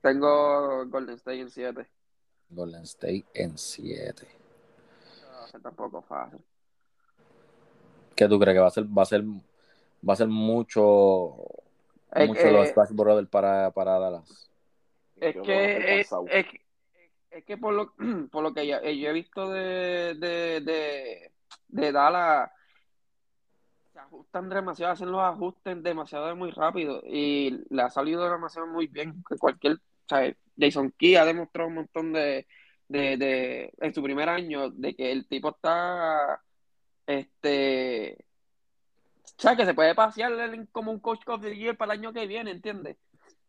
tengo 0.02 0.86
Golden 0.88 1.16
State 1.16 1.40
en 1.40 1.50
7 1.50 1.88
Golden 2.50 2.84
State 2.84 3.26
en 3.34 3.58
7. 3.58 4.28
va 5.32 5.46
a 5.46 5.48
ser 5.48 5.62
tampoco 5.62 6.02
fácil 6.02 6.40
¿Qué 8.16 8.28
tú 8.28 8.40
crees 8.40 8.56
que 8.56 8.60
va 8.60 8.68
a 8.68 8.72
ser, 8.72 8.86
va 8.86 9.04
a 9.04 9.06
ser, 9.06 9.24
va 9.24 10.14
a 10.14 10.16
ser 10.16 10.28
mucho, 10.28 11.36
mucho 12.28 12.42
que- 12.42 12.52
los 12.52 12.70
Splash 12.70 12.92
Brothers 12.92 13.30
para, 13.30 13.72
para 13.72 14.00
Dallas? 14.00 14.50
Es 15.16 15.36
que, 15.44 16.00
es, 16.00 16.12
es, 16.30 16.46
es 17.30 17.46
que 17.46 17.58
por 17.58 17.74
lo, 17.74 17.94
por 18.32 18.44
lo 18.44 18.54
que 18.54 18.68
yo 18.68 18.78
he 18.82 19.14
visto 19.14 19.50
de, 19.50 20.16
de, 20.16 20.62
de, 20.62 21.32
de 21.68 21.92
Dallas, 21.92 22.52
se 23.94 24.00
ajustan 24.00 24.50
demasiado, 24.50 24.94
hacen 24.94 25.12
los 25.12 25.22
ajustes 25.22 25.84
demasiado 25.84 26.36
muy 26.36 26.52
rápido 26.52 27.02
y 27.06 27.64
le 27.70 27.82
ha 27.82 27.90
salido 27.90 28.30
demasiado 28.30 28.68
muy 28.68 28.88
bien. 28.88 29.24
Que 29.28 29.38
cualquier, 29.38 29.74
o 29.74 29.80
sea, 30.08 30.34
Jason 30.58 30.94
Key 30.98 31.16
ha 31.16 31.26
demostrado 31.26 31.70
un 31.70 31.76
montón 31.76 32.14
de, 32.14 32.48
de, 32.88 33.18
de, 33.18 33.74
en 33.80 33.94
su 33.94 34.02
primer 34.02 34.28
año, 34.30 34.70
de 34.70 34.96
que 34.96 35.12
el 35.12 35.28
tipo 35.28 35.50
está, 35.50 36.42
este, 37.06 38.26
sea, 39.42 39.56
que 39.56 39.66
se 39.66 39.74
puede 39.74 39.96
pasear 39.96 40.32
como 40.72 40.92
un 40.92 41.00
coach 41.00 41.22
of 41.28 41.42
the 41.42 41.56
year 41.56 41.76
para 41.76 41.94
el 41.94 42.00
año 42.00 42.14
que 42.14 42.28
viene, 42.28 42.52
¿entiendes? 42.52 42.98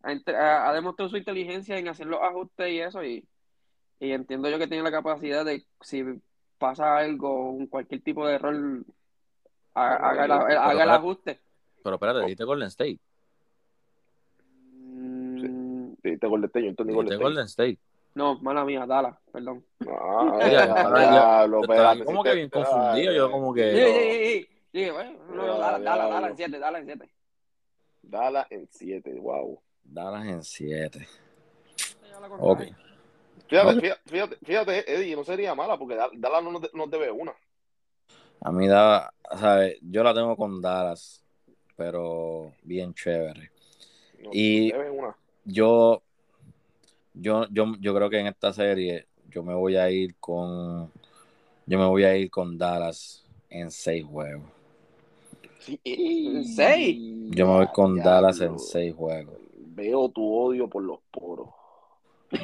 Ha, 0.02 0.72
demostrado 0.72 1.10
su 1.10 1.16
inteligencia 1.16 1.78
en 1.78 1.88
hacer 1.88 2.06
los 2.06 2.20
ajustes 2.20 2.70
y 2.72 2.80
eso, 2.80 3.04
y, 3.04 3.24
y 4.00 4.12
entiendo 4.12 4.48
yo 4.48 4.58
que 4.58 4.66
tiene 4.66 4.82
la 4.82 4.90
capacidad 4.90 5.44
de, 5.44 5.64
si 5.80 6.02
pasa 6.58 6.96
algo, 6.98 7.50
un- 7.50 7.66
cualquier 7.66 8.02
tipo 8.02 8.26
de 8.26 8.34
error, 8.34 8.84
haga, 9.74 10.22
yo- 10.26 10.26
la- 10.34 10.46
pero 10.46 10.60
haga 10.60 10.72
el 10.72 10.78
espera- 10.78 10.94
ajuste. 10.96 11.40
Pero 11.84 11.94
espérate, 11.96 12.20
dijiste 12.20 12.44
Golden 12.44 12.68
State. 12.68 12.98
Mm, 14.72 15.92
Sí, 16.02 16.16
Golden 16.20 16.44
State, 16.48 16.64
yo 16.64 16.70
entendí 16.70 16.94
Golden 16.94 17.12
State. 17.12 17.22
Golden 17.24 17.44
State. 17.46 17.78
no, 18.14 18.38
mala 18.40 18.64
mía, 18.64 18.86
Dallas, 18.86 19.16
perdón. 19.32 19.64
Ah, 19.88 20.32
Oye, 20.36 20.52
ya, 20.52 20.82
ahora 20.82 21.00
diablo, 21.10 21.58
Yo 21.58 21.62
estaba 21.72 21.92
espérate, 21.92 22.04
como 22.04 22.24
que 22.24 22.34
bien 22.34 22.50
confundido, 22.50 23.12
yo 23.12 23.30
como 23.30 23.54
Sí, 23.54 23.60
que... 23.60 24.48
sí, 24.72 24.90
bueno, 24.90 25.18
no, 25.28 25.58
Dallas, 25.58 25.58
Dallas, 25.58 25.80
diablo. 25.82 26.14
Dallas 26.14 26.30
en 26.30 26.36
7, 26.36 26.58
Dallas 26.58 26.80
en 26.80 26.86
7. 26.86 27.14
Dallas 28.02 28.46
en 28.50 28.68
7, 28.70 29.14
wow. 29.20 29.62
Dallas 29.84 30.26
en 30.26 30.42
7. 30.42 31.08
Ok. 32.38 32.62
Fíjate, 33.48 33.80
fíjate, 33.80 34.00
fíjate, 34.06 34.36
fíjate, 34.44 34.94
Eddie, 34.94 35.16
no 35.16 35.24
sería 35.24 35.54
mala 35.54 35.78
porque 35.78 35.94
Dal- 35.96 36.12
Dallas 36.14 36.42
no 36.42 36.52
nos, 36.52 36.90
debe 36.90 37.10
una. 37.10 37.34
A 38.40 38.50
mí 38.50 38.66
da, 38.66 39.12
¿sabes? 39.38 39.78
Yo 39.82 40.02
la 40.02 40.14
tengo 40.14 40.36
con 40.36 40.60
Dallas, 40.60 41.22
pero 41.76 42.52
bien 42.62 42.94
chévere. 42.94 43.50
No, 44.20 44.30
Y- 44.32 44.72
una. 44.72 45.16
Yo, 45.44 46.02
yo, 47.14 47.46
yo, 47.50 47.74
yo 47.80 47.94
creo 47.94 48.08
que 48.08 48.20
en 48.20 48.28
esta 48.28 48.52
serie 48.52 49.06
yo 49.28 49.42
me 49.42 49.54
voy 49.54 49.76
a 49.76 49.90
ir 49.90 50.16
con, 50.16 50.90
yo 51.66 51.78
me 51.78 51.86
voy 51.86 52.04
a 52.04 52.16
ir 52.16 52.30
con 52.30 52.56
Dallas 52.56 53.26
en 53.50 53.70
seis 53.70 54.04
juegos. 54.04 54.44
¿En 55.84 56.44
seis? 56.44 56.98
Yo 57.30 57.46
me 57.46 57.52
voy 57.58 57.66
con. 57.68 57.96
Dallas 57.98 58.40
en 58.40 58.58
seis 58.58 58.94
juegos. 58.94 59.36
Veo 59.56 60.08
tu 60.10 60.34
odio 60.34 60.68
por 60.68 60.82
los 60.82 61.00
poros. 61.10 61.48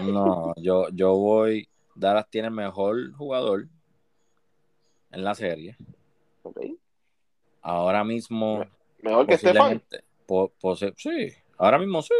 No, 0.01 0.55
yo, 0.57 0.89
yo 0.91 1.15
voy, 1.17 1.69
Dallas 1.95 2.29
tiene 2.31 2.49
el 2.49 2.55
mejor 2.55 3.13
jugador 3.13 3.67
en 5.11 5.25
la 5.25 5.35
serie. 5.35 5.77
¿Ok? 6.43 6.61
Ahora 7.63 8.05
mismo, 8.05 8.65
Mejor 9.03 9.27
que 9.27 9.37
po- 10.27 10.53
pose- 10.61 10.95
sí, 10.97 11.33
ahora 11.59 11.79
mismo 11.79 12.03
sí. 12.03 12.13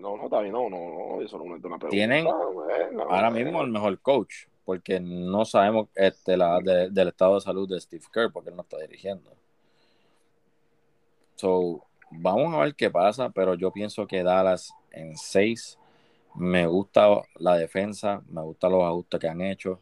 No, 0.00 0.16
no, 0.16 0.24
está 0.24 0.40
bien, 0.40 0.52
no, 0.52 0.70
no, 0.70 0.76
no, 1.16 1.20
eso 1.22 1.36
no 1.38 1.44
es 1.56 1.64
una 1.64 1.78
pregunta. 1.78 1.88
Tienen 1.90 2.26
ahora 2.26 3.30
mismo 3.30 3.60
el 3.62 3.70
mejor 3.70 4.00
coach, 4.00 4.46
porque 4.68 5.00
no 5.00 5.46
sabemos 5.46 5.88
este, 5.94 6.36
la, 6.36 6.60
de- 6.60 6.90
del 6.90 7.08
estado 7.08 7.36
de 7.36 7.40
salud 7.40 7.66
de 7.66 7.80
Steve 7.80 8.04
Kerr, 8.12 8.30
porque 8.30 8.50
él 8.50 8.56
no 8.56 8.60
está 8.60 8.76
dirigiendo. 8.76 9.32
So, 11.36 11.82
vamos 12.10 12.52
a 12.52 12.58
ver 12.58 12.74
qué 12.74 12.90
pasa, 12.90 13.30
pero 13.30 13.54
yo 13.54 13.72
pienso 13.72 14.06
que 14.06 14.22
Dallas 14.22 14.74
en 14.90 15.16
6 15.16 15.78
me 16.34 16.66
gusta 16.66 17.08
la 17.36 17.56
defensa, 17.56 18.20
me 18.28 18.42
gustan 18.42 18.72
los 18.72 18.84
ajustes 18.84 19.18
que 19.18 19.28
han 19.30 19.40
hecho 19.40 19.80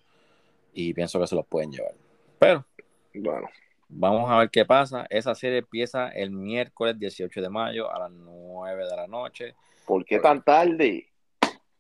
y 0.73 0.95
pienso 0.95 1.19
que 1.19 1.27
se 1.27 1.35
los 1.35 1.47
pueden 1.49 1.73
llevar. 1.73 1.95
Pero 2.39 2.65
Bueno, 3.13 3.49
vamos 3.89 4.31
a 4.31 4.39
ver 4.39 4.51
qué 4.51 4.65
pasa. 4.65 5.05
Esa 5.11 5.35
serie 5.35 5.59
empieza 5.59 6.11
el 6.11 6.31
miércoles 6.31 6.97
18 6.97 7.43
de 7.43 7.51
mayo 7.51 7.91
a 7.93 7.99
las 7.99 8.13
9 8.13 8.85
de 8.89 8.95
la 8.95 9.09
noche, 9.09 9.57
¿por 9.85 10.05
qué 10.05 10.21
tan 10.21 10.45
tarde? 10.45 11.09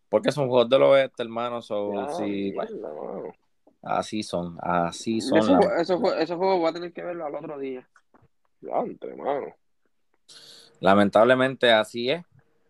Porque 0.09 0.33
son 0.33 0.49
juegos 0.49 0.69
del 0.69 0.83
oeste, 0.83 1.23
hermano. 1.23 1.63
So, 1.63 1.93
Ya, 1.95 2.09
sí, 2.15 2.53
mierda, 2.53 2.91
así 3.83 4.23
son, 4.23 4.59
así 4.61 5.21
son. 5.21 5.39
Esos 5.39 5.51
las- 5.51 5.61
jue- 5.61 5.81
esos 5.81 6.01
jue- 6.01 6.19
esos 6.19 6.37
juegos 6.37 6.59
voy 6.59 6.69
a 6.71 6.73
tener 6.73 6.93
que 6.93 7.03
verlo 7.03 7.27
al 7.27 7.35
otro 7.35 7.59
día. 7.59 7.89
Ya, 8.61 8.79
entre, 8.81 9.15
mano. 9.17 9.47
Lamentablemente 10.81 11.73
así 11.73 12.11
es. 12.11 12.25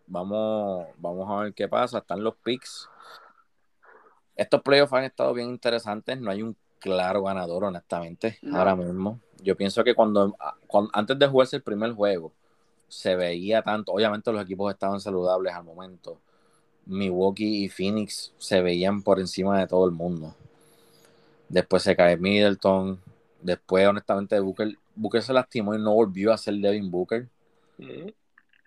Vamos, 0.07 0.87
vamos 0.99 1.29
a 1.31 1.42
ver 1.44 1.55
qué 1.55 1.68
pasa. 1.68 1.99
Están 1.99 2.22
los 2.22 2.37
picks. 2.37 2.88
Estos 4.37 4.62
playoffs 4.62 4.92
han 4.92 5.05
estado 5.05 5.33
bien 5.35 5.49
interesantes. 5.49 6.20
No 6.20 6.31
hay 6.31 6.42
un 6.42 6.57
claro 6.79 7.22
ganador, 7.25 7.64
honestamente, 7.64 8.38
No. 8.42 8.59
ahora 8.59 8.77
mismo. 8.77 9.18
Yo 9.42 9.57
pienso 9.57 9.83
que 9.83 9.94
cuando, 9.94 10.37
cuando- 10.66 10.90
antes 10.92 11.18
de 11.18 11.27
jugarse 11.27 11.57
el 11.57 11.62
primer 11.62 11.92
juego, 11.92 12.33
se 12.88 13.16
veía 13.16 13.62
tanto. 13.62 13.92
Obviamente 13.92 14.31
los 14.33 14.42
equipos 14.42 14.72
estaban 14.72 15.01
saludables 15.01 15.53
al 15.55 15.64
momento. 15.64 16.20
Milwaukee 16.87 17.64
y 17.64 17.68
Phoenix 17.68 18.33
se 18.38 18.62
veían 18.62 19.03
por 19.03 19.20
encima 19.20 19.59
de 19.61 19.66
todo 19.66 19.85
el 19.87 19.92
mundo. 19.92 20.35
Después 21.49 21.83
se 21.83 21.94
cae 21.94 22.16
Middleton. 22.16 23.01
Después, 23.42 23.87
honestamente, 23.87 24.38
Booker, 24.40 24.77
Booker 24.94 25.22
se 25.22 25.33
lastimó 25.33 25.75
y 25.75 25.79
no 25.79 25.94
volvió 25.94 26.33
a 26.33 26.38
ser 26.38 26.55
Devin 26.55 26.90
Booker. 26.90 27.29
Mm. 27.79 28.11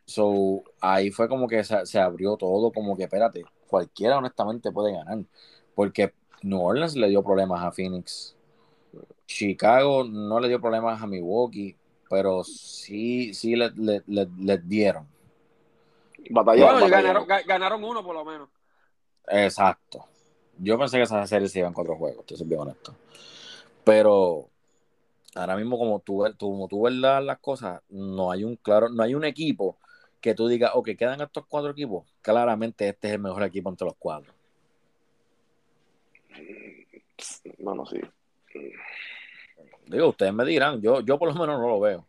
So, 0.05 0.63
ahí 0.81 1.11
fue 1.11 1.27
como 1.27 1.47
que 1.47 1.63
se, 1.63 1.85
se 1.85 1.99
abrió 1.99 2.35
todo, 2.35 2.71
como 2.71 2.95
que 2.97 3.03
espérate, 3.03 3.43
cualquiera 3.67 4.17
honestamente 4.17 4.71
puede 4.71 4.93
ganar, 4.93 5.19
porque 5.75 6.13
New 6.41 6.59
Orleans 6.59 6.95
le 6.95 7.09
dio 7.09 7.23
problemas 7.23 7.63
a 7.63 7.71
Phoenix, 7.71 8.35
Chicago 9.27 10.03
no 10.03 10.39
le 10.39 10.47
dio 10.47 10.59
problemas 10.59 11.01
a 11.01 11.05
Milwaukee, 11.05 11.75
pero 12.09 12.43
sí, 12.43 13.33
sí 13.35 13.55
le, 13.55 13.69
le- 13.75 14.03
le- 14.07 14.29
les 14.39 14.67
dieron. 14.67 15.07
Batalla, 16.29 16.65
Bueno, 16.71 16.87
ganaron, 16.89 17.27
ga- 17.27 17.45
ganaron 17.45 17.83
uno 17.83 18.03
por 18.03 18.15
lo 18.15 18.25
menos. 18.25 18.49
Exacto. 19.27 20.05
Yo 20.57 20.77
pensé 20.77 20.97
que 20.97 21.03
esa 21.03 21.25
serie 21.27 21.47
se 21.47 21.59
iba 21.59 21.67
en 21.67 21.73
cuatro 21.73 21.95
juegos, 21.95 22.25
te 22.25 22.35
soy 22.35 22.47
bien 22.47 22.61
honesto. 22.61 22.95
Pero 23.83 24.49
ahora 25.35 25.55
mismo, 25.55 25.77
como 25.77 25.99
tú, 25.99 26.25
como 26.37 26.67
tú 26.67 26.83
ves 26.83 26.93
la- 26.95 27.21
las 27.21 27.39
cosas, 27.39 27.81
no 27.89 28.31
hay 28.31 28.43
un 28.43 28.55
claro, 28.57 28.89
no 28.89 29.03
hay 29.03 29.15
un 29.15 29.23
equipo 29.23 29.77
que 30.19 30.35
tú 30.35 30.47
digas, 30.47 30.71
ok, 30.73 30.89
quedan 30.97 31.21
estos 31.21 31.45
cuatro 31.47 31.71
equipos. 31.71 32.05
Claramente 32.21 32.89
este 32.89 33.07
es 33.07 33.13
el 33.13 33.19
mejor 33.19 33.43
equipo 33.43 33.69
entre 33.69 33.85
los 33.85 33.95
cuatro. 33.97 34.33
Bueno, 37.57 37.85
sí. 37.85 37.99
Digo, 39.87 40.09
ustedes 40.09 40.33
me 40.33 40.45
dirán, 40.45 40.81
yo, 40.81 41.01
yo 41.01 41.17
por 41.17 41.29
lo 41.29 41.33
menos 41.39 41.59
no 41.59 41.67
lo 41.67 41.79
veo. 41.79 42.05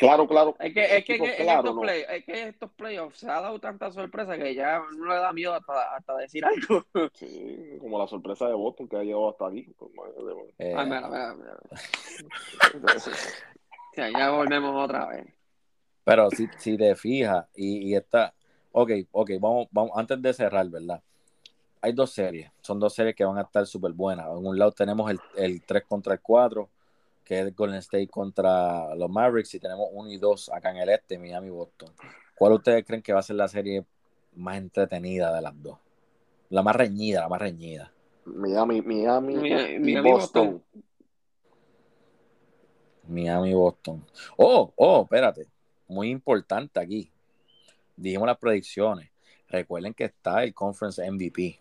Claro, 0.00 0.26
claro. 0.26 0.56
Es 0.58 0.72
que, 0.72 0.96
es 0.96 1.04
que 1.04 1.16
en, 1.16 1.24
claro, 1.44 1.58
estos 1.60 1.74
no. 1.74 1.80
play- 1.82 2.04
es 2.08 2.24
que 2.24 2.48
estos 2.48 2.70
playoffs 2.70 3.18
se 3.18 3.28
ha 3.30 3.38
dado 3.42 3.58
tanta 3.60 3.92
sorpresa 3.92 4.38
que 4.38 4.54
ya 4.54 4.80
no 4.96 5.06
le 5.06 5.14
da 5.16 5.30
miedo 5.30 5.52
hasta, 5.52 5.94
hasta 5.94 6.16
decir 6.16 6.42
algo. 6.42 6.82
Sí, 7.12 7.76
como 7.78 7.98
la 7.98 8.06
sorpresa 8.08 8.48
de 8.48 8.54
Boston 8.54 8.88
que 8.88 8.96
ha 8.96 9.02
llegado 9.02 9.28
hasta 9.28 9.46
aquí. 9.48 9.70
Pues. 9.78 9.90
Eh, 10.58 10.74
Ay, 10.74 10.86
mira, 10.86 11.06
mira, 11.06 11.34
mira. 11.34 11.58
Ya, 13.96 14.08
ya 14.08 14.30
volvemos 14.30 14.84
otra 14.84 15.06
vez. 15.08 15.26
pero 16.02 16.30
si, 16.30 16.48
si 16.56 16.78
te 16.78 16.94
fijas, 16.96 17.44
y, 17.54 17.90
y 17.90 17.94
está, 17.94 18.32
ok, 18.72 18.90
ok, 19.12 19.30
vamos, 19.38 19.68
vamos, 19.70 19.90
antes 19.96 20.22
de 20.22 20.32
cerrar, 20.32 20.66
¿verdad? 20.68 21.02
Hay 21.82 21.92
dos 21.92 22.10
series, 22.10 22.50
son 22.62 22.80
dos 22.80 22.94
series 22.94 23.14
que 23.14 23.24
van 23.24 23.36
a 23.36 23.42
estar 23.42 23.66
súper 23.66 23.92
buenas. 23.92 24.26
En 24.28 24.46
un 24.46 24.58
lado 24.58 24.72
tenemos 24.72 25.10
el, 25.10 25.20
el 25.36 25.60
3 25.62 25.84
contra 25.86 26.14
el 26.14 26.20
4, 26.20 26.70
que 27.30 27.38
es 27.38 27.54
Golden 27.54 27.78
State 27.78 28.08
contra 28.08 28.92
los 28.96 29.08
Mavericks, 29.08 29.54
y 29.54 29.60
tenemos 29.60 29.86
1 29.92 30.10
y 30.10 30.18
2 30.18 30.48
acá 30.52 30.72
en 30.72 30.78
el 30.78 30.88
este, 30.88 31.16
Miami 31.16 31.46
y 31.46 31.50
Boston. 31.50 31.88
¿Cuál 32.34 32.54
ustedes 32.54 32.84
creen 32.84 33.02
que 33.02 33.12
va 33.12 33.20
a 33.20 33.22
ser 33.22 33.36
la 33.36 33.46
serie 33.46 33.84
más 34.34 34.56
entretenida 34.56 35.32
de 35.32 35.40
las 35.40 35.52
dos? 35.62 35.78
La 36.48 36.64
más 36.64 36.74
reñida, 36.74 37.20
la 37.20 37.28
más 37.28 37.40
reñida. 37.40 37.92
Miami, 38.24 38.82
Miami, 38.82 39.36
Miami- 39.36 39.74
y 39.74 39.78
Miami, 39.78 40.10
Boston. 40.10 40.60
Miami 43.06 43.50
y 43.50 43.54
Boston. 43.54 44.04
Oh, 44.36 44.72
oh, 44.74 45.02
espérate. 45.04 45.46
Muy 45.86 46.10
importante 46.10 46.80
aquí. 46.80 47.12
Dijimos 47.94 48.26
las 48.26 48.38
predicciones. 48.38 49.08
Recuerden 49.46 49.94
que 49.94 50.06
está 50.06 50.42
el 50.42 50.52
Conference 50.52 51.00
MVP. 51.08 51.60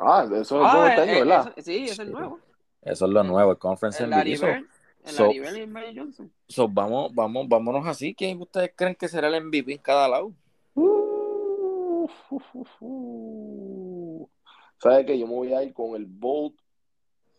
Ah, 0.00 0.24
eso 0.26 0.40
es 0.40 0.50
el 0.50 0.58
Ah, 0.64 0.70
juego 0.70 0.84
de 0.84 0.90
este 0.90 1.00
año, 1.02 1.12
eh, 1.12 1.18
¿verdad? 1.20 1.52
sí, 1.58 1.84
ese 1.84 1.92
es 1.92 1.98
el 2.00 2.10
nuevo. 2.10 2.40
Eso 2.82 3.06
es 3.06 3.10
lo 3.12 3.22
nuevo, 3.24 3.52
el 3.52 3.58
Conference 3.58 4.02
El 4.02 4.10
MVP. 4.10 4.16
Larry 4.18 4.36
So, 4.36 4.46
Bird. 4.46 4.64
El 5.04 5.12
so- 5.12 5.28
Bird 5.30 5.90
y 5.92 5.98
Johnson. 5.98 6.32
so, 6.48 6.68
vamos, 6.68 7.14
vamos, 7.14 7.48
vámonos 7.48 7.86
así. 7.86 8.14
¿Quién 8.14 8.40
ustedes 8.40 8.72
creen 8.76 8.94
que 8.94 9.08
será 9.08 9.28
el 9.28 9.44
MVP 9.44 9.72
en 9.72 9.78
cada 9.78 10.08
lado? 10.08 10.32
Uh, 10.74 12.06
fu, 12.28 12.40
fu. 12.78 14.30
¿Sabes 14.78 15.06
qué? 15.06 15.18
Yo 15.18 15.26
me 15.26 15.34
voy 15.34 15.52
a 15.52 15.62
ir 15.62 15.72
con 15.74 15.94
el 15.94 16.06
Bold 16.06 16.54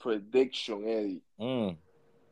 Prediction, 0.03 0.87
Eddie. 0.87 1.23
Mm, 1.37 1.69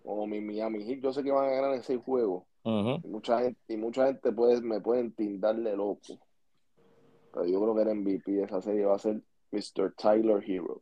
Como 0.03 0.27
mi 0.27 0.39
Miami 0.41 0.83
Heat, 0.85 0.99
yo 1.01 1.11
sé 1.13 1.23
que 1.23 1.31
van 1.31 1.47
a 1.47 1.51
ganar 1.51 1.73
en 1.75 1.83
seis 1.83 1.99
juegos. 2.03 2.43
Y 2.63 3.07
mucha 3.07 3.39
gente, 3.41 3.59
y 3.73 3.77
mucha 3.77 4.05
gente 4.07 4.31
puede, 4.31 4.61
me 4.61 4.79
pueden 4.81 5.11
tildarle 5.13 5.75
loco. 5.75 6.19
Pero 7.33 7.45
yo 7.45 7.59
creo 7.61 7.75
que 7.75 7.81
el 7.83 7.95
MVP 7.97 8.31
de 8.31 8.43
esa 8.43 8.61
serie 8.61 8.85
va 8.85 8.95
a 8.95 8.99
ser 8.99 9.21
Mr. 9.51 9.93
Tyler 9.95 10.43
Hero. 10.45 10.81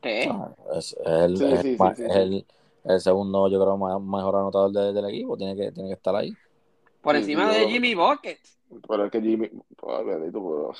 ¿Qué? 0.00 0.30
Es, 0.74 0.96
el, 1.04 1.36
Sí, 1.36 1.44
es 1.44 1.60
sí, 1.62 1.70
sí, 1.72 1.76
ma- 1.78 1.90
sí, 1.96 2.02
es 2.04 2.10
sí. 2.12 2.18
el, 2.18 2.46
el 2.84 3.00
segundo, 3.00 3.48
yo 3.48 3.60
creo, 3.60 3.76
ma- 3.76 3.98
mejor 3.98 4.36
anotador 4.36 4.72
de- 4.72 4.92
del 4.92 5.08
equipo. 5.10 5.36
Tiene 5.36 5.56
que, 5.56 5.72
tiene 5.72 5.88
que 5.90 5.94
estar 5.94 6.14
ahí. 6.14 6.36
Por 7.00 7.14
Sí, 7.14 7.20
encima 7.22 7.50
de 7.50 7.66
Jimmy 7.68 7.94
Bucket. 7.94 8.38
Pero 8.86 9.04
es 9.06 9.10
que 9.10 9.20
Jimmy, 9.20 9.48
bendito, 9.48 10.42
pero 10.42 10.72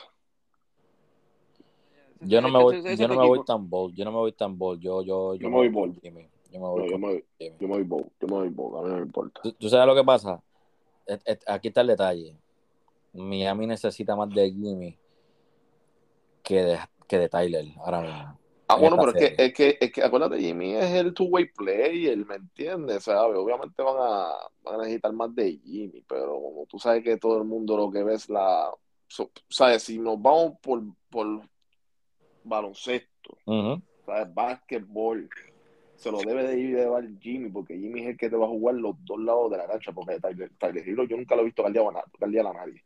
Yo 2.21 2.41
no 2.41 2.49
me 2.51 2.59
voy, 2.62 2.83
yo 2.97 3.09
no 3.09 3.14
me 3.16 3.27
voy 3.27 3.45
tan 3.45 3.69
bold. 3.71 3.95
Yo 3.95 4.05
no 4.05 4.11
me 4.11 4.19
voy 4.19 4.33
tan 4.33 4.59
bold. 4.59 4.81
Yo, 4.81 5.03
yo, 5.03 5.35
yo 5.35 5.41
Yo 5.41 5.49
me 5.49 5.57
voy 5.57 5.69
bold. 5.69 6.01
Jimmy. 6.03 6.29
Yo 6.51 6.61
me 6.61 6.66
voy 6.66 6.83
No, 6.83 6.89
yo 6.91 6.99
me 6.99 7.07
voy, 7.09 7.25
Jimmy. 7.39 7.57
yo 7.61 7.69
me 7.69 7.75
voy 7.75 7.83
Bow, 7.85 8.11
yo 8.21 8.27
me 8.29 8.35
voy 8.35 8.49
Bow, 8.49 8.79
a 8.79 8.83
mí 8.83 8.89
no 8.89 8.97
me 8.97 9.03
importa. 9.03 9.41
¿Tú, 9.43 9.53
tú 9.53 9.69
sabes 9.69 9.87
lo 9.87 9.95
que 9.95 10.05
pasa? 10.05 10.43
Et- 11.07 11.23
et- 11.27 11.45
Aquí 11.47 11.69
está 11.69 11.81
el 11.83 11.87
detalle. 11.89 12.37
Miami 13.12 13.66
necesita 13.66 14.14
más 14.16 14.29
de 14.31 14.51
Jimmy 14.51 14.99
que 16.43 16.62
de, 16.62 16.79
que 17.07 17.19
de 17.19 17.29
Tyler 17.29 17.66
ahora 17.79 18.01
mismo. 18.03 18.39
Ah, 18.71 18.75
en 18.75 18.81
bueno, 18.81 18.97
pero 18.99 19.14
es 19.14 19.35
que, 19.35 19.43
es 19.45 19.55
que, 19.55 19.79
es 19.81 19.93
que 19.93 20.03
acuérdate, 20.03 20.39
Jimmy 20.39 20.75
es 20.75 20.91
el 20.93 21.14
two-way 21.14 21.47
player, 21.53 22.19
¿me 22.27 22.35
entiendes? 22.35 23.05
¿Sabes? 23.05 23.37
Obviamente 23.37 23.83
van 23.83 23.97
a, 23.99 24.33
van 24.62 24.75
a 24.75 24.79
necesitar 24.79 25.12
más 25.14 25.35
de 25.35 25.59
Jimmy, 25.64 26.05
pero 26.07 26.35
como 26.35 26.66
tú 26.66 26.79
sabes 26.79 27.03
que 27.03 27.16
todo 27.16 27.39
el 27.39 27.45
mundo 27.45 27.77
lo 27.79 27.91
que 27.91 28.03
ve 28.03 28.14
es 28.14 28.29
la... 28.29 28.71
so- 29.07 29.31
¿Sabes? 29.49 29.85
Si 29.85 29.99
nos 29.99 30.21
vamos 30.21 30.59
por, 30.61 30.83
por 31.09 31.41
baloncesto, 32.45 33.39
Ujú. 33.47 33.81
¿sabes? 34.05 34.35
Básquetbol, 34.35 35.31
se 35.97 36.12
lo 36.12 36.19
debe 36.19 36.45
de 36.45 36.57
llevar 36.57 37.09
Jimmy, 37.21 37.49
porque 37.49 37.77
Jimmy 37.79 38.03
es 38.03 38.09
el 38.09 38.16
que 38.19 38.29
te 38.29 38.37
va 38.37 38.45
a 38.45 38.51
jugar 38.51 38.75
los 38.75 38.97
dos 39.05 39.19
lados 39.19 39.51
de 39.51 39.57
la 39.57 39.66
cancha, 39.66 39.93
porque 39.93 40.21
Tyler, 40.21 40.53
Tyler 40.59 40.87
Hero 40.87 41.05
yo 41.05 41.16
nunca 41.16 41.35
lo 41.35 41.41
he 41.41 41.47
visto 41.47 41.62
caldear 41.62 42.47
a, 42.47 42.51
a 42.51 42.53
nadie. 42.53 42.85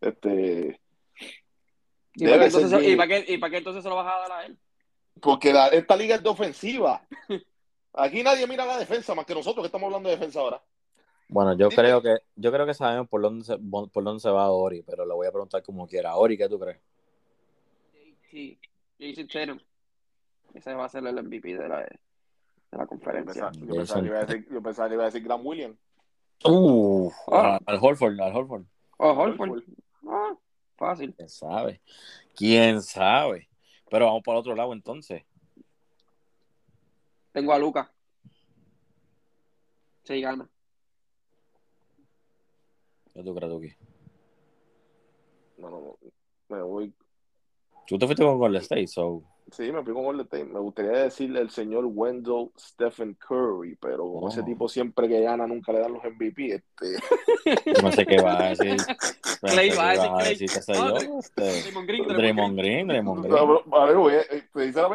Este, 0.00 0.80
¿Y 2.14 2.24
para, 2.26 2.38
qué 2.40 2.44
entonces. 2.46 2.88
¿y, 2.88 2.96
para 2.96 3.08
qué, 3.08 3.32
¿Y 3.32 3.38
para 3.38 3.50
qué 3.52 3.56
entonces 3.58 3.82
se 3.82 3.88
lo 3.88 3.96
vas 3.96 4.12
a 4.12 4.18
dar 4.28 4.32
a 4.32 4.46
él? 4.46 4.58
Porque 5.20 5.52
la- 5.52 5.68
esta 5.68 5.96
liga 5.96 6.16
es 6.16 6.22
de 6.22 6.28
ofensiva. 6.28 7.02
Aquí 7.94 8.22
nadie 8.22 8.46
mira 8.46 8.64
la 8.66 8.78
defensa 8.78 9.14
más 9.14 9.26
que 9.26 9.34
nosotros 9.34 9.62
que 9.62 9.66
estamos 9.66 9.86
hablando 9.86 10.08
de 10.08 10.16
defensa 10.16 10.40
ahora. 10.40 10.62
Bueno, 11.28 11.52
yo 11.56 11.68
Dime. 11.68 11.82
creo 11.82 12.02
que 12.02 12.16
yo 12.36 12.52
creo 12.52 12.66
que 12.66 12.74
sabemos 12.74 13.08
por 13.08 13.20
dónde 13.22 13.44
se, 13.44 13.56
por 13.58 14.04
dónde 14.04 14.20
se 14.20 14.30
va 14.30 14.50
Ori, 14.50 14.82
pero 14.82 15.04
le 15.06 15.14
voy 15.14 15.26
a 15.26 15.30
preguntar 15.32 15.62
como 15.62 15.86
quiera. 15.86 16.16
Ori, 16.16 16.36
¿qué 16.36 16.48
tú 16.48 16.58
crees? 16.58 16.78
Sí, 18.30 18.58
Jason 18.98 19.26
Tatum. 19.28 19.58
Ese 20.54 20.74
va 20.74 20.84
a 20.84 20.88
ser 20.88 21.06
el 21.06 21.16
MVP 21.22 21.56
de 21.56 21.68
la, 21.68 21.78
de 21.80 21.98
la 22.72 22.80
Yo 22.80 22.86
conferencia. 22.86 23.50
pensaba, 23.50 23.66
yo 23.66 23.74
pensaba 23.74 24.00
que 24.02 24.06
iba 24.08 24.18
a 24.18 24.24
decir, 24.24 24.48
yo 24.50 24.62
pensaba 24.62 24.88
que 24.88 24.94
iba 24.94 25.02
a 25.02 25.06
decir 25.06 25.22
Graham 25.22 25.46
Williams. 25.46 25.78
Uh, 26.44 27.10
Ah. 27.30 27.58
al 27.66 27.78
Holford, 27.80 28.20
al 28.20 28.34
Holford. 28.36 28.64
Oh, 28.98 29.10
Horford. 29.12 29.62
Ah, 30.08 30.34
fácil. 30.76 31.14
¿Quién 31.14 31.28
sabe? 31.28 31.80
¿Quién 32.36 32.82
sabe? 32.82 33.48
Pero 33.92 34.06
vamos 34.06 34.22
para 34.22 34.38
el 34.38 34.40
otro 34.40 34.54
lado 34.56 34.72
entonces. 34.72 35.22
Tengo 37.30 37.52
a 37.52 37.58
Luca. 37.58 37.92
Sí, 40.04 40.18
gana. 40.18 40.48
¿Qué 43.12 43.22
tú 43.22 43.34
crees, 43.34 43.52
Tuki? 43.52 43.68
No, 45.58 45.68
no, 45.68 45.80
no. 45.80 45.98
Me 46.48 46.62
voy. 46.62 46.94
Tú 47.86 47.98
te 47.98 48.06
fuiste 48.06 48.24
con 48.24 48.38
Golden 48.38 48.62
State, 48.62 48.86
so. 48.86 49.22
Sí, 49.52 49.70
me 49.70 49.82
fui 49.84 49.92
con 49.92 50.04
Golden 50.04 50.24
State. 50.24 50.44
Me 50.46 50.58
gustaría 50.60 50.92
decirle 51.04 51.40
el 51.40 51.50
señor 51.50 51.84
Wendell 51.86 52.48
Stephen 52.58 53.14
Curry, 53.14 53.76
pero 53.76 53.98
como 54.04 54.26
Oh. 54.26 54.28
ese 54.30 54.42
tipo 54.42 54.66
siempre 54.68 55.06
que 55.08 55.20
gana 55.20 55.46
nunca 55.46 55.72
le 55.72 55.80
dan 55.80 55.92
los 55.92 56.02
MVP. 56.02 56.54
Este, 56.54 56.96
no 57.82 57.92
sé 57.92 58.06
qué 58.06 58.16
va 58.22 58.38
a 58.38 58.48
decir. 58.54 58.76
Clay 59.42 59.70
va 59.70 59.90
a 59.90 60.22
que 60.22 60.28
decir 60.30 60.48
Clay. 60.48 60.62
sé 60.62 60.72
No, 60.72 60.98
yo. 61.00 61.18
Este, 61.18 61.42
Draymond 61.62 61.86
Green, 61.86 62.08
Draymond 62.08 62.58
Green, 62.58 62.86
Draymond 62.88 63.16
No, 63.18 63.22
Green. 63.22 63.34
pero, 63.34 63.62
vale, 63.66 63.94
voy 63.94 64.12
a- 64.14 64.20
eh, 64.22 64.42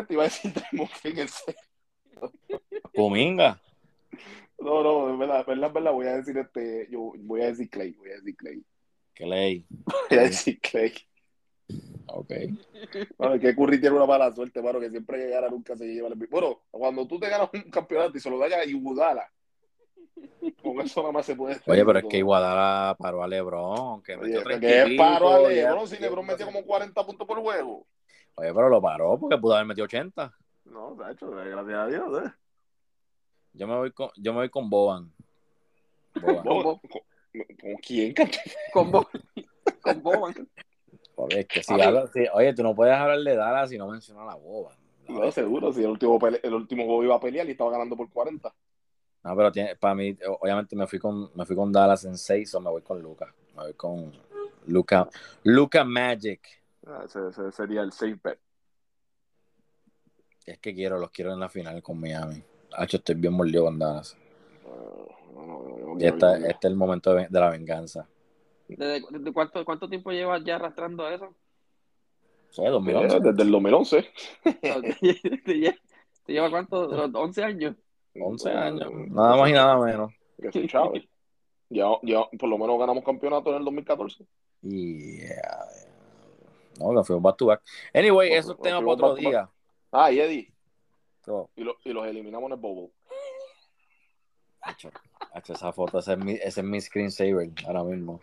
iba 0.09 0.23
a 0.23 0.25
decir 0.25 0.53
Draymond 0.53 0.89
Green 1.03 1.19
en 1.19 1.27
serio. 1.27 1.61
No, 4.59 4.81
no, 4.81 5.13
es 5.13 5.19
verdad, 5.19 5.41
es 5.41 5.45
verdad, 5.45 5.67
es 5.67 5.73
verdad, 5.73 5.91
voy 5.91 6.07
a 6.07 6.17
decir 6.17 6.37
este, 6.39 6.87
yo 6.89 7.13
voy 7.19 7.41
a 7.41 7.45
decir 7.47 7.69
Clay, 7.69 7.91
voy 7.91 8.09
a 8.09 8.15
decir 8.15 8.35
Clay, 8.35 8.63
Clay. 9.13 9.65
voy 10.09 10.17
a 10.17 10.21
decir 10.23 10.59
Clay. 10.59 10.93
Ok. 12.07 12.31
Bueno, 13.17 13.35
es 13.35 13.41
que 13.41 13.55
Curry 13.55 13.79
tiene 13.81 13.95
una 13.95 14.05
mala 14.05 14.31
suerte, 14.33 14.61
mano, 14.61 14.79
que 14.79 14.89
siempre 14.89 15.17
que 15.19 15.29
gana 15.29 15.49
nunca 15.49 15.75
se 15.75 15.85
lleva 15.87 16.07
el 16.07 16.15
MVP. 16.15 16.29
Bueno, 16.31 16.61
cuando 16.71 17.07
tú 17.07 17.19
te 17.19 17.29
ganas 17.29 17.49
un 17.53 17.63
campeonato 17.69 18.17
y 18.17 18.19
se 18.21 18.29
lo 18.29 18.37
das 18.39 18.53
a 18.53 18.63
Iguodala, 18.65 19.29
con 20.61 20.79
eso 20.81 21.01
nada 21.01 21.11
más 21.11 21.25
se 21.25 21.35
puede 21.35 21.59
Oye, 21.65 21.85
pero 21.85 21.99
es 21.99 22.05
que 22.05 22.17
Iguadala 22.17 22.95
paró 22.97 23.23
a 23.23 23.27
LeBron, 23.27 24.01
que 24.03 24.17
metió 24.17 24.41
Oye, 24.41 24.57
30 24.59 24.67
que 24.85 24.95
paro 24.97 25.33
a 25.35 25.39
LeBron, 25.49 25.87
si 25.87 25.97
LeBron 25.97 26.25
metía 26.25 26.45
como 26.45 26.63
40 26.63 27.05
puntos 27.05 27.27
por 27.27 27.39
juego. 27.41 27.85
Oye, 28.35 28.53
pero 28.53 28.69
lo 28.69 28.81
paró 28.81 29.17
porque 29.19 29.37
pudo 29.37 29.55
haber 29.55 29.65
metido 29.67 29.85
80. 29.85 30.31
No, 30.65 30.95
de 30.95 31.11
hecho, 31.11 31.29
gracias 31.31 31.75
a 31.75 31.87
Dios, 31.87 32.23
¿eh? 32.25 32.31
Yo 33.53 33.67
me 33.67 33.75
voy 33.75 33.91
con, 33.91 34.09
yo 34.17 34.33
me 34.33 34.39
voy 34.39 34.49
con 34.49 34.69
Boban. 34.69 35.11
Boban. 36.21 36.43
¿Con, 36.43 36.63
con- 36.63 36.79
con 37.59 37.73
quién? 37.81 38.13
Con, 38.71 38.91
Bo 38.91 39.07
con 39.81 40.03
Boban. 40.03 40.47
Oye, 41.19 41.39
es 41.41 41.47
que 41.47 41.63
si 41.63 41.71
Papi. 41.73 41.81
habla- 41.81 42.07
si- 42.07 42.27
oye, 42.33 42.53
tú 42.53 42.61
no 42.63 42.75
puedes 42.75 42.95
hablar 42.95 43.19
de 43.19 43.35
Dallas 43.35 43.69
si 43.69 43.77
no 43.77 43.87
mencionas 43.87 44.23
a 44.23 44.27
la 44.27 44.35
Boban. 44.35 44.75
No, 45.07 45.31
seguro, 45.31 45.73
si 45.73 45.81
el 45.81 45.87
último, 45.89 46.19
pele- 46.19 46.39
el 46.43 46.53
último 46.53 46.85
juego 46.85 47.03
iba 47.03 47.15
a 47.15 47.19
pelear 47.19 47.47
y 47.47 47.51
estaba 47.51 47.71
ganando 47.71 47.95
por 47.97 48.09
40. 48.11 48.53
No, 49.23 49.35
pero 49.35 49.51
tiene, 49.51 49.75
para 49.75 49.95
mí, 49.95 50.15
obviamente 50.39 50.75
me 50.75 50.85
fui 50.85 50.99
con, 50.99 51.31
me 51.33 51.45
fui 51.45 51.55
con 51.55 51.71
Dallas 51.71 52.05
en 52.05 52.17
6 52.17 52.53
o 52.55 52.61
me 52.61 52.69
voy 52.69 52.81
con 52.83 53.01
Luca. 53.01 53.33
Me 53.55 53.63
voy 53.63 53.73
con 53.73 54.11
Luca, 54.67 55.09
Luca 55.43 55.83
Magic. 55.83 56.41
Ah, 56.85 57.01
Ese, 57.05 57.27
ese 57.29 57.51
sería 57.51 57.81
el 57.81 57.91
safe 57.91 58.19
bet. 58.23 58.39
Es 60.45 60.59
que 60.59 60.73
quiero, 60.73 60.97
los 60.99 61.09
quiero 61.11 61.33
en 61.33 61.39
la 61.39 61.49
final 61.49 61.81
con 61.81 61.99
Miami. 61.99 62.41
Hacho, 62.73 62.97
estoy 62.97 63.15
bien 63.15 63.33
mordido 63.33 63.65
con 63.65 63.79
Dallas. 63.79 64.15
Ah, 64.65 64.69
no, 65.33 65.41
no, 65.45 65.77
no, 65.77 65.95
no, 65.95 65.99
Y 66.01 66.05
esta- 66.05 66.33
no, 66.33 66.39
no. 66.39 66.45
este 66.45 66.67
es 66.67 66.71
el 66.71 66.75
momento 66.77 67.13
de, 67.13 67.27
de 67.27 67.39
la 67.39 67.49
venganza. 67.49 68.07
¿Desde, 68.67 69.01
desde 69.09 69.33
cuánto, 69.33 69.63
cuánto 69.65 69.87
tiempo 69.89 70.11
llevas 70.11 70.43
ya 70.43 70.55
arrastrando 70.55 71.07
eso? 71.09 71.33
Sí, 72.49 72.63
2011. 72.65 73.15
Eh, 73.17 73.19
Desde 73.21 73.43
el 73.43 73.51
2011. 73.51 74.09
¿Te 74.43 75.53
lleva, 75.53 75.75
te 76.25 76.33
lleva 76.33 76.49
cuánto? 76.49 76.87
¿Los 76.87 77.13
11 77.13 77.43
años? 77.43 77.75
11 78.19 78.49
años. 78.51 78.91
Nada 79.09 79.35
más 79.37 79.49
y 79.49 79.53
nada 79.53 79.77
menos. 79.79 80.11
Que 80.41 80.51
soy 80.51 80.67
Chávez. 80.67 81.03
Ya, 81.69 81.85
ya, 82.03 82.23
por 82.39 82.49
lo 82.49 82.57
menos 82.57 82.79
ganamos 82.79 83.03
campeonato 83.03 83.49
en 83.51 83.57
el 83.57 83.65
2014. 83.65 84.25
Yeah. 84.61 85.65
No, 86.79 86.95
que 86.95 87.03
fuimos 87.03 87.21
back 87.23 87.37
to 87.37 87.45
back. 87.47 87.61
Anyway, 87.93 88.31
eso 88.33 88.53
es 88.53 88.61
tema 88.61 88.79
para 88.79 88.91
otro 88.91 89.15
día. 89.15 89.49
Ah, 89.91 90.11
y 90.11 90.19
Eddie. 90.19 90.53
So, 91.25 91.49
Y, 91.55 91.63
lo- 91.63 91.75
y 91.83 91.89
los 91.91 92.07
eliminamos 92.07 92.47
en 92.47 92.53
el 92.53 92.59
Bobo. 92.59 92.91
hacho, 94.61 94.89
hacho, 95.33 95.53
esa 95.53 95.71
foto, 95.73 95.99
ese 95.99 96.13
es 96.13 96.17
mi, 96.19 96.33
ese 96.33 96.61
es 96.61 96.63
mi 96.63 96.79
screensaver 96.79 97.49
ahora 97.65 97.83
mismo. 97.83 98.19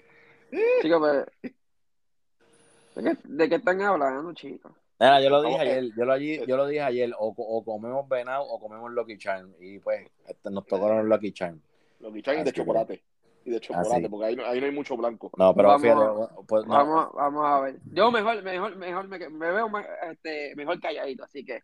Chicos, 0.83 1.27
¿de 1.43 3.03
qué, 3.03 3.17
¿de 3.25 3.49
qué 3.49 3.55
están 3.57 3.81
hablando, 3.83 4.33
chicos? 4.35 4.73
Mira, 5.01 5.21
yo 5.21 5.31
lo 5.31 5.43
dije 5.43 5.59
ayer, 5.61 5.85
yo 5.97 6.05
lo, 6.05 6.17
yo 6.17 6.57
lo 6.57 6.67
dije 6.67 6.83
ayer, 6.83 7.13
o, 7.19 7.35
co- 7.35 7.43
o 7.43 7.65
comemos 7.65 8.09
venado 8.09 8.45
o 8.45 8.61
comemos 8.61 8.93
Lucky 8.93 9.19
Charm. 9.19 9.53
Y 9.59 9.79
pues, 9.81 10.09
este, 10.27 10.51
nos 10.51 10.65
tocaron 10.67 10.99
los 10.99 11.07
Lucky 11.09 11.33
Charm. 11.33 11.61
Los 12.01 12.13
guichan 12.13 12.35
y 12.37 12.45
de 12.45 12.45
que- 12.45 12.53
chocolate. 12.61 13.03
Y 13.47 13.51
de 13.51 13.61
chocolate, 13.61 13.97
Así. 13.97 14.09
porque 14.09 14.27
ahí 14.27 14.37
no, 14.37 14.47
ahí 14.47 14.61
no 14.61 14.67
hay 14.67 14.73
mucho 14.73 14.97
blanco. 14.97 15.31
No, 15.37 15.55
pero 15.55 15.69
Vamos 15.69 15.83
fíjate, 15.83 16.45
pues, 16.47 16.65
no, 16.67 16.73
Vamos, 16.75 17.09
vamos 17.15 17.45
a 17.47 17.61
ver. 17.61 17.77
Yo 17.93 18.11
mejor, 18.11 18.43
mejor, 18.43 18.77
mejor 18.77 19.09
me, 19.09 19.19
me 19.29 19.51
veo 19.53 19.69
más, 19.69 19.85
este, 20.11 20.55
mejor 20.57 20.81
calladito, 20.81 21.25
así 21.25 21.45
que 21.45 21.61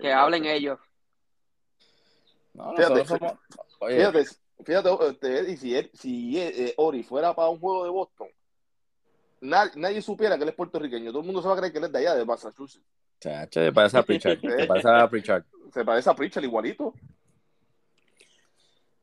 que 0.00 0.12
hablen 0.12 0.44
ellos. 0.46 0.78
no, 2.54 2.74
Fíjate, 2.76 3.04
somos- 3.06 3.34
oye, 3.80 3.96
Fíjate, 3.96 4.24
fíjate, 4.64 4.90
este, 5.08 5.38
Eddie, 5.40 5.56
si, 5.56 5.76
él- 5.76 5.90
si 5.94 6.38
eh, 6.40 6.74
Ori 6.76 7.02
fuera 7.02 7.34
para 7.34 7.48
un 7.48 7.58
juego 7.58 7.84
de 7.84 7.90
Boston, 7.90 8.28
na- 9.40 9.70
nadie 9.76 10.00
supiera 10.02 10.36
que 10.36 10.42
él 10.44 10.50
es 10.50 10.54
puertorriqueño. 10.54 11.10
Todo 11.10 11.20
el 11.20 11.26
mundo 11.26 11.42
se 11.42 11.48
va 11.48 11.54
a 11.54 11.56
creer 11.58 11.72
que 11.72 11.78
él 11.78 11.84
es 11.84 11.92
de 11.92 11.98
allá, 11.98 12.14
de 12.14 12.24
Massachusetts. 12.24 12.84
chacho, 13.20 13.60
te 13.60 13.72
parece 13.72 13.98
a 13.98 14.02
Pritchard, 14.02 14.40
te 14.40 14.66
parece 14.66 14.88
a 14.88 15.08
Pritchard. 15.08 15.44
Se 15.72 15.84
parece 15.84 16.10
a 16.10 16.14
Pritchard 16.14 16.44
igualito. 16.44 16.94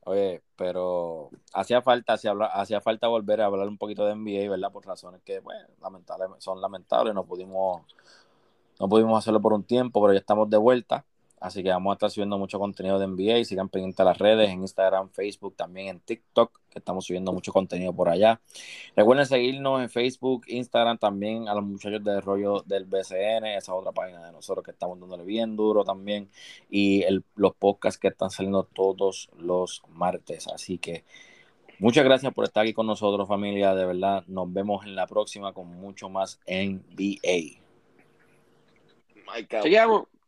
Oye, 0.06 0.42
pero 0.56 1.30
hacía 1.54 1.82
falta, 1.82 2.14
hacía, 2.14 2.82
falta 2.82 3.08
volver 3.08 3.42
a 3.42 3.46
hablar 3.46 3.68
un 3.68 3.78
poquito 3.78 4.06
de 4.06 4.14
NBA, 4.14 4.50
¿verdad? 4.50 4.72
Por 4.72 4.86
razones 4.86 5.22
que, 5.24 5.40
bueno, 5.40 5.68
lamentables, 5.82 6.30
son 6.40 6.60
lamentables, 6.62 7.14
no 7.14 7.26
pudimos, 7.26 7.82
no 8.80 8.90
pudimos 8.90 9.20
hacerlo 9.20 9.40
por 9.42 9.54
un 9.54 9.64
tiempo, 9.64 10.02
pero 10.02 10.14
ya 10.14 10.20
estamos 10.20 10.50
de 10.50 10.58
vuelta. 10.58 11.06
Así 11.40 11.64
que 11.64 11.70
vamos 11.70 11.92
a 11.92 11.94
estar 11.94 12.12
subiendo 12.12 12.38
mucho 12.38 12.60
contenido 12.60 13.00
de 13.00 13.08
NBA. 13.08 13.46
Sigan 13.46 13.70
pendientes 13.70 14.00
a 14.00 14.04
las 14.04 14.18
redes, 14.18 14.50
en 14.50 14.62
Instagram, 14.62 15.10
Facebook, 15.10 15.56
también 15.56 15.88
en 15.88 16.00
TikTok, 16.02 16.52
que 16.70 16.80
estamos 16.80 17.06
subiendo 17.06 17.32
mucho 17.32 17.54
contenido 17.54 17.94
por 17.94 18.10
allá. 18.10 18.42
Recuerden 18.96 19.26
seguirnos 19.26 19.82
en 19.82 19.90
Facebook, 19.90 20.46
Instagram, 20.48 20.98
también 20.98 21.48
a 21.48 21.56
los 21.56 21.64
muchachos 21.64 22.04
de 22.04 22.20
rollo 22.22 22.62
del 22.66 22.86
BCN, 22.86 23.56
esa 23.56 23.74
otra 23.74 23.92
página 23.92 24.26
de 24.26 24.32
nosotros 24.32 24.64
que 24.66 24.72
estamos 24.72 25.00
dándole 25.00 25.24
bien 25.24 25.56
duro 25.56 25.84
también. 25.84 26.30
Y 26.70 27.04
el- 27.04 27.24
los 27.36 27.56
podcasts 27.56 28.00
que 28.00 28.10
están 28.10 28.30
saliendo 28.30 28.64
todos 28.64 29.30
los 29.38 29.82
martes. 29.90 30.48
Así 30.48 30.78
que 30.78 31.06
muchas 31.80 32.04
gracias 32.04 32.34
por 32.34 32.46
estar 32.46 32.64
aquí 32.64 32.74
con 32.74 32.86
nosotros, 32.86 33.28
familia. 33.28 33.74
De 33.76 33.86
verdad, 33.86 34.24
nos 34.28 34.52
vemos 34.52 34.86
en 34.86 34.96
la 34.96 35.08
próxima 35.08 35.54
con 35.54 35.68
mucho 35.68 36.10
más 36.10 36.40
NBA. 36.46 37.62
My 39.26 39.44
God. 39.50 39.62
Chequeamos. 39.64 40.19